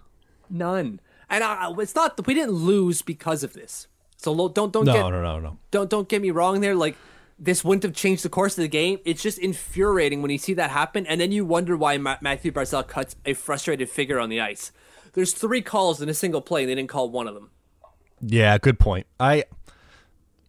None. 0.49 1.01
And 1.35 1.43
I, 1.43 1.71
it's 1.79 1.95
not 1.95 2.25
we 2.25 2.33
didn't 2.33 2.53
lose 2.55 3.01
because 3.01 3.43
of 3.43 3.53
this. 3.53 3.87
So 4.17 4.33
don't 4.49 4.71
don't 4.71 4.85
No, 4.85 4.93
get 4.93 5.01
no, 5.01 5.21
no, 5.21 5.39
no. 5.39 5.57
don't 5.71 5.89
don't 5.89 6.07
get 6.09 6.21
me 6.21 6.31
wrong 6.31 6.61
there 6.61 6.73
like 6.75 6.95
this 7.37 7.63
wouldn't 7.65 7.83
have 7.83 7.93
changed 7.93 8.23
the 8.23 8.29
course 8.29 8.57
of 8.57 8.61
the 8.61 8.67
game 8.69 8.97
it's 9.05 9.21
just 9.21 9.37
infuriating 9.37 10.21
when 10.21 10.31
you 10.31 10.37
see 10.37 10.53
that 10.53 10.71
happen 10.71 11.05
and 11.05 11.19
then 11.19 11.31
you 11.33 11.43
wonder 11.45 11.75
why 11.75 11.97
Ma- 11.97 12.15
Mathew 12.21 12.51
Barzal 12.51 12.87
cuts 12.87 13.17
a 13.25 13.33
frustrated 13.33 13.89
figure 13.89 14.19
on 14.19 14.29
the 14.29 14.39
ice 14.39 14.71
there's 15.13 15.33
three 15.33 15.61
calls 15.61 16.01
in 16.01 16.07
a 16.07 16.13
single 16.13 16.39
play 16.41 16.61
and 16.63 16.69
they 16.69 16.75
didn't 16.75 16.89
call 16.89 17.09
one 17.09 17.27
of 17.27 17.33
them 17.35 17.51
Yeah, 18.21 18.57
good 18.57 18.79
point. 18.79 19.05
I 19.19 19.43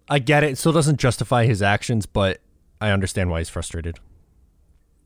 I 0.08 0.20
get 0.20 0.44
it. 0.44 0.50
It 0.52 0.58
still 0.58 0.72
doesn't 0.72 1.00
justify 1.00 1.44
his 1.46 1.60
actions, 1.60 2.06
but 2.06 2.38
I 2.80 2.90
understand 2.90 3.30
why 3.30 3.40
he's 3.40 3.48
frustrated. 3.50 3.98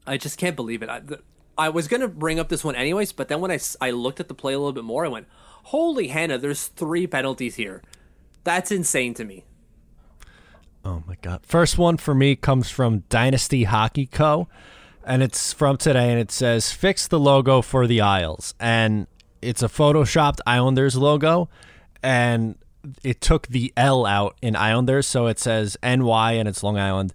i 0.06 0.16
just 0.18 0.36
can't 0.38 0.56
believe 0.56 0.82
it 0.82 0.88
i, 0.90 1.00
the, 1.00 1.20
I 1.56 1.68
was 1.70 1.88
going 1.88 2.00
to 2.02 2.08
bring 2.08 2.38
up 2.38 2.48
this 2.50 2.62
one 2.64 2.74
anyways 2.76 3.12
but 3.12 3.28
then 3.28 3.40
when 3.40 3.50
I, 3.50 3.58
I 3.80 3.90
looked 3.90 4.20
at 4.20 4.28
the 4.28 4.34
play 4.34 4.52
a 4.52 4.58
little 4.58 4.72
bit 4.72 4.84
more 4.84 5.04
i 5.04 5.08
went 5.08 5.26
holy 5.64 6.08
hannah 6.08 6.38
there's 6.38 6.66
three 6.66 7.06
penalties 7.06 7.56
here 7.56 7.82
that's 8.44 8.70
insane 8.70 9.14
to 9.14 9.24
me 9.24 9.44
Oh 10.84 11.02
my 11.06 11.16
god. 11.20 11.40
First 11.44 11.78
one 11.78 11.96
for 11.96 12.14
me 12.14 12.36
comes 12.36 12.70
from 12.70 13.00
Dynasty 13.08 13.64
Hockey 13.64 14.06
Co. 14.06 14.48
And 15.04 15.22
it's 15.22 15.52
from 15.52 15.76
today 15.76 16.10
and 16.10 16.20
it 16.20 16.30
says 16.30 16.72
fix 16.72 17.06
the 17.08 17.18
logo 17.18 17.62
for 17.62 17.86
the 17.86 18.00
Isles. 18.00 18.54
And 18.60 19.06
it's 19.42 19.62
a 19.62 19.68
photoshopped 19.68 20.40
Islanders 20.46 20.96
logo 20.96 21.48
and 22.02 22.56
it 23.02 23.20
took 23.20 23.46
the 23.48 23.72
L 23.76 24.06
out 24.06 24.36
in 24.40 24.56
Islanders, 24.56 25.06
so 25.06 25.26
it 25.26 25.38
says 25.38 25.76
NY 25.82 26.32
and 26.32 26.48
it's 26.48 26.62
Long 26.62 26.78
Island 26.78 27.12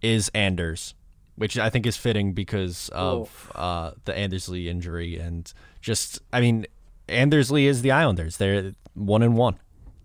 is 0.00 0.30
Anders, 0.34 0.94
which 1.36 1.58
I 1.58 1.68
think 1.68 1.86
is 1.86 1.98
fitting 1.98 2.32
because 2.32 2.88
of 2.90 3.52
uh, 3.54 3.92
the 4.06 4.16
Anders 4.16 4.48
Lee 4.48 4.68
injury 4.70 5.18
and 5.18 5.52
just 5.80 6.20
I 6.32 6.40
mean 6.40 6.66
Anders 7.12 7.50
Lee 7.50 7.66
is 7.66 7.82
the 7.82 7.90
Islanders. 7.90 8.36
They're 8.36 8.72
one 8.94 9.22
and 9.22 9.36
one. 9.36 9.58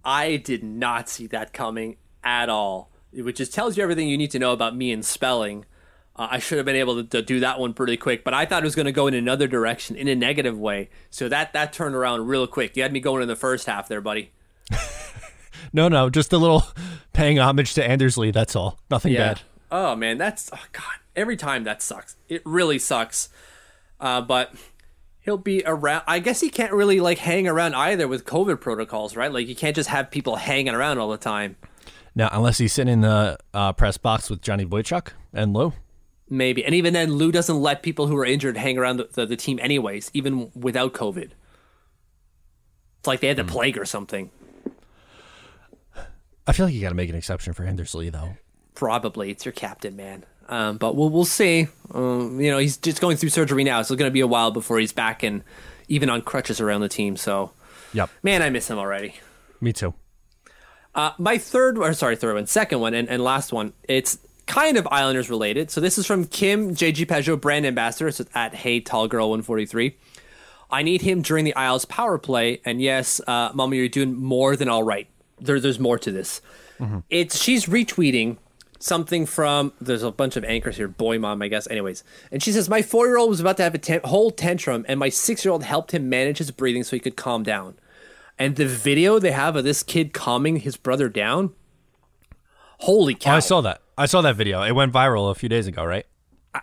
I 0.03 0.37
did 0.37 0.63
not 0.63 1.09
see 1.09 1.27
that 1.27 1.53
coming 1.53 1.97
at 2.23 2.49
all, 2.49 2.91
which 3.11 3.37
just 3.37 3.53
tells 3.53 3.77
you 3.77 3.83
everything 3.83 4.07
you 4.07 4.17
need 4.17 4.31
to 4.31 4.39
know 4.39 4.53
about 4.53 4.75
me 4.75 4.91
and 4.91 5.03
spelling. 5.03 5.65
Uh, 6.15 6.27
I 6.31 6.39
should 6.39 6.57
have 6.57 6.65
been 6.65 6.75
able 6.75 7.03
to, 7.03 7.09
to 7.09 7.21
do 7.21 7.39
that 7.41 7.59
one 7.59 7.73
pretty 7.73 7.97
quick, 7.97 8.23
but 8.23 8.33
I 8.33 8.45
thought 8.45 8.63
it 8.63 8.65
was 8.65 8.75
going 8.75 8.85
to 8.85 8.91
go 8.91 9.07
in 9.07 9.13
another 9.13 9.47
direction, 9.47 9.95
in 9.95 10.07
a 10.07 10.15
negative 10.15 10.57
way. 10.57 10.89
So 11.09 11.29
that 11.29 11.53
that 11.53 11.73
turned 11.73 11.95
around 11.95 12.27
real 12.27 12.47
quick. 12.47 12.75
You 12.77 12.83
had 12.83 12.93
me 12.93 12.99
going 12.99 13.21
in 13.21 13.27
the 13.27 13.35
first 13.35 13.67
half 13.67 13.87
there, 13.87 14.01
buddy. 14.01 14.31
No, 15.73 15.87
no, 15.87 16.09
just 16.09 16.33
a 16.33 16.37
little 16.37 16.63
paying 17.13 17.39
homage 17.39 17.73
to 17.75 17.87
Anders 17.87 18.17
Lee. 18.17 18.31
That's 18.31 18.55
all. 18.55 18.79
Nothing 18.89 19.13
bad. 19.15 19.41
Oh 19.71 19.95
man, 19.95 20.17
that's 20.17 20.49
oh 20.53 20.63
god. 20.71 20.83
Every 21.15 21.35
time 21.35 21.63
that 21.65 21.81
sucks. 21.81 22.15
It 22.29 22.41
really 22.45 22.79
sucks. 22.79 23.29
Uh, 23.99 24.21
but 24.21 24.53
he'll 25.27 25.37
be 25.37 25.61
around. 25.65 26.03
I 26.07 26.19
guess 26.19 26.39
he 26.39 26.49
can't 26.49 26.71
really 26.71 27.01
like 27.01 27.17
hang 27.17 27.49
around 27.49 27.75
either 27.75 28.07
with 28.07 28.23
COVID 28.23 28.61
protocols, 28.61 29.17
right? 29.17 29.31
Like 29.31 29.47
you 29.47 29.55
can't 29.55 29.75
just 29.75 29.89
have 29.89 30.09
people 30.09 30.37
hanging 30.37 30.73
around 30.73 30.99
all 30.99 31.09
the 31.09 31.17
time. 31.17 31.57
Now, 32.15 32.29
unless 32.31 32.57
he's 32.57 32.71
sitting 32.71 32.93
in 32.93 33.01
the 33.01 33.37
uh, 33.53 33.73
press 33.73 33.97
box 33.97 34.29
with 34.29 34.41
Johnny 34.41 34.65
Boychuk 34.65 35.09
and 35.33 35.53
Lou. 35.53 35.73
Maybe. 36.29 36.63
And 36.63 36.73
even 36.73 36.93
then, 36.93 37.11
Lou 37.11 37.31
doesn't 37.31 37.59
let 37.59 37.83
people 37.83 38.07
who 38.07 38.15
are 38.17 38.25
injured 38.25 38.55
hang 38.55 38.77
around 38.77 38.97
the, 38.97 39.09
the, 39.11 39.25
the 39.25 39.35
team 39.35 39.59
anyways, 39.61 40.09
even 40.13 40.49
without 40.55 40.93
COVID. 40.93 41.31
It's 42.99 43.07
like 43.07 43.19
they 43.19 43.27
had 43.27 43.37
the 43.37 43.43
plague 43.43 43.77
or 43.77 43.85
something. 43.85 44.31
I 46.47 46.53
feel 46.53 46.65
like 46.65 46.73
you 46.73 46.81
got 46.81 46.89
to 46.89 46.95
make 46.95 47.09
an 47.09 47.15
exception 47.15 47.51
for 47.51 47.65
Anders 47.65 47.93
Lee, 47.93 48.09
though. 48.09 48.37
Probably. 48.75 49.29
It's 49.29 49.43
your 49.45 49.51
captain, 49.51 49.97
man. 49.97 50.25
Um, 50.49 50.77
but 50.77 50.95
we'll, 50.95 51.09
we'll 51.09 51.25
see. 51.25 51.67
Um, 51.93 52.39
you 52.39 52.49
know, 52.51 52.57
he's 52.57 52.77
just 52.77 53.01
going 53.01 53.17
through 53.17 53.29
surgery 53.29 53.63
now, 53.63 53.81
so 53.81 53.93
it's 53.93 53.99
going 53.99 54.09
to 54.09 54.13
be 54.13 54.21
a 54.21 54.27
while 54.27 54.51
before 54.51 54.79
he's 54.79 54.93
back 54.93 55.23
and 55.23 55.43
even 55.87 56.09
on 56.09 56.21
crutches 56.21 56.59
around 56.61 56.81
the 56.81 56.89
team. 56.89 57.17
So, 57.17 57.51
Yep. 57.93 58.09
man, 58.23 58.41
I 58.41 58.49
miss 58.49 58.69
him 58.69 58.77
already. 58.77 59.15
Me 59.61 59.73
too. 59.73 59.93
Uh, 60.95 61.11
my 61.17 61.37
third, 61.37 61.77
or 61.77 61.93
sorry, 61.93 62.15
third 62.15 62.35
one, 62.35 62.47
second 62.47 62.79
one, 62.79 62.93
and, 62.93 63.07
and 63.07 63.23
last 63.23 63.53
one. 63.53 63.73
It's 63.87 64.17
kind 64.47 64.77
of 64.77 64.87
Islanders 64.89 65.29
related. 65.29 65.69
So 65.69 65.79
this 65.81 65.97
is 65.97 66.05
from 66.07 66.25
Kim 66.25 66.73
JG 66.75 67.05
Peugeot 67.05 67.39
brand 67.39 67.65
ambassador. 67.65 68.07
It's 68.07 68.21
at 68.33 68.55
Hey 68.55 68.79
Tall 68.79 69.07
Girl 69.07 69.29
143. 69.29 69.95
I 70.71 70.81
need 70.83 71.01
him 71.01 71.21
during 71.21 71.45
the 71.45 71.55
Isles 71.55 71.85
power 71.85 72.17
play, 72.17 72.61
and 72.65 72.81
yes, 72.81 73.21
uh, 73.27 73.51
Mama, 73.53 73.75
you're 73.75 73.87
doing 73.89 74.15
more 74.15 74.55
than 74.55 74.67
all 74.69 74.83
right. 74.83 75.07
There, 75.39 75.59
there's 75.59 75.79
more 75.79 75.99
to 75.99 76.11
this. 76.11 76.41
It's 77.09 77.41
she's 77.41 77.65
retweeting 77.67 78.37
something 78.79 79.25
from 79.25 79.73
there's 79.81 80.03
a 80.03 80.11
bunch 80.11 80.35
of 80.35 80.43
anchors 80.45 80.77
here 80.77 80.87
boy 80.87 81.17
mom 81.17 81.41
i 81.41 81.47
guess. 81.47 81.67
Anyways 81.69 82.03
and 82.31 82.43
she 82.43 82.51
says 82.51 82.69
my 82.69 82.81
four-year-old 82.81 83.29
was 83.29 83.39
about 83.39 83.57
to 83.57 83.63
have 83.63 83.73
a 83.75 83.79
tan- 83.79 84.01
whole 84.05 84.31
tantrum 84.31 84.85
and 84.87 84.99
my 84.99 85.09
six-year-old 85.09 85.63
helped 85.63 85.91
him 85.93 86.09
manage 86.09 86.37
his 86.37 86.51
breathing 86.51 86.83
so 86.83 86.95
he 86.95 86.99
could 86.99 87.15
calm 87.15 87.43
down. 87.43 87.75
And 88.39 88.55
the 88.55 88.67
video 88.67 89.17
they 89.17 89.31
have 89.31 89.55
of 89.55 89.63
this 89.63 89.81
kid 89.81 90.13
calming 90.13 90.57
his 90.57 90.77
brother 90.77 91.09
down? 91.09 91.53
Holy 92.81 93.15
Oh, 93.15 93.17
cow. 93.17 93.35
I 93.35 93.39
saw 93.39 93.61
that. 93.61 93.81
I 93.97 94.05
saw 94.05 94.21
that 94.21 94.35
video. 94.35 94.61
It 94.61 94.73
went 94.73 94.93
viral 94.93 95.31
a 95.31 95.35
few 95.35 95.49
days 95.49 95.65
ago, 95.67 95.83
right? 95.83 96.05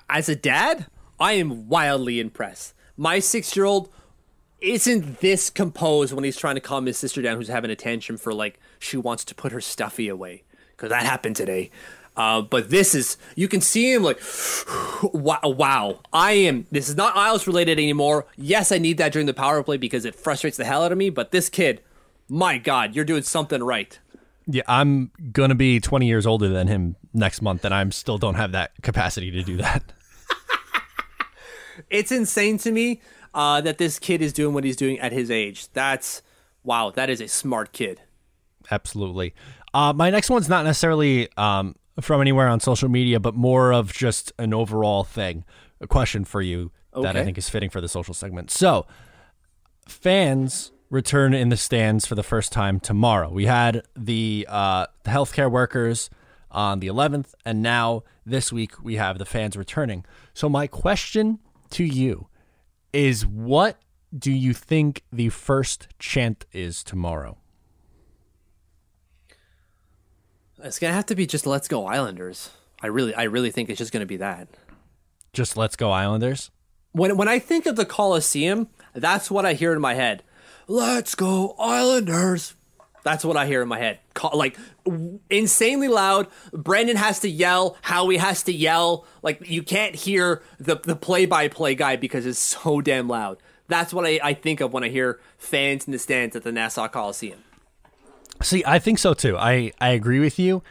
as 0.08 0.28
a 0.28 0.36
dad? 0.36 0.86
I 1.18 1.32
am 1.32 1.68
wildly 1.68 2.20
impressed. 2.20 2.74
My 2.96 3.18
six-year-old 3.18 3.88
isn't 4.60 5.20
this 5.20 5.50
composed 5.50 6.12
when 6.12 6.24
he's 6.24 6.36
trying 6.36 6.54
to 6.54 6.60
calm 6.60 6.86
his 6.86 6.96
sister 6.96 7.20
down 7.22 7.36
who's 7.36 7.48
having 7.48 7.70
a 7.70 7.76
tantrum 7.76 8.18
for 8.18 8.32
like 8.32 8.58
she 8.78 8.96
wants 8.96 9.24
to 9.26 9.34
put 9.34 9.52
her 9.52 9.60
stuffy 9.60 10.08
away. 10.08 10.44
Because 10.70 10.90
that 10.90 11.04
happened 11.04 11.36
today 11.36 11.70
uh, 12.16 12.40
but 12.42 12.70
this 12.70 12.94
is 12.94 13.16
you 13.34 13.48
can 13.48 13.60
see 13.60 13.92
him 13.92 14.02
like 14.02 14.20
wow, 15.02 15.40
wow. 15.44 16.00
I 16.12 16.32
am 16.32 16.66
this 16.70 16.88
is 16.88 16.96
not 16.96 17.16
isles 17.16 17.46
related 17.46 17.78
anymore. 17.78 18.26
Yes 18.36 18.72
i 18.72 18.78
need 18.78 18.98
that 18.98 19.12
during 19.12 19.26
the 19.26 19.34
power 19.34 19.62
play 19.62 19.76
because 19.76 20.04
it 20.04 20.14
frustrates 20.14 20.56
the 20.56 20.64
hell 20.64 20.82
out 20.82 20.92
of 20.92 20.98
me 20.98 21.10
but 21.10 21.30
this 21.30 21.48
kid 21.48 21.80
my 22.28 22.58
god 22.58 22.94
you're 22.94 23.04
doing 23.04 23.22
something 23.22 23.62
right. 23.62 23.98
Yeah, 24.46 24.62
I'm 24.68 25.10
going 25.32 25.48
to 25.48 25.54
be 25.54 25.80
20 25.80 26.06
years 26.06 26.26
older 26.26 26.48
than 26.48 26.66
him 26.68 26.96
next 27.14 27.40
month, 27.40 27.64
and 27.64 27.72
I 27.72 27.80
am 27.80 27.90
still 27.90 28.18
don't 28.18 28.34
have 28.34 28.52
that 28.52 28.72
capacity 28.82 29.30
to 29.30 29.42
do 29.42 29.56
that. 29.56 29.82
it's 31.90 32.12
insane 32.12 32.58
to 32.58 32.70
me 32.70 33.00
uh, 33.32 33.60
that 33.62 33.78
this 33.78 33.98
kid 33.98 34.20
is 34.20 34.32
doing 34.32 34.54
what 34.54 34.64
he's 34.64 34.76
doing 34.76 34.98
at 35.00 35.12
his 35.12 35.30
age. 35.30 35.68
That's 35.72 36.22
wow 36.62 36.90
that 36.90 37.10
is 37.10 37.20
a 37.20 37.28
smart 37.28 37.72
kid. 37.72 38.00
Absolutely. 38.70 39.34
Uh, 39.72 39.92
my 39.92 40.10
next 40.10 40.30
one's 40.30 40.48
not 40.48 40.64
necessarily 40.64 41.28
um, 41.36 41.74
from 42.00 42.20
anywhere 42.20 42.48
on 42.48 42.60
social 42.60 42.88
media, 42.88 43.20
but 43.20 43.34
more 43.34 43.72
of 43.72 43.92
just 43.92 44.32
an 44.38 44.52
overall 44.52 45.04
thing. 45.04 45.44
A 45.80 45.86
question 45.86 46.24
for 46.24 46.42
you 46.42 46.72
that 47.02 47.16
I 47.16 47.24
think 47.24 47.38
is 47.38 47.48
fitting 47.48 47.70
for 47.70 47.80
the 47.80 47.88
social 47.88 48.14
segment. 48.14 48.50
So, 48.50 48.86
fans 49.86 50.72
return 50.90 51.34
in 51.34 51.48
the 51.48 51.56
stands 51.56 52.06
for 52.06 52.14
the 52.14 52.22
first 52.22 52.52
time 52.52 52.80
tomorrow. 52.80 53.30
We 53.30 53.46
had 53.46 53.82
the 53.96 54.46
uh, 54.48 54.86
the 55.02 55.10
healthcare 55.10 55.50
workers 55.50 56.10
on 56.50 56.78
the 56.78 56.86
11th, 56.86 57.34
and 57.44 57.62
now 57.62 58.04
this 58.24 58.52
week 58.52 58.82
we 58.82 58.94
have 58.96 59.18
the 59.18 59.24
fans 59.24 59.56
returning. 59.56 60.04
So, 60.32 60.48
my 60.48 60.66
question 60.66 61.40
to 61.70 61.84
you 61.84 62.28
is 62.92 63.26
what 63.26 63.78
do 64.16 64.32
you 64.32 64.54
think 64.54 65.02
the 65.12 65.28
first 65.30 65.88
chant 65.98 66.46
is 66.52 66.84
tomorrow? 66.84 67.38
It's 70.64 70.78
gonna 70.78 70.94
have 70.94 71.06
to 71.06 71.14
be 71.14 71.26
just 71.26 71.46
"Let's 71.46 71.68
Go 71.68 71.86
Islanders." 71.86 72.50
I 72.82 72.86
really, 72.86 73.14
I 73.14 73.24
really 73.24 73.50
think 73.50 73.68
it's 73.68 73.78
just 73.78 73.92
gonna 73.92 74.06
be 74.06 74.16
that. 74.16 74.48
Just 75.34 75.58
let's 75.58 75.76
go 75.76 75.90
Islanders. 75.90 76.50
When 76.92 77.18
when 77.18 77.28
I 77.28 77.38
think 77.38 77.66
of 77.66 77.76
the 77.76 77.84
Coliseum, 77.84 78.68
that's 78.94 79.30
what 79.30 79.44
I 79.44 79.52
hear 79.52 79.74
in 79.74 79.80
my 79.80 79.92
head. 79.94 80.22
Let's 80.66 81.14
go 81.14 81.54
Islanders. 81.58 82.54
That's 83.02 83.26
what 83.26 83.36
I 83.36 83.44
hear 83.46 83.60
in 83.60 83.68
my 83.68 83.78
head. 83.78 83.98
Like 84.32 84.56
insanely 85.28 85.88
loud. 85.88 86.28
Brandon 86.54 86.96
has 86.96 87.20
to 87.20 87.28
yell. 87.28 87.76
Howie 87.82 88.16
has 88.16 88.42
to 88.44 88.52
yell. 88.52 89.04
Like 89.22 89.46
you 89.46 89.62
can't 89.62 89.94
hear 89.94 90.42
the 90.58 90.76
the 90.76 90.96
play 90.96 91.26
by 91.26 91.48
play 91.48 91.74
guy 91.74 91.96
because 91.96 92.24
it's 92.24 92.38
so 92.38 92.80
damn 92.80 93.06
loud. 93.06 93.36
That's 93.68 93.92
what 93.92 94.06
I, 94.06 94.18
I 94.22 94.32
think 94.32 94.62
of 94.62 94.72
when 94.72 94.84
I 94.84 94.88
hear 94.88 95.20
fans 95.36 95.84
in 95.86 95.92
the 95.92 95.98
stands 95.98 96.34
at 96.36 96.42
the 96.42 96.52
Nassau 96.52 96.88
Coliseum. 96.88 97.43
See, 98.42 98.62
I 98.66 98.78
think 98.78 98.98
so 98.98 99.14
too. 99.14 99.36
I 99.36 99.72
I 99.80 99.90
agree 99.90 100.20
with 100.20 100.38
you. 100.38 100.62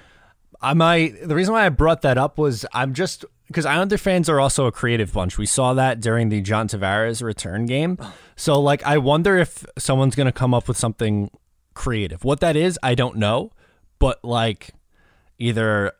I 0.62 0.74
my 0.74 1.14
the 1.24 1.36
reason 1.36 1.54
why 1.54 1.66
I 1.66 1.70
brought 1.70 2.02
that 2.04 2.18
up 2.18 2.38
was 2.38 2.66
I'm 2.74 2.94
just 2.94 3.26
because 3.48 3.66
Islander 3.66 3.98
fans 3.98 4.30
are 4.30 4.40
also 4.40 4.66
a 4.66 4.72
creative 4.72 5.14
bunch. 5.14 5.38
We 5.38 5.46
saw 5.46 5.74
that 5.74 6.00
during 6.00 6.30
the 6.30 6.42
John 6.42 6.68
Tavares 6.68 7.22
return 7.22 7.66
game. 7.66 7.98
So 8.36 8.60
like 8.60 8.84
I 8.84 8.98
wonder 8.98 9.38
if 9.38 9.66
someone's 9.78 10.16
gonna 10.16 10.32
come 10.32 10.54
up 10.54 10.68
with 10.68 10.78
something 10.78 11.30
creative. 11.74 12.24
What 12.24 12.40
that 12.42 12.56
is, 12.56 12.80
I 12.84 12.96
don't 12.96 13.18
know. 13.18 13.52
But 14.00 14.24
like 14.24 14.72
either 15.38 15.94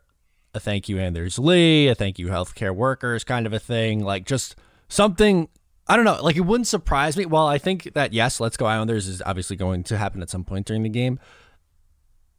a 0.54 0.60
thank 0.60 0.88
you 0.88 0.98
Anders 0.98 1.38
Lee, 1.38 1.88
a 1.88 1.94
thank 1.94 2.18
you 2.18 2.28
healthcare 2.28 2.74
workers 2.74 3.24
kind 3.24 3.46
of 3.46 3.52
a 3.52 3.58
thing, 3.58 4.04
like 4.04 4.24
just 4.24 4.56
something 4.88 5.48
I 5.86 5.96
don't 5.96 6.06
know, 6.06 6.18
like 6.22 6.36
it 6.36 6.40
wouldn't 6.40 6.66
surprise 6.66 7.16
me. 7.16 7.26
Well, 7.26 7.46
I 7.46 7.58
think 7.58 7.92
that 7.92 8.12
yes, 8.12 8.40
let's 8.40 8.56
go 8.56 8.64
Islanders 8.64 9.06
is 9.06 9.20
obviously 9.26 9.56
going 9.56 9.84
to 9.84 9.98
happen 9.98 10.22
at 10.22 10.30
some 10.30 10.44
point 10.44 10.66
during 10.66 10.82
the 10.82 10.88
game 10.88 11.18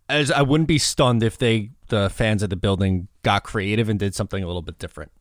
as 0.10 0.32
I 0.32 0.42
wouldn't 0.42 0.68
be 0.68 0.78
stunned 0.78 1.24
if 1.24 1.38
they 1.38 1.72
the 1.88 2.10
fans 2.10 2.42
at 2.44 2.50
the 2.50 2.56
building 2.56 3.08
got 3.24 3.44
creative 3.44 3.90
and 3.90 4.00
did 4.00 4.16
something 4.16 4.44
a 4.44 4.48
little 4.48 4.62
bit 4.62 4.80
different. 4.80 5.12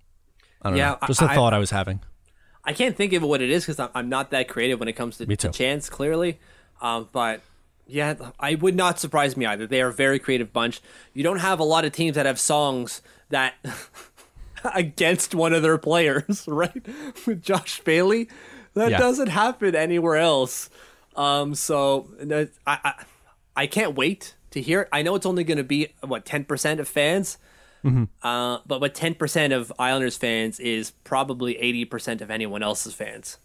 I 0.62 0.70
don't 0.70 0.78
Yeah, 0.78 0.90
know. 1.00 1.06
Just 1.06 1.20
a 1.22 1.26
I- 1.26 1.34
thought 1.34 1.52
I 1.54 1.58
was 1.58 1.70
having. 1.70 2.00
I 2.66 2.72
can't 2.72 2.96
think 2.96 3.12
of 3.12 3.22
what 3.22 3.42
it 3.42 3.50
is 3.50 3.66
because 3.66 3.90
I'm, 3.94 4.08
not 4.08 4.30
that 4.30 4.48
creative 4.48 4.80
when 4.80 4.88
it 4.88 4.94
comes 4.94 5.18
to, 5.18 5.26
to 5.26 5.48
chants, 5.50 5.90
clearly. 5.90 6.38
Um, 6.80 7.10
but 7.12 7.42
yeah, 7.86 8.14
I 8.40 8.54
would 8.54 8.74
not 8.74 8.98
surprise 8.98 9.36
me 9.36 9.44
either. 9.44 9.66
They 9.66 9.82
are 9.82 9.88
a 9.88 9.92
very 9.92 10.18
creative 10.18 10.50
bunch. 10.50 10.80
You 11.12 11.22
don't 11.22 11.40
have 11.40 11.60
a 11.60 11.64
lot 11.64 11.84
of 11.84 11.92
teams 11.92 12.14
that 12.14 12.24
have 12.24 12.40
songs 12.40 13.02
that 13.28 13.52
against 14.74 15.34
one 15.34 15.52
of 15.52 15.62
their 15.62 15.78
players, 15.78 16.44
right? 16.48 16.86
With 17.26 17.42
Josh 17.42 17.80
Bailey, 17.80 18.28
that 18.74 18.90
Yeah. 18.92 18.98
doesn't 18.98 19.28
happen 19.28 19.74
anywhere 19.74 20.16
else. 20.16 20.70
Um, 21.16 21.54
so 21.54 22.08
I, 22.30 22.48
I 22.66 22.94
I 23.56 23.66
can't 23.66 23.94
wait 23.94 24.34
to 24.54 24.62
hear 24.62 24.80
it. 24.82 24.88
I 24.90 25.02
know 25.02 25.14
it's 25.14 25.26
only 25.26 25.44
going 25.44 25.58
to 25.58 25.64
be 25.64 25.88
what 26.00 26.24
ten 26.24 26.44
percent 26.44 26.80
of 26.80 26.88
fans. 26.88 27.38
Uh, 28.22 28.58
but 28.66 28.80
what 28.80 28.94
ten 28.94 29.14
percent 29.14 29.52
of 29.52 29.70
Islanders 29.78 30.16
fans 30.16 30.58
is 30.58 30.92
probably 31.04 31.58
eighty 31.58 31.84
percent 31.84 32.22
of 32.22 32.30
anyone 32.30 32.62
else's 32.62 32.94
fans. 32.94 33.36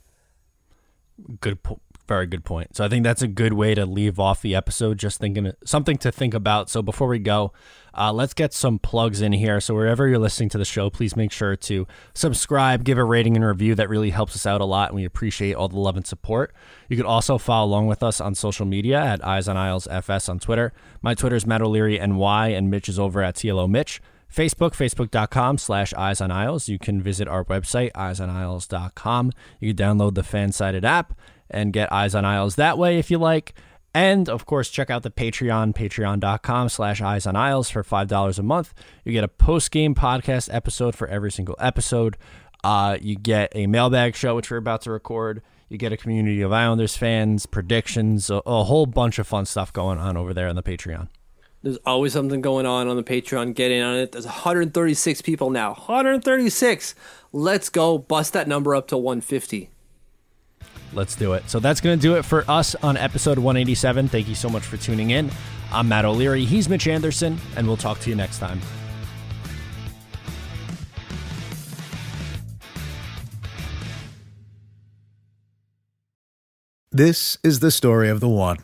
Good, 1.41 1.61
po- 1.61 1.81
very 2.09 2.25
good 2.25 2.43
point. 2.43 2.75
So 2.75 2.83
I 2.83 2.89
think 2.89 3.03
that's 3.03 3.21
a 3.21 3.27
good 3.27 3.53
way 3.53 3.75
to 3.75 3.85
leave 3.85 4.19
off 4.19 4.41
the 4.41 4.55
episode. 4.55 4.97
Just 4.97 5.19
thinking 5.19 5.53
something 5.63 5.95
to 5.99 6.11
think 6.11 6.33
about. 6.33 6.69
So 6.69 6.81
before 6.81 7.07
we 7.07 7.19
go, 7.19 7.53
uh, 7.93 8.11
let's 8.11 8.33
get 8.33 8.51
some 8.51 8.79
plugs 8.79 9.21
in 9.21 9.31
here. 9.31 9.61
So 9.61 9.75
wherever 9.75 10.07
you're 10.07 10.19
listening 10.19 10.49
to 10.49 10.57
the 10.57 10.65
show, 10.65 10.89
please 10.89 11.15
make 11.15 11.31
sure 11.31 11.55
to 11.55 11.87
subscribe, 12.15 12.83
give 12.83 12.97
a 12.97 13.03
rating 13.03 13.35
and 13.35 13.45
review. 13.45 13.75
That 13.75 13.89
really 13.89 14.09
helps 14.09 14.35
us 14.35 14.47
out 14.47 14.59
a 14.59 14.65
lot, 14.65 14.89
and 14.89 14.95
we 14.95 15.05
appreciate 15.05 15.53
all 15.53 15.67
the 15.67 15.79
love 15.79 15.95
and 15.95 16.05
support. 16.05 16.51
You 16.87 16.97
could 16.97 17.05
also 17.05 17.37
follow 17.37 17.67
along 17.67 17.87
with 17.87 18.01
us 18.01 18.19
on 18.19 18.33
social 18.33 18.65
media 18.65 18.99
at 18.99 19.23
Eyes 19.23 19.47
on 19.47 19.55
Isles 19.55 19.87
FS 19.87 20.27
on 20.27 20.39
Twitter. 20.39 20.73
My 21.03 21.13
Twitter 21.13 21.35
is 21.35 21.45
Matt 21.45 21.61
O'Leary 21.61 21.99
NY, 21.99 22.47
and 22.49 22.71
Mitch 22.71 22.89
is 22.89 22.97
over 22.97 23.21
at 23.21 23.35
TLO 23.35 23.69
Mitch. 23.69 24.01
Facebook, 24.33 24.71
facebook.com 24.71 25.57
slash 25.57 25.93
Eyes 25.93 26.21
on 26.21 26.31
Isles. 26.31 26.69
You 26.69 26.77
can 26.77 27.01
visit 27.01 27.27
our 27.27 27.43
website, 27.45 27.89
Eyes 27.95 28.19
on 28.19 28.29
eyesonisles.com. 28.29 29.31
You 29.59 29.73
can 29.73 29.85
download 29.85 30.13
the 30.13 30.23
fan 30.23 30.51
sided 30.51 30.85
app 30.85 31.13
and 31.49 31.73
get 31.73 31.91
Eyes 31.91 32.15
on 32.15 32.25
Isles 32.25 32.55
that 32.55 32.77
way 32.77 32.99
if 32.99 33.09
you 33.09 33.17
like. 33.17 33.53
And 33.93 34.29
of 34.29 34.45
course, 34.45 34.69
check 34.69 34.89
out 34.89 35.03
the 35.03 35.09
Patreon, 35.09 35.73
patreon.com 35.73 36.69
slash 36.69 37.01
Eyes 37.01 37.25
on 37.25 37.35
Isles 37.35 37.69
for 37.69 37.83
$5 37.83 38.39
a 38.39 38.43
month. 38.43 38.73
You 39.03 39.11
get 39.11 39.23
a 39.23 39.27
post 39.27 39.71
game 39.71 39.95
podcast 39.95 40.53
episode 40.53 40.95
for 40.95 41.07
every 41.07 41.31
single 41.31 41.55
episode. 41.59 42.17
Uh, 42.63 42.97
you 43.01 43.15
get 43.15 43.51
a 43.55 43.67
mailbag 43.67 44.15
show, 44.15 44.35
which 44.35 44.51
we're 44.51 44.57
about 44.57 44.81
to 44.81 44.91
record. 44.91 45.41
You 45.69 45.77
get 45.77 45.93
a 45.93 45.97
community 45.97 46.41
of 46.41 46.51
Islanders 46.51 46.97
fans, 46.97 47.45
predictions, 47.45 48.29
a, 48.29 48.41
a 48.45 48.63
whole 48.63 48.85
bunch 48.85 49.19
of 49.19 49.27
fun 49.27 49.45
stuff 49.45 49.71
going 49.71 49.97
on 49.97 50.17
over 50.17 50.33
there 50.33 50.47
on 50.47 50.55
the 50.55 50.63
Patreon. 50.63 51.07
There's 51.61 51.77
always 51.85 52.13
something 52.13 52.41
going 52.41 52.65
on 52.65 52.87
on 52.87 52.95
the 52.95 53.03
Patreon. 53.03 53.53
Get 53.53 53.71
in 53.71 53.83
on 53.83 53.95
it. 53.95 54.13
There's 54.13 54.25
136 54.25 55.21
people 55.21 55.49
now. 55.49 55.73
136. 55.73 56.95
Let's 57.33 57.69
go 57.69 57.97
bust 57.97 58.33
that 58.33 58.47
number 58.47 58.75
up 58.75 58.87
to 58.89 58.97
150. 58.97 59.69
Let's 60.93 61.15
do 61.15 61.33
it. 61.33 61.49
So 61.49 61.59
that's 61.59 61.81
going 61.81 61.97
to 61.97 62.01
do 62.01 62.15
it 62.15 62.23
for 62.23 62.43
us 62.47 62.75
on 62.75 62.97
episode 62.97 63.37
187. 63.37 64.07
Thank 64.07 64.27
you 64.27 64.35
so 64.35 64.49
much 64.49 64.63
for 64.63 64.77
tuning 64.77 65.11
in. 65.11 65.31
I'm 65.71 65.87
Matt 65.87 66.05
O'Leary. 66.05 66.45
He's 66.45 66.67
Mitch 66.67 66.87
Anderson, 66.87 67.37
and 67.55 67.67
we'll 67.67 67.77
talk 67.77 67.99
to 67.99 68.09
you 68.09 68.15
next 68.15 68.39
time. 68.39 68.59
This 76.91 77.37
is 77.43 77.59
the 77.59 77.71
story 77.71 78.09
of 78.09 78.19
the 78.19 78.27
one. 78.27 78.57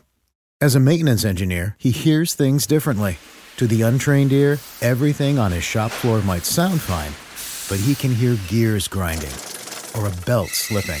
As 0.60 0.74
a 0.74 0.80
maintenance 0.80 1.24
engineer, 1.24 1.76
he 1.78 1.90
hears 1.90 2.34
things 2.34 2.66
differently. 2.66 3.18
To 3.56 3.66
the 3.66 3.82
untrained 3.82 4.32
ear, 4.32 4.58
everything 4.82 5.38
on 5.38 5.52
his 5.52 5.64
shop 5.64 5.90
floor 5.90 6.20
might 6.22 6.44
sound 6.44 6.80
fine, 6.80 7.12
but 7.70 7.82
he 7.82 7.94
can 7.94 8.14
hear 8.14 8.36
gears 8.48 8.88
grinding 8.88 9.32
or 9.96 10.06
a 10.08 10.26
belt 10.26 10.48
slipping. 10.48 11.00